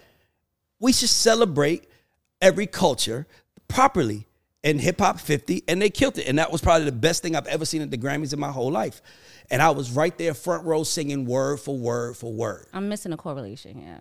we 0.80 0.92
should 0.92 1.10
celebrate 1.10 1.86
every 2.42 2.68
culture 2.68 3.26
properly. 3.68 4.28
And 4.64 4.82
hip 4.82 5.00
hop 5.00 5.20
50, 5.20 5.64
and 5.68 5.80
they 5.80 5.92
killed 5.92 6.18
it. 6.18 6.28
And 6.28 6.40
that 6.40 6.52
was 6.52 6.60
probably 6.60 6.86
the 6.86 6.92
best 6.92 7.22
thing 7.22 7.36
I've 7.36 7.46
ever 7.46 7.66
seen 7.66 7.84
at 7.84 7.92
the 7.92 8.00
Grammys 8.00 8.34
in 8.34 8.40
my 8.40 8.50
whole 8.50 8.72
life 8.72 9.00
and 9.50 9.62
I 9.62 9.70
was 9.70 9.92
right 9.92 10.18
there 10.18 10.34
front 10.34 10.66
row 10.66 10.84
singing 10.84 11.26
word 11.26 11.60
for 11.60 11.78
word 11.78 12.18
for 12.18 12.32
word. 12.32 12.68
I'm 12.74 12.90
missing 12.90 13.14
a 13.14 13.18
correlation 13.18 13.78
here. 13.78 14.00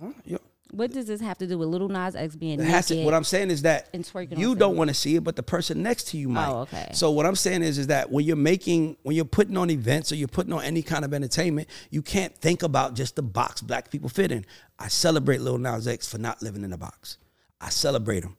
Huh? 0.00 0.12
Yeah. 0.24 0.38
What 0.72 0.92
does 0.92 1.06
this 1.06 1.20
have 1.20 1.38
to 1.38 1.46
do 1.46 1.58
with 1.58 1.68
Little 1.68 1.88
Nas 1.88 2.16
X 2.16 2.34
being 2.34 2.58
naked? 2.58 2.86
To, 2.88 3.04
what 3.04 3.14
I'm 3.14 3.24
saying 3.24 3.50
is 3.50 3.62
that 3.62 3.88
you 4.36 4.56
don't 4.56 4.76
want 4.76 4.88
to 4.88 4.94
see 4.94 5.14
it, 5.14 5.22
but 5.22 5.36
the 5.36 5.42
person 5.42 5.82
next 5.82 6.08
to 6.08 6.18
you 6.18 6.28
might. 6.28 6.48
Oh, 6.48 6.60
okay. 6.62 6.88
So 6.92 7.12
what 7.12 7.24
I'm 7.24 7.36
saying 7.36 7.62
is, 7.62 7.78
is 7.78 7.86
that 7.86 8.10
when 8.10 8.24
you're 8.24 8.34
making, 8.34 8.96
when 9.02 9.14
you're 9.14 9.24
putting 9.24 9.56
on 9.56 9.70
events 9.70 10.10
or 10.10 10.16
you're 10.16 10.26
putting 10.26 10.52
on 10.52 10.64
any 10.64 10.82
kind 10.82 11.04
of 11.04 11.14
entertainment, 11.14 11.68
you 11.90 12.02
can't 12.02 12.34
think 12.34 12.64
about 12.64 12.94
just 12.94 13.14
the 13.14 13.22
box 13.22 13.60
black 13.60 13.90
people 13.92 14.08
fit 14.08 14.32
in. 14.32 14.44
I 14.78 14.88
celebrate 14.88 15.40
Little 15.40 15.58
Nas 15.58 15.86
X 15.86 16.10
for 16.10 16.18
not 16.18 16.42
living 16.42 16.64
in 16.64 16.72
a 16.72 16.78
box. 16.78 17.18
I 17.60 17.68
celebrate 17.68 18.24
him. 18.24 18.36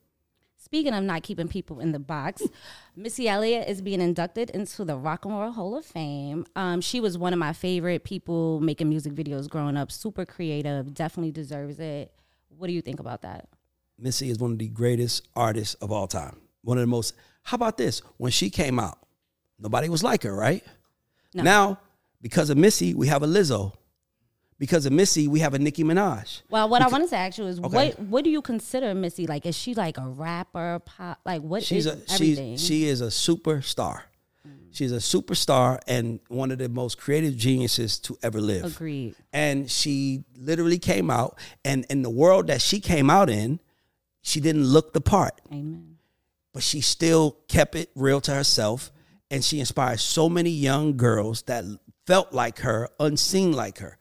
Speaking 0.67 0.93
of 0.93 1.01
not 1.01 1.23
keeping 1.23 1.47
people 1.47 1.79
in 1.79 1.93
the 1.93 1.99
box, 1.99 2.43
Missy 2.97 3.29
Elliott 3.29 3.69
is 3.69 3.81
being 3.81 4.01
inducted 4.01 4.49
into 4.49 4.83
the 4.83 4.97
Rock 4.97 5.23
and 5.23 5.33
Roll 5.33 5.49
Hall 5.49 5.77
of 5.77 5.85
Fame. 5.85 6.45
Um, 6.57 6.81
she 6.81 6.99
was 6.99 7.17
one 7.17 7.31
of 7.31 7.39
my 7.39 7.53
favorite 7.53 8.03
people 8.03 8.59
making 8.59 8.89
music 8.89 9.13
videos 9.13 9.49
growing 9.49 9.77
up. 9.77 9.93
Super 9.93 10.25
creative, 10.25 10.93
definitely 10.93 11.31
deserves 11.31 11.79
it. 11.79 12.11
What 12.49 12.67
do 12.67 12.73
you 12.73 12.81
think 12.81 12.99
about 12.99 13.21
that? 13.21 13.47
Missy 13.97 14.29
is 14.29 14.39
one 14.39 14.51
of 14.51 14.59
the 14.59 14.67
greatest 14.67 15.25
artists 15.37 15.75
of 15.75 15.89
all 15.89 16.05
time. 16.05 16.41
One 16.63 16.77
of 16.77 16.81
the 16.81 16.87
most. 16.87 17.13
How 17.43 17.55
about 17.55 17.77
this? 17.77 18.01
When 18.17 18.33
she 18.33 18.49
came 18.49 18.77
out, 18.77 18.97
nobody 19.57 19.87
was 19.87 20.03
like 20.03 20.23
her, 20.23 20.35
right? 20.35 20.65
No. 21.33 21.43
Now, 21.43 21.79
because 22.21 22.49
of 22.49 22.57
Missy, 22.57 22.93
we 22.93 23.07
have 23.07 23.23
a 23.23 23.27
Lizzo 23.27 23.71
because 24.59 24.85
of 24.85 24.93
Missy, 24.93 25.27
we 25.27 25.39
have 25.39 25.53
a 25.53 25.59
Nicki 25.59 25.83
Minaj. 25.83 26.41
Well, 26.49 26.67
what 26.69 26.79
because, 26.79 26.91
I 26.91 26.95
wanted 26.95 27.09
to 27.09 27.15
ask 27.17 27.37
you 27.37 27.45
is, 27.45 27.59
okay. 27.59 27.67
what 27.67 27.99
what 27.99 28.23
do 28.23 28.29
you 28.29 28.41
consider 28.41 28.93
Missy? 28.95 29.27
Like, 29.27 29.45
is 29.45 29.55
she 29.55 29.75
like 29.75 29.97
a 29.97 30.07
rapper, 30.07 30.81
pop? 30.85 31.19
Like, 31.25 31.41
what 31.41 31.63
she's 31.63 31.85
is 31.85 31.93
a, 31.93 32.13
everything? 32.13 32.57
She's, 32.57 32.65
she 32.65 32.85
is 32.85 33.01
a 33.01 33.07
superstar. 33.07 34.01
Mm. 34.47 34.51
She's 34.71 34.91
a 34.91 34.97
superstar 34.97 35.79
and 35.87 36.19
one 36.27 36.51
of 36.51 36.57
the 36.57 36.69
most 36.69 36.97
creative 36.97 37.37
geniuses 37.37 37.99
to 37.99 38.17
ever 38.23 38.41
live. 38.41 38.65
Agreed. 38.65 39.15
And 39.31 39.69
she 39.69 40.23
literally 40.35 40.79
came 40.79 41.11
out, 41.11 41.37
and 41.63 41.85
in 41.89 42.01
the 42.01 42.09
world 42.09 42.47
that 42.47 42.61
she 42.61 42.79
came 42.79 43.09
out 43.09 43.29
in, 43.29 43.59
she 44.21 44.39
didn't 44.39 44.65
look 44.65 44.93
the 44.93 45.01
part. 45.01 45.39
Amen. 45.51 45.97
But 46.51 46.63
she 46.63 46.81
still 46.81 47.37
kept 47.47 47.75
it 47.75 47.91
real 47.93 48.19
to 48.21 48.33
herself, 48.33 48.91
and 49.29 49.45
she 49.45 49.59
inspired 49.59 49.99
so 49.99 50.27
many 50.27 50.49
young 50.49 50.97
girls 50.97 51.43
that 51.43 51.63
felt 52.07 52.33
like 52.33 52.59
her, 52.59 52.89
unseen 52.99 53.51
like 53.51 53.77
her. 53.77 53.97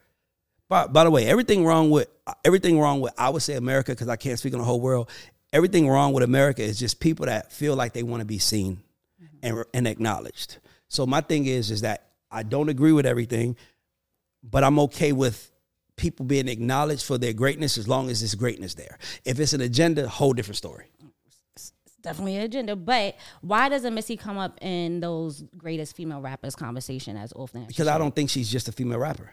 By, 0.68 0.86
by 0.86 1.04
the 1.04 1.10
way, 1.10 1.26
everything 1.26 1.64
wrong 1.64 1.90
with 1.90 2.08
everything 2.44 2.78
wrong 2.80 3.00
with 3.00 3.14
I 3.16 3.30
would 3.30 3.42
say 3.42 3.54
America 3.54 3.92
because 3.92 4.08
I 4.08 4.16
can't 4.16 4.38
speak 4.38 4.52
on 4.52 4.58
the 4.58 4.64
whole 4.64 4.80
world. 4.80 5.10
Everything 5.52 5.88
wrong 5.88 6.12
with 6.12 6.24
America 6.24 6.62
is 6.62 6.78
just 6.78 6.98
people 6.98 7.26
that 7.26 7.52
feel 7.52 7.76
like 7.76 7.92
they 7.92 8.02
want 8.02 8.20
to 8.20 8.26
be 8.26 8.38
seen 8.38 8.82
mm-hmm. 9.22 9.58
and, 9.58 9.64
and 9.72 9.86
acknowledged. 9.86 10.58
So 10.88 11.06
my 11.06 11.20
thing 11.20 11.46
is 11.46 11.70
is 11.70 11.82
that 11.82 12.10
I 12.30 12.42
don't 12.42 12.68
agree 12.68 12.92
with 12.92 13.06
everything, 13.06 13.56
but 14.42 14.64
I'm 14.64 14.78
okay 14.80 15.12
with 15.12 15.50
people 15.96 16.26
being 16.26 16.48
acknowledged 16.48 17.04
for 17.04 17.18
their 17.18 17.32
greatness 17.32 17.78
as 17.78 17.88
long 17.88 18.10
as 18.10 18.20
there's 18.20 18.34
greatness 18.34 18.74
there. 18.74 18.98
If 19.24 19.40
it's 19.40 19.52
an 19.52 19.60
agenda, 19.60 20.08
whole 20.08 20.32
different 20.32 20.58
story 20.58 20.86
It's 21.54 21.72
definitely 22.02 22.36
an 22.36 22.42
agenda. 22.42 22.76
But 22.76 23.16
why 23.40 23.68
doesn't 23.68 23.94
Missy 23.94 24.16
come 24.16 24.38
up 24.38 24.58
in 24.60 25.00
those 25.00 25.42
greatest 25.56 25.96
female 25.96 26.20
rappers 26.20 26.54
conversation 26.54 27.16
as 27.16 27.32
often? 27.32 27.62
As 27.62 27.68
because 27.68 27.88
I 27.88 27.98
don't 27.98 28.14
think 28.14 28.30
she's 28.30 28.50
just 28.50 28.68
a 28.68 28.72
female 28.72 28.98
rapper. 28.98 29.32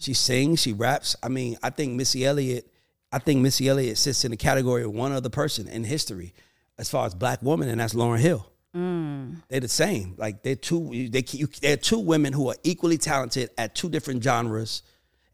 She 0.00 0.14
sings, 0.14 0.60
she 0.60 0.72
raps. 0.72 1.14
I 1.22 1.28
mean, 1.28 1.56
I 1.62 1.70
think 1.70 1.92
Missy 1.92 2.24
Elliott, 2.24 2.66
I 3.12 3.18
think 3.18 3.40
Missy 3.40 3.68
Elliott 3.68 3.98
sits 3.98 4.24
in 4.24 4.30
the 4.30 4.36
category 4.36 4.82
of 4.82 4.92
one 4.92 5.12
other 5.12 5.28
person 5.28 5.68
in 5.68 5.84
history 5.84 6.32
as 6.78 6.88
far 6.88 7.06
as 7.06 7.14
black 7.14 7.42
woman, 7.42 7.68
and 7.68 7.80
that's 7.80 7.92
Lauryn 7.92 8.18
Hill. 8.18 8.46
Mm. 8.74 9.42
They're 9.48 9.60
the 9.60 9.68
same. 9.68 10.14
Like 10.16 10.42
they're 10.42 10.56
two. 10.56 11.08
They 11.10 11.22
you, 11.32 11.48
they're 11.60 11.76
two 11.76 11.98
women 11.98 12.32
who 12.32 12.48
are 12.48 12.56
equally 12.64 12.98
talented 12.98 13.50
at 13.58 13.74
two 13.74 13.90
different 13.90 14.22
genres, 14.22 14.82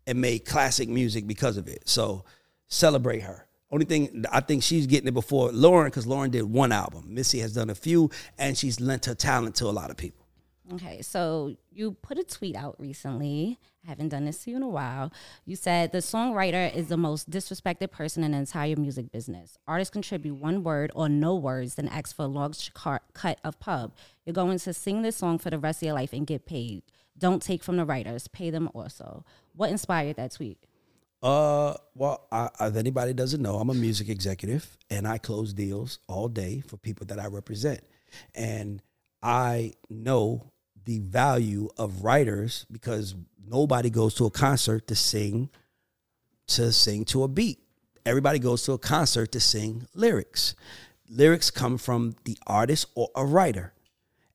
and 0.06 0.20
made 0.20 0.44
classic 0.44 0.88
music 0.88 1.26
because 1.26 1.56
of 1.56 1.68
it. 1.68 1.88
So 1.88 2.24
celebrate 2.66 3.20
her. 3.20 3.46
Only 3.70 3.84
thing 3.84 4.24
I 4.32 4.40
think 4.40 4.62
she's 4.62 4.86
getting 4.86 5.08
it 5.08 5.14
before 5.14 5.50
Lauryn 5.50 5.86
because 5.86 6.06
Lauryn 6.06 6.30
did 6.30 6.44
one 6.44 6.72
album. 6.72 7.14
Missy 7.14 7.40
has 7.40 7.52
done 7.52 7.70
a 7.70 7.74
few, 7.74 8.10
and 8.38 8.56
she's 8.56 8.80
lent 8.80 9.04
her 9.06 9.14
talent 9.14 9.54
to 9.56 9.66
a 9.66 9.70
lot 9.70 9.90
of 9.90 9.96
people. 9.96 10.26
Okay, 10.72 11.02
so 11.02 11.54
you 11.72 11.92
put 11.92 12.18
a 12.18 12.24
tweet 12.24 12.56
out 12.56 12.74
recently. 12.78 13.58
I 13.86 13.90
haven't 13.90 14.08
done 14.08 14.24
this 14.24 14.42
to 14.42 14.50
you 14.50 14.56
in 14.56 14.64
a 14.64 14.68
while. 14.68 15.12
You 15.44 15.54
said 15.54 15.92
the 15.92 15.98
songwriter 15.98 16.74
is 16.74 16.88
the 16.88 16.96
most 16.96 17.30
disrespected 17.30 17.92
person 17.92 18.24
in 18.24 18.32
the 18.32 18.38
entire 18.38 18.74
music 18.74 19.12
business. 19.12 19.58
Artists 19.68 19.92
contribute 19.92 20.34
one 20.34 20.64
word 20.64 20.90
or 20.94 21.08
no 21.08 21.36
words, 21.36 21.76
then 21.76 21.86
ask 21.88 22.16
for 22.16 22.24
a 22.24 22.26
large 22.26 22.72
cut 22.74 23.38
of 23.44 23.60
pub. 23.60 23.92
You're 24.24 24.34
going 24.34 24.58
to 24.58 24.72
sing 24.74 25.02
this 25.02 25.16
song 25.16 25.38
for 25.38 25.50
the 25.50 25.58
rest 25.58 25.82
of 25.82 25.86
your 25.86 25.94
life 25.94 26.12
and 26.12 26.26
get 26.26 26.46
paid. 26.46 26.82
Don't 27.16 27.40
take 27.40 27.62
from 27.62 27.76
the 27.76 27.84
writers, 27.84 28.26
pay 28.26 28.50
them 28.50 28.68
also. 28.74 29.24
What 29.54 29.70
inspired 29.70 30.16
that 30.16 30.32
tweet? 30.32 30.58
Uh, 31.22 31.74
well, 31.94 32.26
I, 32.32 32.50
if 32.60 32.76
anybody 32.76 33.12
doesn't 33.12 33.40
know, 33.40 33.56
I'm 33.56 33.70
a 33.70 33.74
music 33.74 34.08
executive 34.08 34.76
and 34.90 35.06
I 35.06 35.18
close 35.18 35.52
deals 35.52 36.00
all 36.08 36.28
day 36.28 36.62
for 36.66 36.76
people 36.76 37.06
that 37.06 37.20
I 37.20 37.26
represent. 37.26 37.82
And 38.34 38.82
I 39.22 39.74
know 39.88 40.52
the 40.86 41.00
value 41.00 41.68
of 41.76 42.02
writers 42.02 42.64
because 42.70 43.14
nobody 43.46 43.90
goes 43.90 44.14
to 44.14 44.24
a 44.24 44.30
concert 44.30 44.86
to 44.88 44.94
sing 44.94 45.50
to 46.48 46.72
sing 46.72 47.04
to 47.04 47.24
a 47.24 47.28
beat. 47.28 47.58
everybody 48.06 48.38
goes 48.38 48.62
to 48.62 48.72
a 48.72 48.78
concert 48.78 49.32
to 49.32 49.40
sing 49.40 49.86
lyrics. 49.94 50.54
Lyrics 51.08 51.50
come 51.50 51.76
from 51.76 52.14
the 52.24 52.38
artist 52.46 52.86
or 52.94 53.10
a 53.16 53.24
writer 53.24 53.74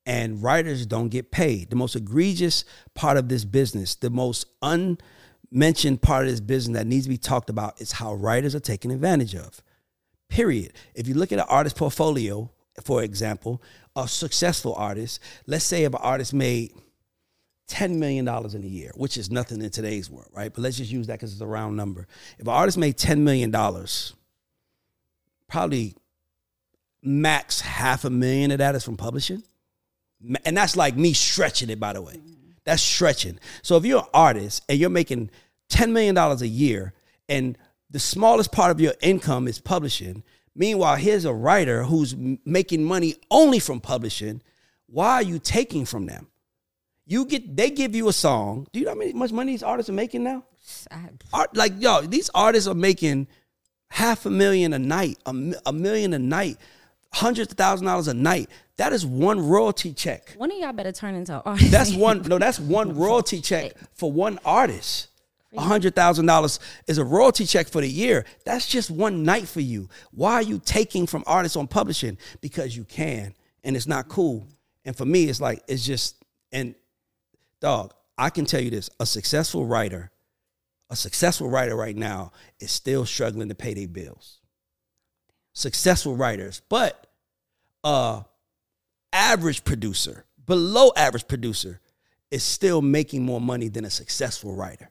and 0.06 0.44
writers 0.44 0.86
don't 0.86 1.10
get 1.10 1.32
paid. 1.32 1.70
The 1.70 1.76
most 1.76 1.96
egregious 1.96 2.66
part 2.94 3.18
of 3.18 3.30
this 3.30 3.46
business, 3.46 3.96
the 3.96 4.10
most 4.10 4.46
unmentioned 4.62 6.02
part 6.02 6.26
of 6.26 6.32
this 6.32 6.42
business 6.42 6.78
that 6.78 6.88
needs 6.88 7.06
to 7.06 7.10
be 7.10 7.18
talked 7.18 7.50
about 7.50 7.80
is 7.80 7.94
how 7.94 8.14
writers 8.14 8.56
are 8.56 8.60
taken 8.60 8.92
advantage 8.92 9.36
of. 9.36 9.62
Period. 10.28 10.74
If 10.96 11.08
you 11.08 11.14
look 11.14 11.32
at 11.32 11.40
an 11.40 11.46
artist 11.48 11.78
portfolio, 11.78 12.52
for 12.84 13.04
example, 13.04 13.62
a 13.96 14.08
successful 14.08 14.74
artist, 14.76 15.20
let's 15.48 15.66
say 15.66 15.84
if 15.84 15.94
an 15.94 16.00
artist 16.02 16.34
made 16.34 16.74
$10 17.70 17.98
million 17.98 18.28
in 18.28 18.64
a 18.64 18.68
year, 18.68 18.92
which 18.96 19.18
is 19.18 19.32
nothing 19.32 19.62
in 19.62 19.70
today's 19.70 20.10
world, 20.10 20.30
right? 20.34 20.54
But 20.54 20.62
let's 20.62 20.78
just 20.78 20.92
use 20.92 21.08
that 21.08 21.14
because 21.14 21.32
it's 21.32 21.42
a 21.42 21.48
round 21.48 21.78
number. 21.78 22.08
If 22.38 22.48
an 22.48 22.54
artist 22.54 22.78
made 22.78 22.98
$10 22.98 23.20
million, 23.20 23.52
probably 25.48 25.96
max 27.04 27.62
half 27.62 28.06
a 28.06 28.10
million 28.10 28.52
of 28.52 28.60
that 28.60 28.76
is 28.76 28.84
from 28.84 28.98
publishing 28.98 29.44
and 30.46 30.56
that's 30.56 30.76
like 30.76 30.96
me 30.96 31.14
stretching 31.14 31.70
it, 31.70 31.80
by 31.80 31.94
the 31.94 32.02
way. 32.02 32.20
That's 32.64 32.82
stretching. 32.82 33.40
So 33.64 33.78
if 33.78 33.86
you're 33.86 34.02
an 34.02 34.10
artist 34.14 34.64
and 34.70 34.78
you're 34.78 34.90
making 34.90 35.32
$10 35.70 35.92
million 35.92 36.18
a 36.18 36.36
year 36.46 36.94
and 37.28 37.58
the 37.90 38.00
smallest 38.00 38.52
part 38.52 38.72
of 38.72 38.80
your 38.80 38.94
income 39.02 39.48
is 39.48 39.60
publishing, 39.60 40.24
meanwhile, 40.56 40.96
here's 40.96 41.26
a 41.26 41.34
writer 41.34 41.84
who's 41.84 42.16
making 42.46 42.84
money 42.84 43.16
only 43.30 43.60
from 43.60 43.80
publishing, 43.80 44.42
why 44.88 45.14
are 45.16 45.24
you 45.24 45.40
taking 45.40 45.86
from 45.86 46.06
them? 46.06 46.28
You 47.06 47.26
get 47.26 47.56
they 47.56 47.70
give 47.72 47.96
you 47.96 48.08
a 48.10 48.14
song. 48.14 48.68
Do 48.72 48.80
you 48.80 48.86
know 48.86 48.92
how 48.92 48.98
many, 48.98 49.14
much 49.14 49.32
money 49.32 49.54
these 49.54 49.64
artists 49.64 49.90
are 49.90 49.94
making 49.94 50.24
now? 50.24 50.46
Art, 51.34 51.56
like 51.56 51.74
yo, 51.80 52.02
these 52.02 52.30
artists 52.34 52.68
are 52.68 52.76
making 52.76 53.28
half 53.90 54.26
a 54.26 54.30
million 54.30 54.74
a 54.74 54.80
night, 54.80 55.18
a, 55.26 55.36
a 55.66 55.74
million 55.74 56.14
a 56.14 56.20
night, 56.20 56.58
hundreds 57.14 57.52
of 57.52 57.58
thousand 57.58 57.88
dollars 57.88 58.08
a 58.08 58.14
night. 58.14 58.50
That 58.78 58.94
is 58.94 59.06
one 59.06 59.40
royalty 59.48 59.94
check. 59.94 60.34
One 60.38 60.52
of 60.52 60.58
y'all 60.58 60.74
better 60.74 60.92
turn 60.92 61.16
into 61.16 61.42
artists. 61.42 61.72
That's 61.72 61.94
one. 61.94 62.22
No, 62.24 62.38
that's 62.38 62.60
one 62.80 62.96
royalty 62.96 63.42
check 63.42 63.74
for 63.94 64.12
one 64.12 64.40
artist. 64.46 65.08
Hundred 65.58 65.96
thousand 65.96 66.26
dollars 66.26 66.60
is 66.88 66.98
a 66.98 67.04
royalty 67.04 67.46
check 67.46 67.68
for 67.68 67.82
the 67.82 67.90
year. 67.90 68.26
That's 68.46 68.68
just 68.68 68.90
one 68.90 69.24
night 69.24 69.48
for 69.48 69.60
you. 69.60 69.90
Why 70.12 70.34
are 70.34 70.42
you 70.42 70.62
taking 70.64 71.06
from 71.08 71.24
artists 71.28 71.58
on 71.58 71.68
publishing? 71.68 72.18
Because 72.40 72.76
you 72.76 72.84
can, 72.86 73.34
and 73.64 73.76
it's 73.76 73.88
not 73.88 74.08
cool. 74.08 74.48
And 74.86 74.96
for 74.96 75.06
me, 75.06 75.26
it's 75.26 75.42
like 75.42 75.64
it's 75.68 75.86
just 75.86 76.24
and 76.52 76.76
dog. 77.60 77.94
I 78.18 78.30
can 78.30 78.46
tell 78.46 78.62
you 78.62 78.70
this: 78.70 78.90
a 79.00 79.06
successful 79.06 79.66
writer, 79.66 80.12
a 80.90 80.96
successful 80.96 81.50
writer 81.50 81.76
right 81.76 81.96
now 81.96 82.32
is 82.60 82.72
still 82.72 83.06
struggling 83.06 83.50
to 83.50 83.56
pay 83.56 83.74
their 83.74 83.88
bills. 83.88 84.40
Successful 85.54 86.16
writers, 86.16 86.62
but 86.70 87.08
uh 87.84 88.22
average 89.12 89.64
producer, 89.64 90.26
below 90.46 90.92
average 90.96 91.28
producer, 91.28 91.82
is 92.30 92.44
still 92.44 92.82
making 92.82 93.24
more 93.24 93.42
money 93.42 93.68
than 93.68 93.84
a 93.84 93.90
successful 93.90 94.56
writer. 94.56 94.90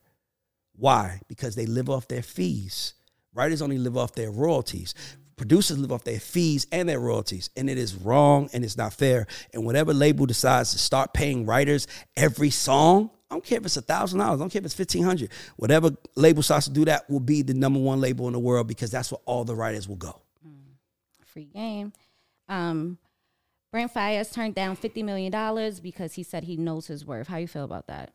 Why? 0.81 1.21
Because 1.29 1.55
they 1.55 1.67
live 1.67 1.91
off 1.91 2.09
their 2.09 2.23
fees. 2.23 2.95
Writers 3.35 3.61
only 3.61 3.77
live 3.77 3.99
off 3.99 4.15
their 4.15 4.31
royalties. 4.31 4.95
Producers 5.37 5.79
live 5.79 5.93
off 5.93 6.05
their 6.05 6.19
fees 6.19 6.67
and 6.73 6.89
their 6.89 6.99
royalties. 6.99 7.51
And 7.55 7.69
it 7.69 7.77
is 7.77 7.95
wrong 7.95 8.49
and 8.55 8.65
it's 8.65 8.79
not 8.79 8.95
fair. 8.95 9.27
And 9.53 9.67
whatever 9.67 9.93
label 9.93 10.25
decides 10.25 10.73
to 10.73 10.79
start 10.79 11.13
paying 11.13 11.45
writers 11.45 11.87
every 12.17 12.49
song, 12.49 13.11
I 13.31 13.35
don't 13.35 13.45
care 13.45 13.59
if 13.59 13.67
it's 13.67 13.77
a 13.77 13.83
thousand 13.83 14.21
dollars. 14.21 14.41
I 14.41 14.43
don't 14.43 14.51
care 14.51 14.61
if 14.61 14.65
it's 14.65 14.75
fifteen 14.75 15.05
hundred. 15.05 15.31
Whatever 15.57 15.91
label 16.17 16.43
starts 16.43 16.67
to 16.67 16.73
do 16.73 16.87
that 16.87 17.09
will 17.11 17.21
be 17.21 17.43
the 17.43 17.55
number 17.55 17.79
one 17.79 18.01
label 18.01 18.27
in 18.27 18.33
the 18.33 18.41
world 18.41 18.67
because 18.67 18.91
that's 18.91 19.13
where 19.13 19.21
all 19.27 19.45
the 19.45 19.55
writers 19.55 19.87
will 19.87 19.97
go. 19.97 20.21
Free 21.27 21.45
game. 21.45 21.93
Um, 22.49 22.99
Brent 23.71 23.95
Faiyaz 23.95 24.33
turned 24.33 24.57
down 24.57 24.77
fifty 24.77 25.03
million 25.03 25.31
dollars 25.31 25.79
because 25.79 26.15
he 26.15 26.23
said 26.23 26.45
he 26.45 26.57
knows 26.57 26.89
his 26.89 27.05
worth. 27.05 27.29
How 27.29 27.37
you 27.37 27.47
feel 27.47 27.65
about 27.65 27.87
that? 27.87 28.11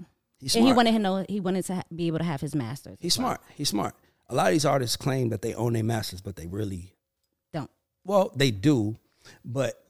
He's 0.45 0.55
And 0.55 0.67
he 0.67 0.73
wanted 0.73 0.91
to 0.91 0.99
know 0.99 1.25
he 1.27 1.39
wanted 1.39 1.65
to 1.65 1.75
ha- 1.75 1.83
be 1.95 2.05
able 2.05 2.19
to 2.19 2.23
have 2.23 2.39
his 2.39 2.53
masters. 2.53 2.97
He's 2.99 3.17
well. 3.17 3.29
smart. 3.29 3.41
He's 3.55 3.69
smart. 3.69 3.95
A 4.29 4.35
lot 4.35 4.45
of 4.47 4.53
these 4.53 4.63
artists 4.65 4.95
claim 4.95 5.29
that 5.29 5.41
they 5.41 5.55
own 5.55 5.73
their 5.73 5.83
masters, 5.83 6.21
but 6.21 6.35
they 6.35 6.45
really 6.45 6.93
Don't. 7.51 7.69
Well, 8.03 8.31
they 8.35 8.51
do, 8.51 8.95
but 9.43 9.83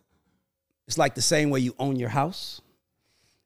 it's 0.88 0.97
like 0.97 1.14
the 1.14 1.22
same 1.22 1.49
way 1.49 1.60
you 1.60 1.76
own 1.78 1.97
your 1.97 2.08
house. 2.08 2.62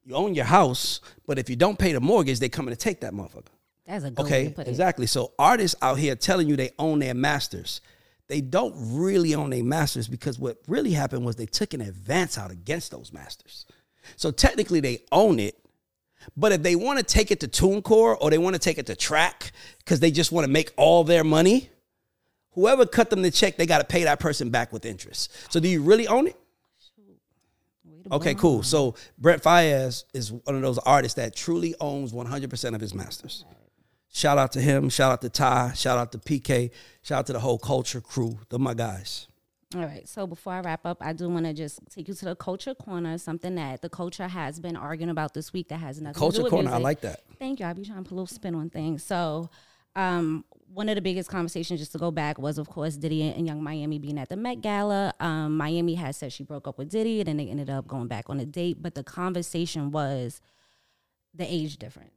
You 0.06 0.14
own 0.14 0.36
your 0.36 0.46
house, 0.46 1.02
but 1.26 1.40
if 1.40 1.50
you 1.50 1.56
don't 1.56 1.80
pay 1.80 1.94
the 1.94 2.00
mortgage, 2.00 2.40
they're 2.40 2.48
coming 2.50 2.74
to 2.76 2.80
take 2.80 3.02
that 3.02 3.12
motherfucker. 3.14 3.46
That's 3.88 4.04
a 4.04 4.12
good 4.12 4.24
way 4.24 4.26
Okay, 4.28 4.44
to 4.50 4.52
put 4.52 4.68
it. 4.68 4.70
exactly. 4.70 5.08
So 5.08 5.32
artists 5.40 5.76
out 5.82 5.98
here 5.98 6.16
telling 6.16 6.48
you 6.48 6.56
they 6.56 6.70
own 6.78 7.00
their 7.00 7.16
masters, 7.16 7.82
they 8.28 8.40
don't 8.42 8.76
really 8.78 9.34
own 9.34 9.50
their 9.50 9.64
masters 9.64 10.08
because 10.08 10.38
what 10.38 10.58
really 10.68 10.92
happened 10.92 11.26
was 11.26 11.38
they 11.38 11.48
took 11.48 11.74
an 11.74 11.82
advance 11.82 12.38
out 12.38 12.52
against 12.52 12.92
those 12.92 13.12
masters. 13.12 13.66
So 14.16 14.30
technically 14.30 14.80
they 14.80 15.00
own 15.12 15.40
it, 15.40 15.56
but 16.36 16.52
if 16.52 16.64
they 16.64 16.76
want 16.76 17.00
to 17.00 17.04
take 17.04 17.32
it 17.32 17.40
to 17.42 17.48
TuneCore 17.48 18.18
or 18.20 18.30
they 18.30 18.38
want 18.38 18.56
to 18.56 18.60
take 18.60 18.78
it 18.78 18.86
to 18.88 18.96
Track 18.96 19.52
because 19.80 20.00
they 20.00 20.12
just 20.12 20.32
want 20.32 20.46
to 20.46 20.52
make 20.52 20.72
all 20.78 21.04
their 21.04 21.24
money, 21.24 21.70
whoever 22.52 22.86
cut 22.86 23.10
them 23.10 23.22
the 23.22 23.32
check, 23.32 23.58
they 23.58 23.66
got 23.66 23.80
to 23.80 23.86
pay 23.86 24.04
that 24.04 24.20
person 24.20 24.50
back 24.50 24.74
with 24.74 24.86
interest. 24.86 25.32
So 25.52 25.60
do 25.60 25.68
you 25.68 25.82
really 25.82 26.08
own 26.08 26.28
it? 26.28 26.36
Okay, 28.12 28.34
cool. 28.34 28.64
So 28.64 28.96
Brent 29.18 29.44
Faiyaz 29.44 30.06
is 30.14 30.32
one 30.32 30.56
of 30.56 30.62
those 30.62 30.80
artists 30.80 31.16
that 31.16 31.36
truly 31.36 31.76
owns 31.80 32.12
100% 32.12 32.76
of 32.76 32.82
his 32.82 32.94
masters. 32.94 33.46
Shout 34.12 34.38
out 34.38 34.52
to 34.54 34.62
him. 34.62 34.90
Shout 34.90 35.12
out 35.12 35.22
to 35.22 35.30
Ty. 35.30 35.74
Shout 35.74 35.98
out 35.98 36.12
to 36.14 36.18
PK. 36.18 36.72
Shout 37.04 37.20
out 37.20 37.28
to 37.28 37.34
the 37.34 37.40
whole 37.40 37.60
culture 37.60 38.02
crew. 38.02 38.40
They're 38.50 38.60
my 38.60 38.74
guys. 38.74 39.28
All 39.76 39.82
right. 39.82 40.08
So 40.10 40.26
before 40.26 40.54
I 40.54 40.62
wrap 40.62 40.86
up, 40.86 40.98
I 41.00 41.14
do 41.14 41.30
want 41.30 41.46
to 41.46 41.54
just 41.54 41.80
take 41.92 42.08
you 42.08 42.16
to 42.16 42.26
the 42.26 42.36
culture 42.36 42.74
corner, 42.74 43.18
something 43.20 43.54
that 43.56 43.84
the 43.84 43.90
culture 43.90 44.28
has 44.28 44.60
been 44.60 44.76
arguing 44.76 45.12
about 45.12 45.36
this 45.36 45.54
week 45.54 45.70
that 45.70 45.78
has 45.78 46.02
nothing 46.02 46.16
to 46.16 46.20
do 46.20 46.26
with 46.26 46.36
Culture 46.36 46.50
corner, 46.50 46.72
I 46.72 46.80
like 46.80 47.02
that. 47.02 47.22
Thank 47.38 47.60
you. 47.60 47.68
I'll 47.68 47.76
be 47.76 47.86
trying 47.86 48.04
to 48.04 48.04
put 48.04 48.12
a 48.12 48.16
little 48.16 48.26
spin 48.26 48.56
on 48.56 48.72
things. 48.72 49.04
So, 49.04 49.52
um, 49.96 50.44
one 50.74 50.90
of 50.90 50.96
the 50.96 51.02
biggest 51.02 51.30
conversations, 51.30 51.80
just 51.80 51.92
to 51.92 51.98
go 52.00 52.10
back, 52.10 52.40
was 52.40 52.58
of 52.58 52.68
course 52.68 52.96
Diddy 52.96 53.24
and 53.24 53.46
Yung 53.46 53.64
Miami 53.64 54.00
being 54.00 54.18
at 54.18 54.30
the 54.30 54.36
Met 54.36 54.62
Gala. 54.62 55.14
Um, 55.20 55.56
Miami 55.58 55.96
had 55.96 56.16
said 56.16 56.34
she 56.34 56.44
broke 56.44 56.68
up 56.68 56.78
with 56.78 56.90
Diddy, 56.90 57.20
and 57.20 57.28
then 57.28 57.38
they 57.38 57.48
ended 57.48 57.70
up 57.70 57.88
going 57.88 58.08
back 58.08 58.30
on 58.30 58.40
a 58.40 58.46
date. 58.46 58.82
But 58.82 58.96
the 58.96 59.04
conversation 59.04 59.92
was 59.92 60.42
the 61.34 61.46
age 61.46 61.78
difference. 61.78 62.14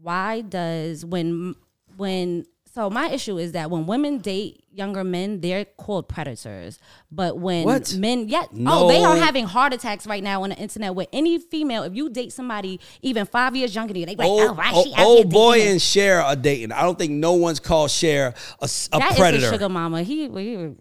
Why 0.00 0.40
does 0.40 1.04
when 1.04 1.54
when 1.96 2.46
so 2.74 2.90
my 2.90 3.08
issue 3.10 3.38
is 3.38 3.52
that 3.52 3.70
when 3.70 3.86
women 3.86 4.18
date 4.18 4.64
younger 4.72 5.04
men, 5.04 5.40
they're 5.40 5.64
called 5.64 6.08
predators. 6.08 6.78
But 7.10 7.38
when 7.38 7.64
What? 7.64 7.94
men, 7.96 8.28
yeah, 8.28 8.44
oh, 8.66 8.88
they 8.88 9.02
are 9.02 9.16
having 9.16 9.46
heart 9.46 9.72
attacks 9.72 10.06
right 10.06 10.22
now 10.22 10.42
on 10.42 10.50
the 10.50 10.56
internet. 10.56 10.94
With 10.94 11.08
any 11.12 11.38
female, 11.38 11.82
if 11.82 11.94
you 11.94 12.10
date 12.10 12.32
somebody 12.32 12.80
even 13.02 13.26
five 13.26 13.56
years 13.56 13.74
younger 13.74 13.92
than 13.92 14.00
you, 14.00 14.06
they 14.06 14.14
be 14.14 14.22
like, 14.22 14.28
Old, 14.28 14.40
oh, 14.42 14.48
oh 14.50 14.54
right, 14.54 14.74
old, 14.74 14.86
oh, 14.86 14.90
she 14.90 14.94
out 14.94 15.06
old 15.06 15.26
oh, 15.26 15.30
boy 15.30 15.62
and 15.62 15.80
Cher 15.80 16.20
are 16.20 16.36
dating. 16.36 16.72
I 16.72 16.82
don't 16.82 16.98
think 16.98 17.12
no 17.12 17.34
one's 17.34 17.60
called 17.60 17.90
Cher 17.90 18.34
a, 18.60 18.64
a 18.64 18.98
That 18.98 19.12
is 19.12 19.18
predator. 19.18 19.50
sugar 19.50 19.68
mama. 19.68 20.02
He, 20.02 20.28
he, 20.28 20.74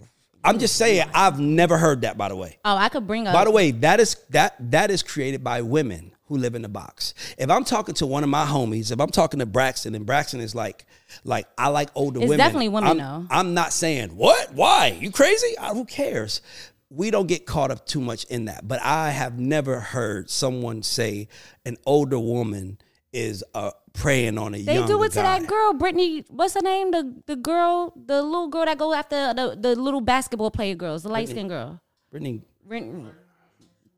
I'm 0.44 0.60
just 0.60 0.76
saying, 0.76 1.10
I've 1.14 1.40
never 1.40 1.78
heard 1.78 2.02
that, 2.02 2.18
by 2.18 2.30
the 2.30 2.36
way. 2.36 2.58
oh, 2.64 2.76
I 2.76 2.90
could 2.90 3.06
bring 3.06 3.28
up. 3.28 3.34
By 3.34 3.44
the 3.44 3.52
way, 3.52 3.72
that 3.72 4.00
is 4.00 4.16
that 4.30 4.56
that 4.72 4.92
is 4.92 5.04
created 5.04 5.44
by 5.44 5.62
women 5.62 6.12
who 6.28 6.38
live 6.38 6.56
in 6.56 6.62
the 6.62 6.70
box. 6.70 7.14
If 7.38 7.50
I'm 7.50 7.64
talking 7.64 7.96
to 7.96 8.06
one 8.06 8.24
of 8.24 8.30
my 8.30 8.46
homies, 8.46 8.92
if 8.92 9.00
I'm 9.00 9.10
talking 9.10 9.40
to 9.40 9.46
Braxton, 9.46 9.96
and 9.96 10.06
Braxton 10.06 10.40
is 10.40 10.54
like, 10.54 10.86
like 11.24 11.48
I 11.58 11.70
like 11.70 11.90
older 11.96 12.20
It's 12.20 12.30
women. 12.30 12.38
definitely 12.38 12.70
women, 12.70 12.90
I'm, 12.92 12.98
though. 12.98 13.28
I'm 13.30 13.54
not 13.54 13.74
saying 13.74 14.16
what, 14.16 14.54
why, 14.54 14.98
you 15.00 15.12
crazy? 15.12 15.58
Uh, 15.58 15.74
who 15.74 15.86
cares? 15.86 16.42
We 16.90 17.12
don't 17.12 17.28
get 17.28 17.46
caught 17.46 17.72
up 17.72 17.86
too 17.86 18.00
much 18.02 18.24
in 18.26 18.46
that. 18.46 18.68
But 18.68 18.82
I 18.82 19.10
have 19.12 19.38
never 19.38 19.80
heard 19.80 20.30
someone 20.30 20.84
say 20.84 21.28
an 21.66 21.78
older 21.86 22.20
woman 22.20 22.78
is 23.12 23.44
uh, 23.54 23.72
preying 23.94 24.38
on 24.38 24.54
a 24.54 24.58
young. 24.58 24.82
they 24.82 24.86
do 24.88 25.02
it 25.04 25.10
to 25.14 25.16
guy. 25.16 25.40
that 25.40 25.48
girl, 25.50 25.74
Brittany. 25.74 26.24
What's 26.30 26.54
her 26.54 26.62
name? 26.62 26.92
The 26.92 27.14
the 27.26 27.36
girl, 27.36 27.94
the 28.06 28.22
little 28.22 28.48
girl 28.48 28.66
that 28.66 28.78
go 28.78 28.94
after 28.94 29.34
the 29.34 29.58
the 29.60 29.76
little 29.76 30.02
basketball 30.02 30.52
player 30.52 30.76
girls, 30.76 31.04
the 31.04 31.10
light 31.10 31.28
skinned 31.30 31.50
girl. 31.50 31.82
Brittany, 32.12 32.42
Ren- 32.66 33.12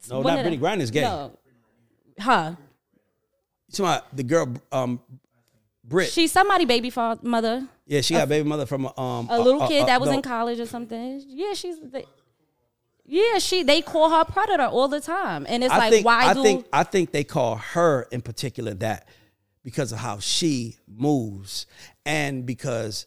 no, 0.09 0.19
one 0.21 0.23
not 0.23 0.35
Brittany 0.35 0.57
the- 0.57 0.65
Griner 0.65 0.81
is 0.81 0.91
gay. 0.91 1.01
No, 1.01 1.37
her. 2.21 2.57
You 3.67 3.71
talking 3.71 3.85
about 3.85 4.15
the 4.15 4.23
girl, 4.23 4.53
um, 4.71 4.99
Brit? 5.83 6.09
She's 6.09 6.31
somebody 6.31 6.65
baby 6.65 6.89
fa- 6.89 7.19
mother. 7.21 7.67
yeah, 7.85 8.01
she 8.01 8.13
got 8.13 8.23
a 8.23 8.27
baby 8.27 8.47
mother 8.47 8.65
from 8.65 8.85
a, 8.85 8.99
um, 8.99 9.27
a 9.29 9.39
little 9.39 9.67
kid 9.67 9.87
that 9.87 9.99
was 9.99 10.09
no, 10.09 10.15
in 10.15 10.21
college 10.21 10.59
or 10.59 10.65
something. 10.65 11.23
Yeah, 11.27 11.53
she's. 11.53 11.79
The, 11.79 12.03
yeah, 13.05 13.39
she. 13.39 13.63
They 13.63 13.81
call 13.81 14.09
her 14.09 14.25
predator 14.25 14.63
all 14.63 14.87
the 14.87 15.01
time, 15.01 15.45
and 15.49 15.63
it's 15.63 15.73
I 15.73 15.77
like, 15.77 15.91
think, 15.91 16.05
why 16.05 16.25
I 16.25 16.33
do? 16.33 16.43
think 16.43 16.65
I 16.71 16.83
think 16.83 17.11
they 17.11 17.23
call 17.23 17.55
her 17.55 18.07
in 18.11 18.21
particular 18.21 18.73
that 18.75 19.07
because 19.63 19.91
of 19.91 19.99
how 19.99 20.19
she 20.19 20.77
moves 20.87 21.65
and 22.05 22.45
because 22.45 23.05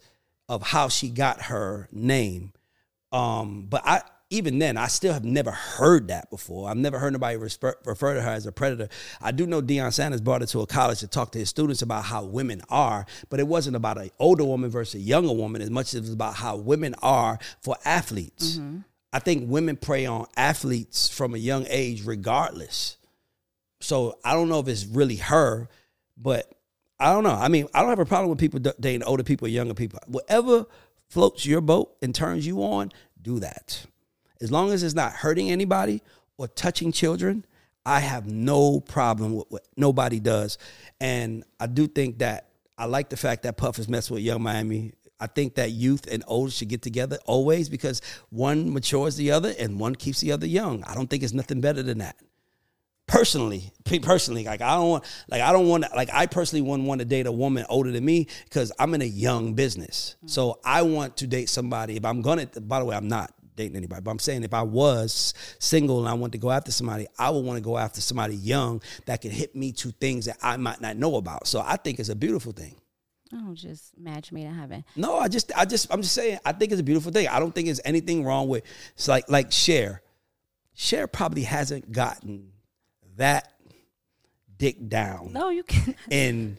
of 0.49 0.63
how 0.63 0.89
she 0.89 1.09
got 1.09 1.43
her 1.43 1.89
name. 1.93 2.53
Um, 3.11 3.67
but 3.69 3.83
I 3.85 4.03
even 4.33 4.59
then, 4.59 4.79
I 4.79 4.87
still 4.87 5.13
have 5.13 5.25
never 5.25 5.51
heard 5.51 6.09
that 6.09 6.31
before. 6.31 6.71
I've 6.71 6.79
never 6.79 6.99
heard 6.99 7.09
anybody 7.09 7.37
refer, 7.37 7.77
refer 7.85 8.15
to 8.15 8.23
her 8.23 8.31
as 8.31 8.47
a 8.47 8.53
predator. 8.53 8.89
I 9.21 9.31
do 9.31 9.47
know 9.47 9.61
Deion 9.61 9.93
Sanders 9.93 10.23
brought 10.23 10.41
her 10.41 10.47
to 10.47 10.61
a 10.63 10.67
college 10.67 11.01
to 11.01 11.07
talk 11.07 11.33
to 11.33 11.39
his 11.39 11.51
students 11.51 11.83
about 11.83 12.05
how 12.05 12.25
women 12.25 12.63
are, 12.71 13.05
but 13.29 13.41
it 13.41 13.47
wasn't 13.47 13.77
about 13.77 13.99
an 13.99 14.11
older 14.19 14.45
woman 14.45 14.71
versus 14.71 14.95
a 14.95 15.05
younger 15.05 15.35
woman 15.35 15.61
as 15.61 15.69
much 15.69 15.89
as 15.89 15.95
it 15.97 16.01
was 16.01 16.15
about 16.15 16.35
how 16.35 16.57
women 16.57 16.95
are 17.03 17.39
for 17.61 17.77
athletes. 17.85 18.57
Mm-hmm. 18.57 18.79
I 19.13 19.19
think 19.19 19.51
women 19.51 19.77
prey 19.77 20.07
on 20.07 20.27
athletes 20.35 21.11
from 21.11 21.35
a 21.35 21.39
young 21.39 21.67
age, 21.69 22.07
regardless. 22.07 22.97
So 23.83 24.19
I 24.25 24.33
don't 24.33 24.49
know 24.49 24.61
if 24.61 24.69
it's 24.69 24.87
really 24.87 25.17
her, 25.17 25.69
but 26.17 26.51
I 26.99 27.13
don't 27.13 27.25
know. 27.25 27.35
I 27.35 27.49
mean, 27.49 27.69
I 27.75 27.81
don't 27.81 27.91
have 27.91 27.99
a 27.99 28.07
problem 28.07 28.31
with 28.31 28.39
people 28.39 28.61
dating 28.61 29.03
older 29.03 29.25
people 29.25 29.47
or 29.47 29.51
younger 29.51 29.75
people. 29.75 30.01
Whatever 30.07 30.65
floats 31.11 31.45
your 31.45 31.61
boat 31.61 31.95
and 32.01 32.15
turns 32.15 32.47
you 32.47 32.63
on, 32.63 32.93
do 33.21 33.41
that. 33.41 33.85
As 34.43 34.51
long 34.51 34.73
as 34.73 34.83
it's 34.83 34.95
not 34.95 35.13
hurting 35.13 35.51
anybody 35.51 36.03
or 36.37 36.49
touching 36.49 36.93
children, 36.93 37.47
I 37.87 38.01
have 38.01 38.27
no 38.27 38.81
problem 38.81 39.37
with 39.37 39.47
what 39.49 39.67
nobody 39.77 40.21
does. 40.21 40.59
And 41.01 41.45
I 41.59 41.67
do 41.67 41.87
think 41.87 42.19
that 42.19 42.49
I 42.77 42.87
like 42.87 43.09
the 43.09 43.17
fact 43.17 43.45
that 43.45 43.57
Puff 43.57 43.79
is 43.79 43.89
messing 43.89 44.15
with 44.15 44.25
Yung 44.25 44.43
Miami. 44.43 44.93
I 45.21 45.29
think 45.29 45.55
that 45.55 45.71
youth 45.71 46.09
and 46.11 46.25
old 46.27 46.53
should 46.53 46.69
get 46.69 46.83
together 46.83 47.19
always 47.27 47.69
because 47.69 48.03
one 48.31 48.73
matures 48.73 49.17
the 49.17 49.31
other 49.31 49.55
and 49.59 49.79
one 49.79 49.95
keeps 49.95 50.21
the 50.21 50.33
other 50.33 50.47
young. 50.47 50.83
I 50.85 50.95
don't 50.95 51.09
think 51.09 51.23
it's 51.23 51.33
nothing 51.33 51.61
better 51.61 51.83
than 51.83 51.99
that 51.99 52.17
personally 53.07 53.73
personally 54.03 54.45
like 54.45 54.63
i 54.63 54.75
don't 54.75 54.89
want 54.89 55.05
like 55.29 55.43
i 55.43 55.53
don't 55.53 55.69
want 55.69 55.85
like 55.95 56.09
i 56.13 56.25
personally 56.25 56.63
wouldn't 56.63 56.89
want 56.89 57.01
to 57.01 57.05
date 57.05 57.27
a 57.27 57.33
woman 57.33 57.67
older 57.69 57.91
than 57.91 58.05
me 58.05 58.27
because 58.45 58.73
i'm 58.79 58.95
in 58.95 59.03
a 59.03 59.07
young 59.07 59.55
business 59.55 60.17
so 60.25 60.59
i 60.65 60.81
want 60.83 61.17
to 61.17 61.27
date 61.27 61.49
somebody 61.49 61.97
if 61.97 62.05
i'm 62.05 62.23
gonna 62.23 62.47
by 62.63 62.79
the 62.79 62.85
way 62.85 62.95
i'm 62.95 63.09
not 63.09 63.35
dating 63.57 63.77
anybody 63.77 64.01
but 64.03 64.11
i'm 64.11 64.19
saying 64.19 64.43
if 64.45 64.55
i 64.55 64.63
was 64.63 65.35
single 65.59 65.99
and 66.01 66.09
i 66.09 66.15
want 66.15 66.33
to 66.33 66.39
go 66.39 66.51
after 66.51 66.71
somebody 66.73 67.07
i 67.19 67.29
would 67.31 67.45
want 67.45 67.57
to 67.57 67.63
go 67.63 67.77
after 67.79 68.01
somebody 68.01 68.35
young 68.37 68.81
that 69.07 69.21
can 69.21 69.31
hit 69.31 69.55
me 69.55 69.73
to 69.73 69.91
things 69.93 70.27
that 70.27 70.37
i 70.43 70.57
might 70.57 70.81
not 70.81 70.97
know 70.97 71.17
about 71.17 71.47
so 71.47 71.63
i 71.65 71.77
think 71.77 71.99
it's 71.99 72.09
a 72.09 72.17
beautiful 72.17 72.53
thing 72.53 72.75
Oh, 73.35 73.55
just 73.55 73.99
match 73.99 74.31
made 74.31 74.45
in 74.45 74.55
heaven. 74.55 74.85
no, 74.95 75.17
I 75.17 75.27
just, 75.27 75.53
I 75.57 75.65
just, 75.65 75.91
I'm 75.91 76.03
just 76.03 76.15
saying. 76.15 76.39
I 76.45 76.53
think 76.53 76.71
it's 76.71 76.83
a 76.83 76.85
beautiful 76.85 77.11
thing. 77.13 77.29
I 77.29 77.39
don't 77.41 77.55
think 77.55 77.65
there's 77.67 77.81
anything 77.83 78.25
wrong 78.27 78.47
with. 78.47 78.63
It's 78.95 79.09
like, 79.09 79.27
like 79.31 79.51
Cher. 79.51 80.03
Cher 80.75 81.07
probably 81.07 81.45
hasn't 81.45 81.91
gotten 81.93 82.51
that 83.17 83.51
dick 84.59 84.87
down. 84.87 85.33
No, 85.33 85.49
you 85.49 85.63
can't. 85.63 85.97
And 86.11 86.59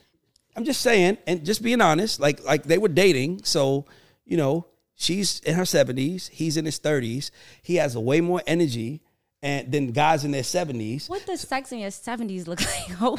I'm 0.55 0.65
just 0.65 0.81
saying, 0.81 1.19
and 1.27 1.45
just 1.45 1.61
being 1.61 1.79
honest, 1.79 2.19
like, 2.19 2.43
like 2.43 2.63
they 2.63 2.79
were 2.79 2.87
dating. 2.87 3.43
So, 3.43 3.85
you 4.25 4.37
know, 4.37 4.65
she's 4.95 5.39
in 5.41 5.55
her 5.55 5.63
70s. 5.63 6.29
He's 6.29 6.57
in 6.57 6.65
his 6.65 6.79
30s. 6.79 7.31
He 7.61 7.75
has 7.75 7.95
a 7.95 7.99
way 7.99 8.21
more 8.21 8.41
energy, 8.47 9.01
and 9.41 9.71
than 9.71 9.91
guys 9.91 10.23
in 10.23 10.31
their 10.31 10.41
70s. 10.41 11.09
What 11.09 11.25
does 11.25 11.41
sex 11.41 11.71
in 11.71 11.79
your 11.79 11.91
seventies 11.91 12.47
look 12.47 12.61
like? 12.89 13.01
Oh, 13.01 13.17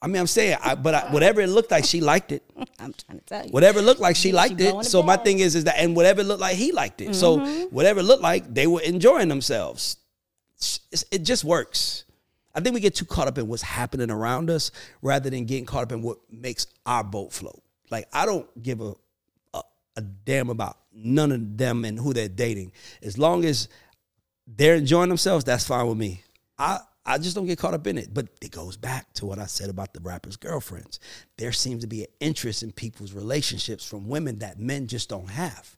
I 0.00 0.06
mean, 0.06 0.16
I'm 0.16 0.26
saying, 0.26 0.58
I, 0.62 0.74
but 0.74 0.94
I, 0.94 1.12
whatever 1.12 1.40
it 1.40 1.48
looked 1.48 1.70
like, 1.70 1.84
she 1.84 2.00
liked 2.00 2.30
it. 2.30 2.42
I'm 2.78 2.92
trying 2.92 3.18
to 3.18 3.24
tell 3.24 3.44
you. 3.44 3.50
Whatever 3.50 3.78
it 3.78 3.82
looked 3.82 4.00
like, 4.00 4.16
she 4.16 4.28
She 4.28 4.32
liked 4.32 4.58
going 4.58 4.80
it. 4.80 4.84
So 4.84 5.02
my 5.02 5.16
thing 5.16 5.38
is, 5.38 5.54
is 5.54 5.64
that, 5.64 5.76
and 5.78 5.96
whatever 5.96 6.20
it 6.20 6.24
looked 6.24 6.42
like, 6.42 6.56
he 6.56 6.72
liked 6.72 7.00
it. 7.00 7.14
So 7.14 7.38
mm-hmm. 7.38 7.74
whatever 7.74 8.00
it 8.00 8.04
looked 8.04 8.22
like, 8.22 8.52
they 8.52 8.66
were 8.66 8.82
enjoying 8.82 9.28
themselves. 9.28 9.96
It's- 10.58 11.04
It 11.10 11.22
just 11.22 11.42
works. 11.42 12.04
I 12.54 12.60
think 12.60 12.74
we 12.74 12.80
get 12.80 12.94
too 12.94 13.04
caught 13.04 13.26
up 13.28 13.38
in 13.38 13.48
what's 13.48 13.62
happening 13.62 14.10
around 14.10 14.48
us 14.50 14.70
rather 15.02 15.28
than 15.28 15.44
getting 15.44 15.64
caught 15.66 15.82
up 15.82 15.92
in 15.92 16.02
what 16.02 16.18
makes 16.30 16.66
our 16.86 17.02
boat 17.02 17.32
float. 17.32 17.62
Like 17.90 18.06
I 18.12 18.26
don't 18.26 18.62
give 18.62 18.80
a 18.80 18.94
a, 19.54 19.62
a 19.96 20.00
damn 20.02 20.50
about 20.50 20.76
none 20.94 21.32
of 21.32 21.56
them 21.58 21.84
and 21.84 21.98
who 21.98 22.12
they're 22.12 22.28
dating. 22.28 22.72
As 23.02 23.18
long 23.18 23.44
as 23.44 23.68
they're 24.46 24.76
enjoying 24.76 25.08
themselves, 25.08 25.44
that's 25.44 25.66
fine 25.66 25.86
with 25.86 25.98
me. 25.98 26.22
I 26.58 26.78
I 27.06 27.18
just 27.18 27.36
don't 27.36 27.44
get 27.46 27.58
caught 27.58 27.74
up 27.74 27.86
in 27.86 27.98
it. 27.98 28.14
But 28.14 28.28
it 28.40 28.50
goes 28.50 28.76
back 28.78 29.12
to 29.14 29.26
what 29.26 29.38
I 29.38 29.44
said 29.46 29.68
about 29.68 29.92
the 29.92 30.00
rappers' 30.00 30.36
girlfriends. 30.36 31.00
There 31.36 31.52
seems 31.52 31.82
to 31.82 31.86
be 31.86 32.02
an 32.02 32.08
interest 32.20 32.62
in 32.62 32.72
people's 32.72 33.12
relationships 33.12 33.84
from 33.84 34.08
women 34.08 34.38
that 34.38 34.58
men 34.58 34.86
just 34.86 35.10
don't 35.10 35.28
have. 35.28 35.76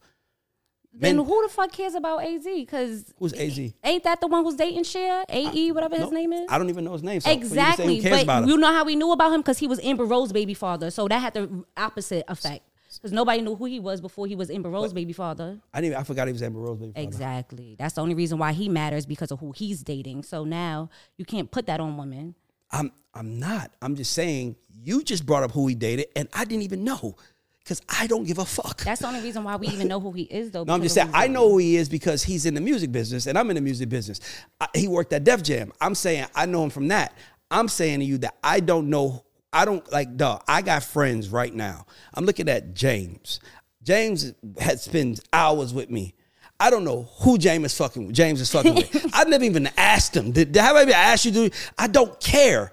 then 0.92 1.16
who 1.18 1.42
the 1.42 1.48
fuck 1.52 1.72
cares 1.72 1.94
about 1.94 2.24
Az? 2.24 2.44
Because 2.44 3.12
Who's 3.18 3.32
AZ? 3.34 3.58
ain't 3.82 4.04
that 4.04 4.20
the 4.20 4.28
one 4.28 4.44
who's 4.44 4.54
dating 4.54 4.84
Cher? 4.84 5.24
AE, 5.28 5.72
whatever 5.72 5.96
his 5.96 6.10
No, 6.10 6.16
name 6.16 6.32
is. 6.32 6.46
I 6.48 6.58
don't 6.58 6.68
even 6.70 6.84
know 6.84 6.92
his 6.92 7.02
name. 7.02 7.20
So 7.20 7.28
for 7.28 7.34
you 7.36 7.44
say 7.44 7.48
who 7.48 7.54
Exactly, 7.54 8.00
cares 8.00 8.16
but 8.18 8.22
about 8.22 8.42
him? 8.44 8.48
you 8.50 8.56
know 8.56 8.72
how 8.72 8.84
we 8.84 8.94
knew 8.96 9.10
about 9.12 9.32
him 9.32 9.40
because 9.40 9.58
he 9.58 9.66
was 9.66 9.80
Amber 9.80 10.04
Rose 10.04 10.32
baby 10.32 10.54
father. 10.54 10.90
So 10.92 11.08
that 11.08 11.18
had 11.18 11.34
the 11.34 11.64
opposite 11.76 12.24
effect 12.28 12.62
because 12.98 13.12
nobody 13.12 13.42
knew 13.42 13.54
who 13.54 13.64
he 13.66 13.80
was 13.80 14.00
before 14.00 14.26
he 14.26 14.36
was 14.36 14.50
Amber 14.50 14.70
Rose 14.70 14.92
baby 14.92 15.12
father. 15.12 15.58
I 15.72 15.80
didn't. 15.80 15.92
even- 15.92 16.00
I 16.00 16.04
forgot 16.04 16.26
he 16.28 16.32
was 16.32 16.42
Amber 16.42 16.60
Rose 16.60 16.78
baby. 16.78 16.92
father. 16.92 17.06
Exactly. 17.06 17.76
That's 17.78 17.94
the 17.94 18.00
only 18.02 18.14
reason 18.14 18.38
why 18.38 18.52
he 18.52 18.68
matters 18.68 19.06
because 19.06 19.30
of 19.30 19.40
who 19.40 19.52
he's 19.52 19.82
dating. 19.82 20.22
So 20.24 20.44
now 20.44 20.90
you 21.16 21.24
can't 21.24 21.50
put 21.50 21.66
that 21.66 21.80
on 21.80 21.96
women. 21.96 22.34
I'm 22.70 22.90
I'm 23.14 23.38
not. 23.38 23.72
I'm 23.80 23.94
just 23.96 24.12
saying 24.12 24.56
you 24.82 25.02
just 25.02 25.24
brought 25.24 25.42
up 25.42 25.52
who 25.52 25.66
he 25.68 25.74
dated, 25.74 26.06
and 26.16 26.28
I 26.34 26.44
didn't 26.44 26.62
even 26.64 26.84
know 26.84 27.16
because 27.60 27.80
I 27.88 28.06
don't 28.06 28.24
give 28.24 28.38
a 28.38 28.44
fuck. 28.44 28.82
That's 28.84 29.00
the 29.00 29.06
only 29.08 29.20
reason 29.20 29.42
why 29.44 29.56
we 29.56 29.68
even 29.68 29.88
know 29.88 30.00
who 30.00 30.12
he 30.12 30.22
is, 30.22 30.50
though. 30.50 30.64
No, 30.64 30.74
I'm 30.74 30.82
just 30.82 30.94
saying 30.94 31.10
I 31.14 31.26
know 31.28 31.48
who 31.48 31.58
he 31.58 31.76
is 31.76 31.88
because 31.88 32.22
he's 32.24 32.44
in 32.46 32.54
the 32.54 32.60
music 32.60 32.90
business 32.92 33.26
and 33.26 33.36
I'm 33.38 33.48
in 33.50 33.54
the 33.56 33.60
music 33.60 33.88
business. 33.88 34.20
I, 34.60 34.66
he 34.74 34.88
worked 34.88 35.12
at 35.12 35.22
Def 35.24 35.42
Jam. 35.42 35.72
I'm 35.80 35.94
saying 35.94 36.26
I 36.34 36.46
know 36.46 36.64
him 36.64 36.70
from 36.70 36.88
that. 36.88 37.16
I'm 37.50 37.68
saying 37.68 38.00
to 38.00 38.04
you 38.04 38.18
that 38.18 38.36
I 38.42 38.58
don't 38.60 38.90
know. 38.90 39.24
I 39.56 39.64
don't 39.64 39.90
like. 39.90 40.16
Dog. 40.16 40.42
I 40.46 40.62
got 40.62 40.82
friends 40.82 41.30
right 41.30 41.52
now. 41.52 41.86
I'm 42.14 42.26
looking 42.26 42.48
at 42.48 42.74
James. 42.74 43.40
James 43.82 44.34
has 44.58 44.82
spent 44.84 45.20
hours 45.32 45.72
with 45.72 45.90
me. 45.90 46.14
I 46.60 46.70
don't 46.70 46.84
know 46.84 47.08
who 47.20 47.38
James 47.38 47.72
is 47.72 47.78
fucking. 47.78 48.08
With. 48.08 48.16
James 48.16 48.40
is 48.40 48.50
fucking 48.50 48.74
with. 48.74 49.10
I've 49.14 49.28
never 49.28 49.44
even 49.44 49.68
asked 49.76 50.16
him. 50.16 50.32
Did, 50.32 50.52
did 50.52 50.60
have 50.60 50.76
I 50.76 50.82
ever 50.82 50.92
asked 50.92 51.24
you? 51.24 51.32
To, 51.32 51.50
I 51.78 51.86
don't 51.86 52.18
care. 52.20 52.72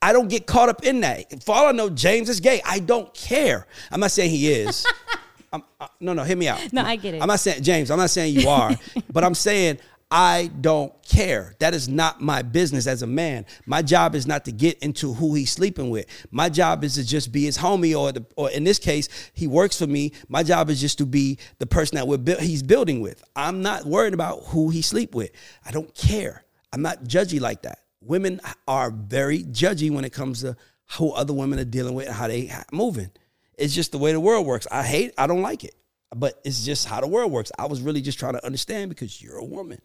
I 0.00 0.12
don't 0.12 0.28
get 0.28 0.46
caught 0.46 0.68
up 0.68 0.84
in 0.84 1.00
that. 1.00 1.42
For 1.42 1.54
all 1.54 1.66
I 1.66 1.72
know, 1.72 1.88
James 1.90 2.28
is 2.28 2.40
gay. 2.40 2.60
I 2.64 2.78
don't 2.78 3.12
care. 3.14 3.66
I'm 3.90 4.00
not 4.00 4.10
saying 4.10 4.30
he 4.30 4.52
is. 4.52 4.86
I'm, 5.52 5.62
uh, 5.80 5.88
no, 5.98 6.12
no, 6.12 6.24
hear 6.24 6.36
me 6.36 6.48
out. 6.48 6.72
No, 6.72 6.82
I 6.84 6.96
get 6.96 7.14
it. 7.14 7.22
I'm 7.22 7.28
not 7.28 7.40
saying 7.40 7.62
James. 7.62 7.90
I'm 7.90 7.98
not 7.98 8.10
saying 8.10 8.38
you 8.38 8.48
are, 8.48 8.76
but 9.12 9.24
I'm 9.24 9.34
saying 9.34 9.78
I 10.10 10.50
don't 10.60 10.92
care. 11.02 11.54
That 11.58 11.74
is 11.74 11.86
not 11.86 12.22
my 12.22 12.40
business 12.40 12.86
as 12.86 13.02
a 13.02 13.06
man. 13.06 13.44
My 13.66 13.82
job 13.82 14.14
is 14.14 14.26
not 14.26 14.46
to 14.46 14.52
get 14.52 14.78
into 14.78 15.12
who 15.12 15.34
he's 15.34 15.52
sleeping 15.52 15.90
with. 15.90 16.06
My 16.30 16.48
job 16.48 16.82
is 16.82 16.94
to 16.94 17.06
just 17.06 17.30
be 17.30 17.44
his 17.44 17.58
homie, 17.58 17.98
or 17.98 18.12
the, 18.12 18.24
or 18.34 18.50
in 18.50 18.64
this 18.64 18.78
case, 18.78 19.08
he 19.34 19.46
works 19.46 19.78
for 19.78 19.86
me. 19.86 20.12
My 20.28 20.42
job 20.42 20.70
is 20.70 20.80
just 20.80 20.96
to 20.98 21.06
be 21.06 21.38
the 21.58 21.66
person 21.66 21.96
that 21.96 22.08
we're 22.08 22.16
buil- 22.16 22.40
he's 22.40 22.62
building 22.62 23.00
with. 23.02 23.22
I'm 23.36 23.60
not 23.60 23.84
worried 23.84 24.14
about 24.14 24.44
who 24.44 24.70
he 24.70 24.80
sleep 24.80 25.14
with. 25.14 25.30
I 25.66 25.72
don't 25.72 25.94
care. 25.94 26.44
I'm 26.72 26.80
not 26.80 27.04
judgy 27.04 27.40
like 27.40 27.62
that. 27.62 27.80
Women 28.00 28.40
are 28.66 28.90
very 28.90 29.42
judgy 29.42 29.90
when 29.90 30.04
it 30.04 30.12
comes 30.12 30.40
to 30.40 30.56
who 30.96 31.12
other 31.12 31.34
women 31.34 31.58
are 31.58 31.64
dealing 31.64 31.94
with 31.94 32.06
and 32.06 32.16
how 32.16 32.28
they 32.28 32.50
moving. 32.72 33.10
It's 33.58 33.74
just 33.74 33.92
the 33.92 33.98
way 33.98 34.12
the 34.12 34.20
world 34.20 34.46
works. 34.46 34.66
I 34.70 34.84
hate. 34.84 35.12
I 35.18 35.26
don't 35.26 35.42
like 35.42 35.64
it, 35.64 35.74
but 36.16 36.40
it's 36.44 36.64
just 36.64 36.86
how 36.86 37.02
the 37.02 37.08
world 37.08 37.30
works. 37.30 37.52
I 37.58 37.66
was 37.66 37.82
really 37.82 38.00
just 38.00 38.18
trying 38.18 38.34
to 38.34 38.46
understand 38.46 38.88
because 38.88 39.20
you're 39.20 39.36
a 39.36 39.44
woman. 39.44 39.80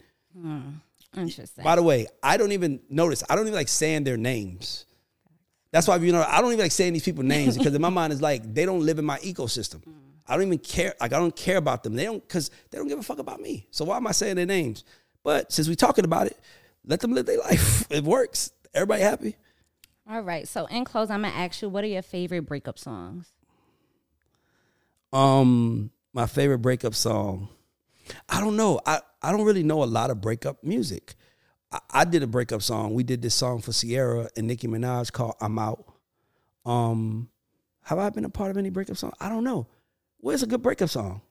Interesting. 1.15 1.63
By 1.63 1.75
the 1.75 1.83
way, 1.83 2.07
I 2.21 2.37
don't 2.37 2.51
even 2.51 2.79
notice. 2.89 3.23
I 3.29 3.35
don't 3.35 3.45
even 3.45 3.55
like 3.55 3.67
saying 3.67 4.03
their 4.03 4.17
names. 4.17 4.85
That's 5.71 5.87
why 5.87 5.95
you 5.97 6.11
know 6.11 6.23
I 6.27 6.41
don't 6.41 6.51
even 6.51 6.63
like 6.63 6.71
saying 6.71 6.93
these 6.93 7.03
people's 7.03 7.25
names 7.25 7.57
because 7.57 7.73
in 7.73 7.81
my 7.81 7.89
mind 8.01 8.13
it's 8.13 8.21
like 8.21 8.53
they 8.53 8.65
don't 8.65 8.81
live 8.85 8.99
in 8.99 9.05
my 9.05 9.17
ecosystem. 9.19 9.81
I 10.27 10.35
don't 10.35 10.45
even 10.45 10.59
care. 10.59 10.93
Like 10.99 11.13
I 11.13 11.19
don't 11.19 11.35
care 11.35 11.57
about 11.57 11.83
them. 11.83 11.95
They 11.95 12.05
don't 12.05 12.25
because 12.27 12.51
they 12.69 12.77
don't 12.77 12.87
give 12.87 12.99
a 12.99 13.03
fuck 13.03 13.19
about 13.19 13.41
me. 13.41 13.67
So 13.71 13.85
why 13.85 13.97
am 13.97 14.07
I 14.07 14.11
saying 14.11 14.35
their 14.35 14.45
names? 14.45 14.83
But 15.23 15.51
since 15.51 15.67
we're 15.67 15.75
talking 15.75 16.05
about 16.05 16.27
it, 16.27 16.37
let 16.85 16.99
them 16.99 17.13
live 17.13 17.25
their 17.25 17.39
life. 17.39 17.85
It 17.91 18.03
works. 18.03 18.51
Everybody 18.73 19.01
happy. 19.01 19.35
All 20.09 20.21
right. 20.21 20.47
So 20.47 20.65
in 20.65 20.83
close, 20.85 21.09
I'm 21.09 21.21
gonna 21.21 21.33
ask 21.33 21.61
you, 21.61 21.69
what 21.69 21.83
are 21.83 21.87
your 21.87 22.01
favorite 22.01 22.41
breakup 22.41 22.77
songs? 22.77 23.31
Um, 25.11 25.91
my 26.13 26.25
favorite 26.25 26.59
breakup 26.59 26.95
song. 26.95 27.49
I 28.29 28.39
don't 28.41 28.55
know. 28.55 28.79
I, 28.85 28.99
I 29.21 29.31
don't 29.31 29.43
really 29.45 29.63
know 29.63 29.83
a 29.83 29.85
lot 29.85 30.09
of 30.09 30.21
breakup 30.21 30.63
music. 30.63 31.15
I, 31.71 31.79
I 31.91 32.05
did 32.05 32.23
a 32.23 32.27
breakup 32.27 32.61
song. 32.61 32.93
We 32.93 33.03
did 33.03 33.21
this 33.21 33.35
song 33.35 33.61
for 33.61 33.71
Ciara 33.73 34.29
and 34.37 34.47
Nicki 34.47 34.67
Minaj 34.67 35.11
called 35.11 35.35
"I'm 35.41 35.57
Out." 35.59 35.85
Um, 36.65 37.29
have 37.83 37.99
I 37.99 38.09
been 38.09 38.25
a 38.25 38.29
part 38.29 38.51
of 38.51 38.57
any 38.57 38.69
breakup 38.69 38.97
song? 38.97 39.11
I 39.19 39.29
don't 39.29 39.43
know. 39.43 39.67
Where's 40.17 40.43
a 40.43 40.47
good 40.47 40.61
breakup 40.61 40.89
song? 40.89 41.21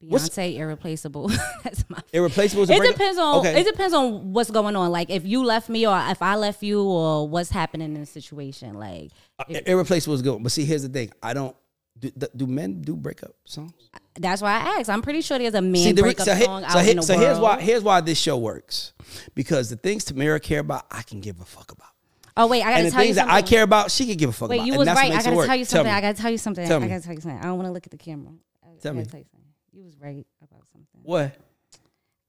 What's- 0.00 0.28
Beyonce, 0.28 0.56
irreplaceable. 0.56 1.28
That's 1.64 1.84
my. 1.90 2.00
Irreplaceable. 2.12 2.62
is 2.62 2.70
a 2.70 2.74
It 2.74 2.78
breakup- 2.78 2.96
depends 2.96 3.18
on. 3.18 3.38
Okay. 3.40 3.60
It 3.60 3.64
depends 3.66 3.92
on 3.92 4.32
what's 4.32 4.50
going 4.50 4.76
on. 4.76 4.90
Like 4.92 5.10
if 5.10 5.26
you 5.26 5.44
left 5.44 5.68
me, 5.68 5.86
or 5.86 5.98
if 6.08 6.22
I 6.22 6.36
left 6.36 6.62
you, 6.62 6.82
or 6.82 7.28
what's 7.28 7.50
happening 7.50 7.94
in 7.94 8.00
the 8.00 8.06
situation. 8.06 8.74
Like 8.78 9.10
Uh, 9.38 9.44
Irreplaceable 9.66 10.14
is 10.14 10.22
good. 10.22 10.42
But 10.42 10.52
see, 10.52 10.64
here's 10.64 10.82
the 10.82 10.88
thing. 10.88 11.10
I 11.22 11.34
don't. 11.34 11.56
Do, 11.98 12.12
do 12.36 12.46
men 12.46 12.80
do 12.80 12.94
breakup 12.94 13.32
songs? 13.44 13.72
That's 14.20 14.42
why 14.42 14.52
I 14.52 14.78
asked. 14.80 14.90
I'm 14.90 15.02
pretty 15.02 15.20
sure 15.20 15.38
there's 15.38 15.54
a 15.54 15.62
man 15.62 15.82
See, 15.82 15.92
the 15.92 16.02
breakup 16.02 16.26
so, 16.26 16.34
song 16.36 16.64
out 16.64 16.72
so, 16.72 16.78
in 16.80 16.96
the 16.96 17.02
so 17.02 17.14
world. 17.14 17.26
here's 17.26 17.38
why. 17.38 17.60
Here's 17.60 17.82
why 17.82 18.00
this 18.00 18.18
show 18.18 18.36
works. 18.36 18.92
Because 19.34 19.70
the 19.70 19.76
things 19.76 20.04
Tamira 20.04 20.42
care 20.42 20.60
about, 20.60 20.86
I 20.90 21.02
can 21.02 21.20
give 21.20 21.40
a 21.40 21.44
fuck 21.44 21.72
about. 21.72 21.88
oh 22.36 22.46
wait, 22.46 22.62
I 22.62 22.70
gotta 22.70 22.76
and 22.76 22.86
the 22.86 22.90
tell 22.90 23.00
you 23.02 23.06
things 23.06 23.16
that 23.16 23.22
something. 23.28 23.36
I 23.36 23.42
care 23.42 23.62
about, 23.62 23.90
she 23.90 24.06
can 24.06 24.16
give 24.16 24.30
a 24.30 24.32
fuck 24.32 24.50
Wait, 24.50 24.56
about. 24.58 24.66
you 24.66 24.72
And 24.74 24.78
was 24.80 24.88
right. 24.88 25.12
I 25.12 25.22
gotta 25.22 25.46
tell 25.46 25.56
you 25.56 25.64
something. 25.64 25.86
me. 25.92 25.96
I 25.96 26.00
gotta 26.00 26.18
tell 26.20 26.30
you 26.30 26.38
something. 26.38 26.66
Tell 26.66 26.82
I 26.82 26.88
gotta 26.88 27.02
tell 27.02 27.14
you 27.14 27.20
something. 27.20 27.38
I 27.40 27.44
don't 27.44 27.56
want 27.56 27.66
to 27.68 27.72
look 27.72 27.86
at 27.86 27.90
the 27.92 27.98
camera. 27.98 28.32
I 28.62 28.66
Tell 28.80 28.92
gotta 28.92 28.94
me. 28.94 29.04
Tell 29.04 29.20
you, 29.20 29.26
something. 29.32 29.48
you 29.72 29.84
was 29.84 29.96
right 29.98 30.26
about 30.42 30.62
something. 30.72 31.00
What? 31.02 31.36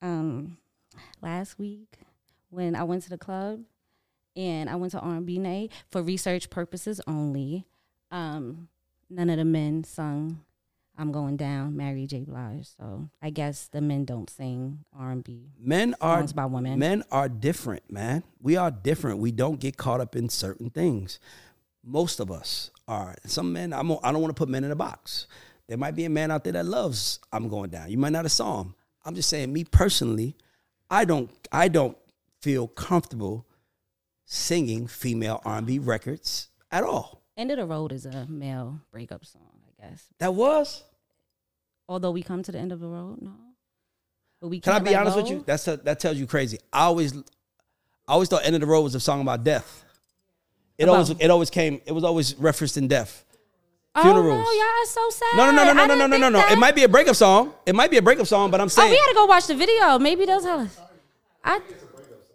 Um, 0.01 0.57
last 1.21 1.59
week 1.59 1.99
when 2.49 2.75
I 2.75 2.83
went 2.83 3.03
to 3.03 3.09
the 3.09 3.17
club 3.17 3.61
and 4.35 4.69
I 4.69 4.75
went 4.75 4.91
to 4.93 4.99
R&B 4.99 5.37
night 5.39 5.71
for 5.91 6.01
research 6.01 6.49
purposes 6.49 7.01
only. 7.07 7.65
Um, 8.11 8.69
none 9.09 9.29
of 9.29 9.37
the 9.37 9.45
men 9.45 9.83
sung 9.83 10.39
"I'm 10.99 11.11
Going 11.11 11.37
Down," 11.37 11.75
Mary 11.75 12.05
J. 12.05 12.25
Blige. 12.25 12.67
So 12.77 13.09
I 13.21 13.29
guess 13.29 13.67
the 13.67 13.81
men 13.81 14.05
don't 14.05 14.29
sing 14.29 14.79
R&B. 14.97 15.51
Men 15.57 15.95
are 16.01 16.23
by 16.27 16.45
women. 16.45 16.77
Men 16.77 17.03
are 17.11 17.29
different, 17.29 17.91
man. 17.91 18.23
We 18.41 18.57
are 18.57 18.69
different. 18.69 19.19
We 19.19 19.31
don't 19.31 19.59
get 19.59 19.77
caught 19.77 20.01
up 20.01 20.15
in 20.15 20.29
certain 20.29 20.69
things. 20.69 21.19
Most 21.83 22.19
of 22.19 22.29
us 22.29 22.71
are. 22.87 23.15
Some 23.25 23.53
men, 23.53 23.71
I'm, 23.73 23.91
I 24.03 24.11
don't 24.11 24.21
want 24.21 24.35
to 24.35 24.39
put 24.39 24.49
men 24.49 24.63
in 24.63 24.71
a 24.71 24.75
box. 24.75 25.25
There 25.67 25.77
might 25.77 25.95
be 25.95 26.05
a 26.05 26.09
man 26.09 26.31
out 26.31 26.43
there 26.43 26.53
that 26.53 26.65
loves 26.65 27.19
"I'm 27.31 27.47
Going 27.47 27.69
Down." 27.69 27.89
You 27.89 27.97
might 27.97 28.11
not 28.11 28.25
have 28.25 28.31
saw 28.31 28.61
him. 28.61 28.75
I'm 29.05 29.15
just 29.15 29.29
saying, 29.29 29.53
me 29.53 29.63
personally, 29.63 30.35
I 30.89 31.05
don't. 31.05 31.31
I 31.51 31.69
don't 31.69 31.97
feel 32.41 32.67
comfortable 32.67 33.45
singing 34.25 34.87
female 34.87 35.41
R&B 35.43 35.79
records 35.79 36.49
at 36.71 36.83
all. 36.83 37.23
End 37.35 37.51
of 37.51 37.57
the 37.57 37.65
Road 37.65 37.91
is 37.91 38.05
a 38.05 38.27
male 38.27 38.81
breakup 38.91 39.25
song, 39.25 39.61
I 39.67 39.87
guess. 39.87 40.05
That 40.19 40.35
was. 40.35 40.83
Although 41.89 42.11
we 42.11 42.21
come 42.23 42.43
to 42.43 42.51
the 42.51 42.59
end 42.59 42.71
of 42.71 42.79
the 42.79 42.87
road, 42.87 43.17
no. 43.21 43.31
But 44.39 44.47
we 44.49 44.61
Can 44.61 44.73
I 44.73 44.79
be 44.79 44.95
honest 44.95 45.17
with 45.17 45.29
you? 45.29 45.43
That's 45.45 45.67
a, 45.67 45.75
that 45.77 45.99
tells 45.99 46.17
you 46.17 46.25
crazy. 46.27 46.59
I 46.71 46.83
always, 46.85 47.13
I 48.07 48.13
always 48.13 48.29
thought 48.29 48.45
"End 48.45 48.55
of 48.55 48.61
the 48.61 48.67
Road" 48.67 48.83
was 48.83 48.95
a 48.95 48.99
song 48.99 49.19
about 49.21 49.43
death. 49.43 49.83
It 50.77 50.83
About- 50.83 50.93
always, 50.93 51.09
it 51.09 51.29
always 51.29 51.49
came. 51.49 51.81
It 51.85 51.91
was 51.91 52.05
always 52.05 52.35
referenced 52.35 52.77
in 52.77 52.87
death. 52.87 53.25
Oh 53.95 54.03
funerals. 54.03 54.27
no, 54.45 54.51
y'all 54.51 54.63
are 54.63 54.85
so 54.85 55.09
sad. 55.09 55.25
No, 55.35 55.45
no, 55.51 55.51
no, 55.51 55.73
no, 55.73 55.83
I 55.83 55.87
no, 55.87 55.95
no, 55.95 56.07
no, 56.07 56.17
no, 56.17 56.29
no, 56.29 56.37
that. 56.39 56.51
It 56.51 56.59
might 56.59 56.75
be 56.75 56.83
a 56.83 56.87
breakup 56.89 57.15
song. 57.15 57.53
It 57.65 57.73
might 57.75 57.89
be 57.91 57.97
a 57.97 58.01
breakup 58.03 58.27
song, 58.27 58.51
but 58.51 58.61
I'm 58.61 58.65
Oh, 58.65 58.69
saying. 58.69 58.91
we 58.91 58.95
had 58.97 59.07
to 59.07 59.13
go 59.15 59.25
watch 59.25 59.47
the 59.47 59.55
video. 59.55 59.97
Maybe 59.99 60.25
they'll 60.25 60.39
tell 60.39 60.59
us. 60.59 60.77
I, 61.43 61.59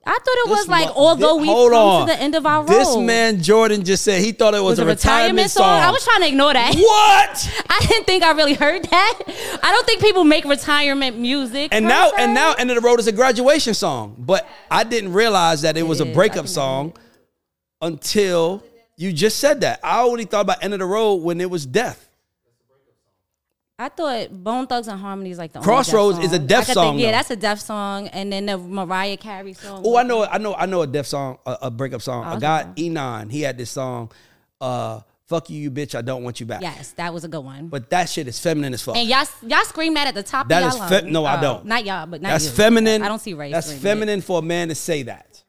I 0.07 0.11
thought 0.12 0.20
it 0.26 0.50
was 0.50 0.59
This 0.61 0.68
like, 0.68 0.88
mo- 0.88 0.94
although 0.96 1.36
we 1.36 1.46
hold 1.46 1.72
come 1.72 1.80
on. 1.86 2.07
to 2.09 2.12
the 2.14 2.20
end 2.20 2.34
of 2.34 2.44
our 2.44 2.61
road. 2.61 2.68
This 2.68 2.96
man 2.96 3.40
Jordan 3.42 3.84
just 3.84 4.05
said 4.05 4.20
he 4.20 4.32
thought 4.32 4.52
it 4.55 4.59
was, 4.62 4.72
was 4.72 4.78
a 4.80 4.84
retirement, 4.86 5.50
song. 5.50 5.64
I 5.64 5.90
was 5.90 6.05
trying 6.05 6.20
to 6.20 6.28
ignore 6.28 6.52
that. 6.52 6.74
what? 6.74 7.64
I 7.70 7.86
didn't 7.86 8.05
think 8.05 8.22
I 8.22 8.32
really 8.32 8.55
heard 8.55 8.84
that. 8.84 9.20
I 9.62 9.70
don't 9.72 9.86
think 9.86 10.02
people 10.02 10.24
make 10.24 10.44
retirement 10.44 11.18
music. 11.18 11.70
And 11.72 11.86
now, 11.86 12.09
se. 12.11 12.16
and 12.18 12.34
now, 12.34 12.52
"End 12.55 12.70
of 12.70 12.74
the 12.76 12.82
Road" 12.82 13.00
is 13.00 13.07
a 13.07 13.12
graduation 13.12 13.72
song. 13.74 14.14
But 14.18 14.46
I 14.70 14.84
didn't 14.84 15.12
realize 15.14 15.62
that 15.62 15.76
it 15.78 15.82
was 15.84 16.00
It 16.00 16.07
a 16.07 16.11
is. 16.11 16.12
I 16.12 16.14
breakup 16.14 16.48
song 16.48 16.92
until 17.80 18.62
you 18.96 19.12
just 19.12 19.38
said 19.38 19.61
that. 19.62 19.80
I 19.82 20.02
only 20.02 20.24
thought 20.24 20.42
about 20.42 20.62
"End 20.62 20.72
of 20.74 20.80
the 20.80 20.86
Road" 20.86 21.16
when 21.16 21.40
it 21.40 21.50
was 21.50 21.66
death. 21.66 22.09
I 23.79 23.89
thought 23.89 24.31
Bone 24.33 24.68
Thugs 24.68 24.87
and 24.87 25.01
Harmony 25.01 25.31
is 25.33 25.39
like 25.39 25.53
the 25.53 25.59
Crossroads 25.61 26.18
is 26.20 26.33
a 26.33 26.39
death 26.39 26.66
song, 26.72 26.95
Think, 26.95 27.03
yeah, 27.07 27.11
that's 27.11 27.31
a 27.33 27.37
death 27.37 27.59
song, 27.61 28.07
and 28.09 28.33
then 28.33 28.47
the 28.47 28.57
Mariah 28.57 29.16
Carey 29.16 29.53
song. 29.53 29.83
Oh, 29.85 29.97
I 29.97 30.05
know, 30.05 30.25
I 30.25 30.39
know, 30.39 30.55
I 30.55 30.66
know 30.66 30.83
a 30.83 30.87
death 30.87 31.07
song, 31.09 31.39
a, 31.45 31.59
a 31.62 31.70
breakup 31.72 32.01
song. 32.01 32.25
a 32.25 32.31
okay. 32.33 32.41
guy, 32.41 32.66
Eamon, 32.77 33.33
he 33.33 33.41
had 33.43 33.59
this 33.59 33.70
song, 33.72 34.12
uh, 34.61 35.01
"Fuck 35.27 35.51
you, 35.51 35.59
you 35.59 35.70
bitch, 35.72 35.97
I 35.97 36.03
don't 36.03 36.22
want 36.22 36.39
you 36.39 36.47
back." 36.47 36.62
Yes, 36.62 36.93
that 36.93 37.12
was 37.12 37.25
a 37.25 37.29
good 37.29 37.45
one. 37.45 37.66
But 37.66 37.91
that 37.91 38.09
shit 38.09 38.29
is 38.29 38.39
feminine 38.39 38.75
as 38.75 38.83
fuck. 38.83 38.97
and 38.97 39.09
y'all, 39.09 39.27
y'all 39.43 39.64
scream 39.64 39.95
that 39.95 40.07
at 40.07 40.14
the 40.14 40.22
top 40.22 40.47
That 40.49 40.62
of 40.62 40.79
y'all 40.79 40.89
fe- 40.89 41.01
lungs. 41.01 41.12
no, 41.12 41.25
I 41.25 41.39
Oh, 41.39 41.43
don't. 41.43 41.66
Not 41.66 41.85
y'all, 41.85 42.07
but 42.07 42.22
not 42.22 42.29
That's 42.29 42.45
you. 42.47 42.53
feminine. 42.53 43.03
I 43.03 43.09
don't 43.09 43.18
see 43.18 43.35
Ray. 43.35 43.51
That's 43.51 43.66
screaming 43.66 43.81
it. 43.81 43.83
feminine 43.83 44.20
for 44.20 44.39
a 44.39 44.43
man 44.43 44.68
to 44.68 44.77
say 44.77 45.03
that. 45.03 45.43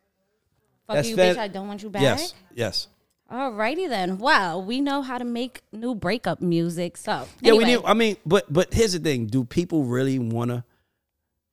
Fuck 0.87 0.95
That's 0.95 1.09
you, 1.09 1.15
fe- 1.15 1.35
bitch. 1.35 1.37
I 1.37 1.47
don't 1.47 1.67
want 1.67 1.83
you 1.83 1.89
back. 1.91 2.01
Yes, 2.01 2.33
yes. 2.55 2.87
Alrighty 3.31 3.89
then. 3.89 4.17
Well, 4.19 4.61
we 4.63 4.79
know 4.81 5.01
how 5.01 5.17
to 5.17 5.25
make 5.25 5.61
new 5.71 5.95
breakup 5.95 6.41
music. 6.41 6.95
So 6.97 7.27
Yeah, 7.41 7.53
we 7.53 7.63
anyway, 7.63 7.81
need. 7.81 7.85
I 7.85 7.93
mean, 7.93 8.17
but 8.25 8.51
but 8.51 8.73
here's 8.73 8.93
the 8.93 8.99
thing: 8.99 9.25
Do 9.27 9.43
people 9.43 9.83
really 9.83 10.19
want 10.19 10.51
to 10.51 10.63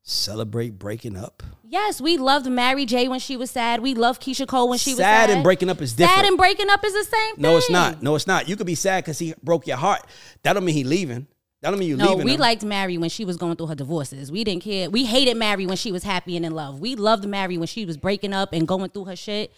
celebrate 0.02 0.78
breaking 0.78 1.16
up? 1.16 1.42
Yes, 1.66 2.00
we 2.00 2.18
loved 2.18 2.46
Mary 2.50 2.84
J 2.84 3.08
when 3.08 3.20
she 3.20 3.36
was 3.36 3.50
sad. 3.50 3.80
We 3.80 3.94
loved 3.94 4.20
Keyshia 4.22 4.46
Cole 4.46 4.68
when 4.68 4.78
she 4.78 4.90
was 4.90 4.98
Sad 4.98 5.28
sad. 5.28 5.34
and 5.34 5.42
breaking 5.42 5.70
up 5.70 5.80
is 5.80 5.94
different. 5.94 6.16
Sad 6.18 6.26
and 6.26 6.36
breaking 6.36 6.68
up 6.68 6.84
is 6.84 6.92
the 6.92 7.04
same 7.04 7.34
thing. 7.36 7.42
No, 7.42 7.56
it's 7.56 7.70
not. 7.70 8.02
No, 8.02 8.14
it's 8.14 8.26
not. 8.26 8.48
You 8.48 8.56
could 8.56 8.66
be 8.66 8.74
sad 8.74 9.04
because 9.04 9.18
he 9.18 9.32
broke 9.42 9.66
your 9.66 9.78
heart. 9.78 10.06
That 10.42 10.52
don't 10.52 10.64
mean 10.66 10.74
he 10.74 10.84
leaving. 10.84 11.26
That 11.62 11.70
don't 11.70 11.78
mean 11.78 11.88
you 11.88 11.96
No, 11.96 12.10
leaving. 12.10 12.24
we 12.26 12.34
him. 12.34 12.40
liked 12.40 12.64
Mary 12.64 12.98
when 12.98 13.08
she 13.08 13.24
was 13.24 13.36
going 13.38 13.56
through 13.56 13.68
her 13.68 13.74
divorces. 13.74 14.30
We 14.30 14.44
didn't 14.44 14.64
care. 14.64 14.90
We 14.90 15.04
hated 15.06 15.36
Mary 15.38 15.64
when 15.66 15.76
she 15.78 15.92
was 15.92 16.02
happy 16.02 16.36
and 16.36 16.44
in 16.44 16.52
love. 16.52 16.80
We 16.80 16.96
loved 16.96 17.24
Mary 17.26 17.56
when 17.56 17.68
she 17.68 17.86
was 17.86 17.96
breaking 17.96 18.34
up 18.34 18.52
and 18.52 18.68
going 18.68 18.90
through 18.90 19.04
her 19.06 19.16
shit. 19.16 19.52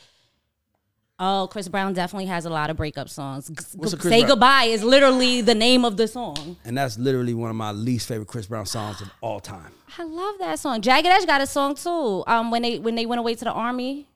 Oh, 1.18 1.48
Chris 1.50 1.68
Brown 1.68 1.92
definitely 1.92 2.26
has 2.26 2.44
a 2.44 2.50
lot 2.50 2.70
of 2.70 2.76
breakup 2.76 3.08
songs. 3.08 3.48
What's 3.76 3.92
Say 4.02 4.20
Brown? 4.20 4.28
goodbye 4.30 4.64
is 4.64 4.82
literally 4.82 5.42
the 5.42 5.54
name 5.54 5.84
of 5.84 5.96
the 5.96 6.08
song. 6.08 6.56
and 6.64 6.76
that's 6.76 6.98
literally 6.98 7.34
one 7.34 7.50
of 7.50 7.56
my 7.56 7.70
least 7.70 8.08
favorite 8.08 8.26
Chris 8.26 8.46
Brown 8.46 8.66
songs 8.66 9.00
of 9.00 9.10
all 9.20 9.38
time. 9.38 9.70
I 9.96 10.02
love 10.02 10.36
that 10.40 10.58
song. 10.58 10.80
Jagged 10.80 11.06
Edge 11.06 11.24
got 11.26 11.40
a 11.40 11.46
song 11.46 11.76
too. 11.76 12.24
Um, 12.26 12.50
when 12.50 12.62
they 12.62 12.80
when 12.80 12.96
they 12.96 13.06
went 13.06 13.20
away 13.20 13.36
to 13.36 13.44
the 13.44 13.52
army. 13.52 14.08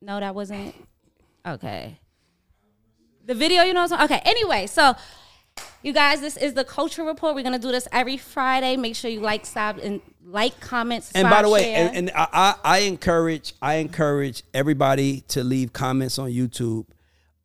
No, 0.00 0.18
that 0.18 0.34
wasn't. 0.34 0.74
Okay. 1.46 1.98
The 3.26 3.34
video, 3.34 3.62
you 3.64 3.74
know. 3.74 3.82
What 3.82 3.92
I'm 3.92 4.08
saying? 4.08 4.20
Okay. 4.20 4.30
Anyway, 4.30 4.66
so 4.66 4.94
you 5.82 5.92
guys, 5.92 6.22
this 6.22 6.38
is 6.38 6.54
the 6.54 6.64
culture 6.64 7.04
report. 7.04 7.34
We're 7.34 7.42
gonna 7.42 7.58
do 7.58 7.70
this 7.70 7.86
every 7.92 8.16
Friday. 8.16 8.76
Make 8.78 8.96
sure 8.96 9.10
you 9.10 9.20
like, 9.20 9.44
sub, 9.44 9.76
and 9.78 10.00
like, 10.30 10.58
comment, 10.60 11.04
subscribe, 11.04 11.24
And 11.26 11.30
by 11.32 11.42
the 11.42 11.48
way, 11.48 11.62
share. 11.62 11.86
and, 11.88 11.96
and 11.96 12.10
I, 12.14 12.26
I 12.32 12.54
I 12.64 12.78
encourage 12.80 13.54
I 13.62 13.74
encourage 13.76 14.42
everybody 14.52 15.22
to 15.28 15.42
leave 15.42 15.72
comments 15.72 16.18
on 16.18 16.30
YouTube, 16.30 16.86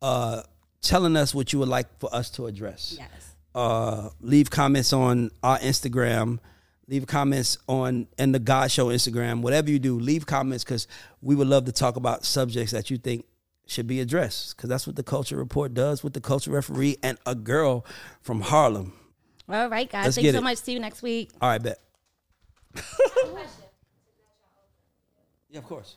uh, 0.02 0.42
telling 0.82 1.16
us 1.16 1.34
what 1.34 1.52
you 1.52 1.58
would 1.60 1.68
like 1.68 1.86
for 1.98 2.14
us 2.14 2.30
to 2.30 2.46
address. 2.46 2.96
yes. 2.98 3.08
uh, 3.54 4.10
leave 4.20 4.50
comments 4.50 4.92
on 4.92 5.30
our 5.42 5.58
Instagram, 5.60 6.38
leave 6.88 7.06
comments 7.06 7.56
on 7.68 8.06
and 8.18 8.34
the 8.34 8.38
God 8.38 8.70
Show 8.70 8.88
Instagram, 8.88 9.40
whatever 9.40 9.70
you 9.70 9.78
do, 9.78 9.98
leave 9.98 10.26
comments 10.26 10.62
because 10.64 10.86
we 11.22 11.34
would 11.34 11.48
love 11.48 11.64
to 11.64 11.72
talk 11.72 11.96
about 11.96 12.24
subjects 12.24 12.72
that 12.72 12.90
you 12.90 12.98
think 12.98 13.24
should 13.66 13.86
be 13.86 14.00
addressed 14.00 14.54
because 14.56 14.68
that's 14.68 14.86
what 14.86 14.94
the 14.96 15.02
Culture 15.02 15.36
Report 15.38 15.72
does 15.72 16.04
with 16.04 16.12
the 16.12 16.20
Culture 16.20 16.50
Referee 16.50 16.98
and 17.02 17.16
a 17.24 17.34
girl 17.34 17.86
from 18.20 18.42
Harlem. 18.42 18.92
All 19.48 19.70
right, 19.70 19.90
guys. 19.90 20.04
Let's 20.04 20.16
Thanks 20.16 20.32
so 20.32 20.38
it. 20.38 20.42
much. 20.42 20.58
See 20.58 20.72
you 20.72 20.80
next 20.80 21.00
week. 21.02 21.30
All 21.40 21.48
right, 21.48 21.62
bet. 21.62 21.78
yeah, 25.50 25.58
of 25.58 25.64
course. 25.64 25.96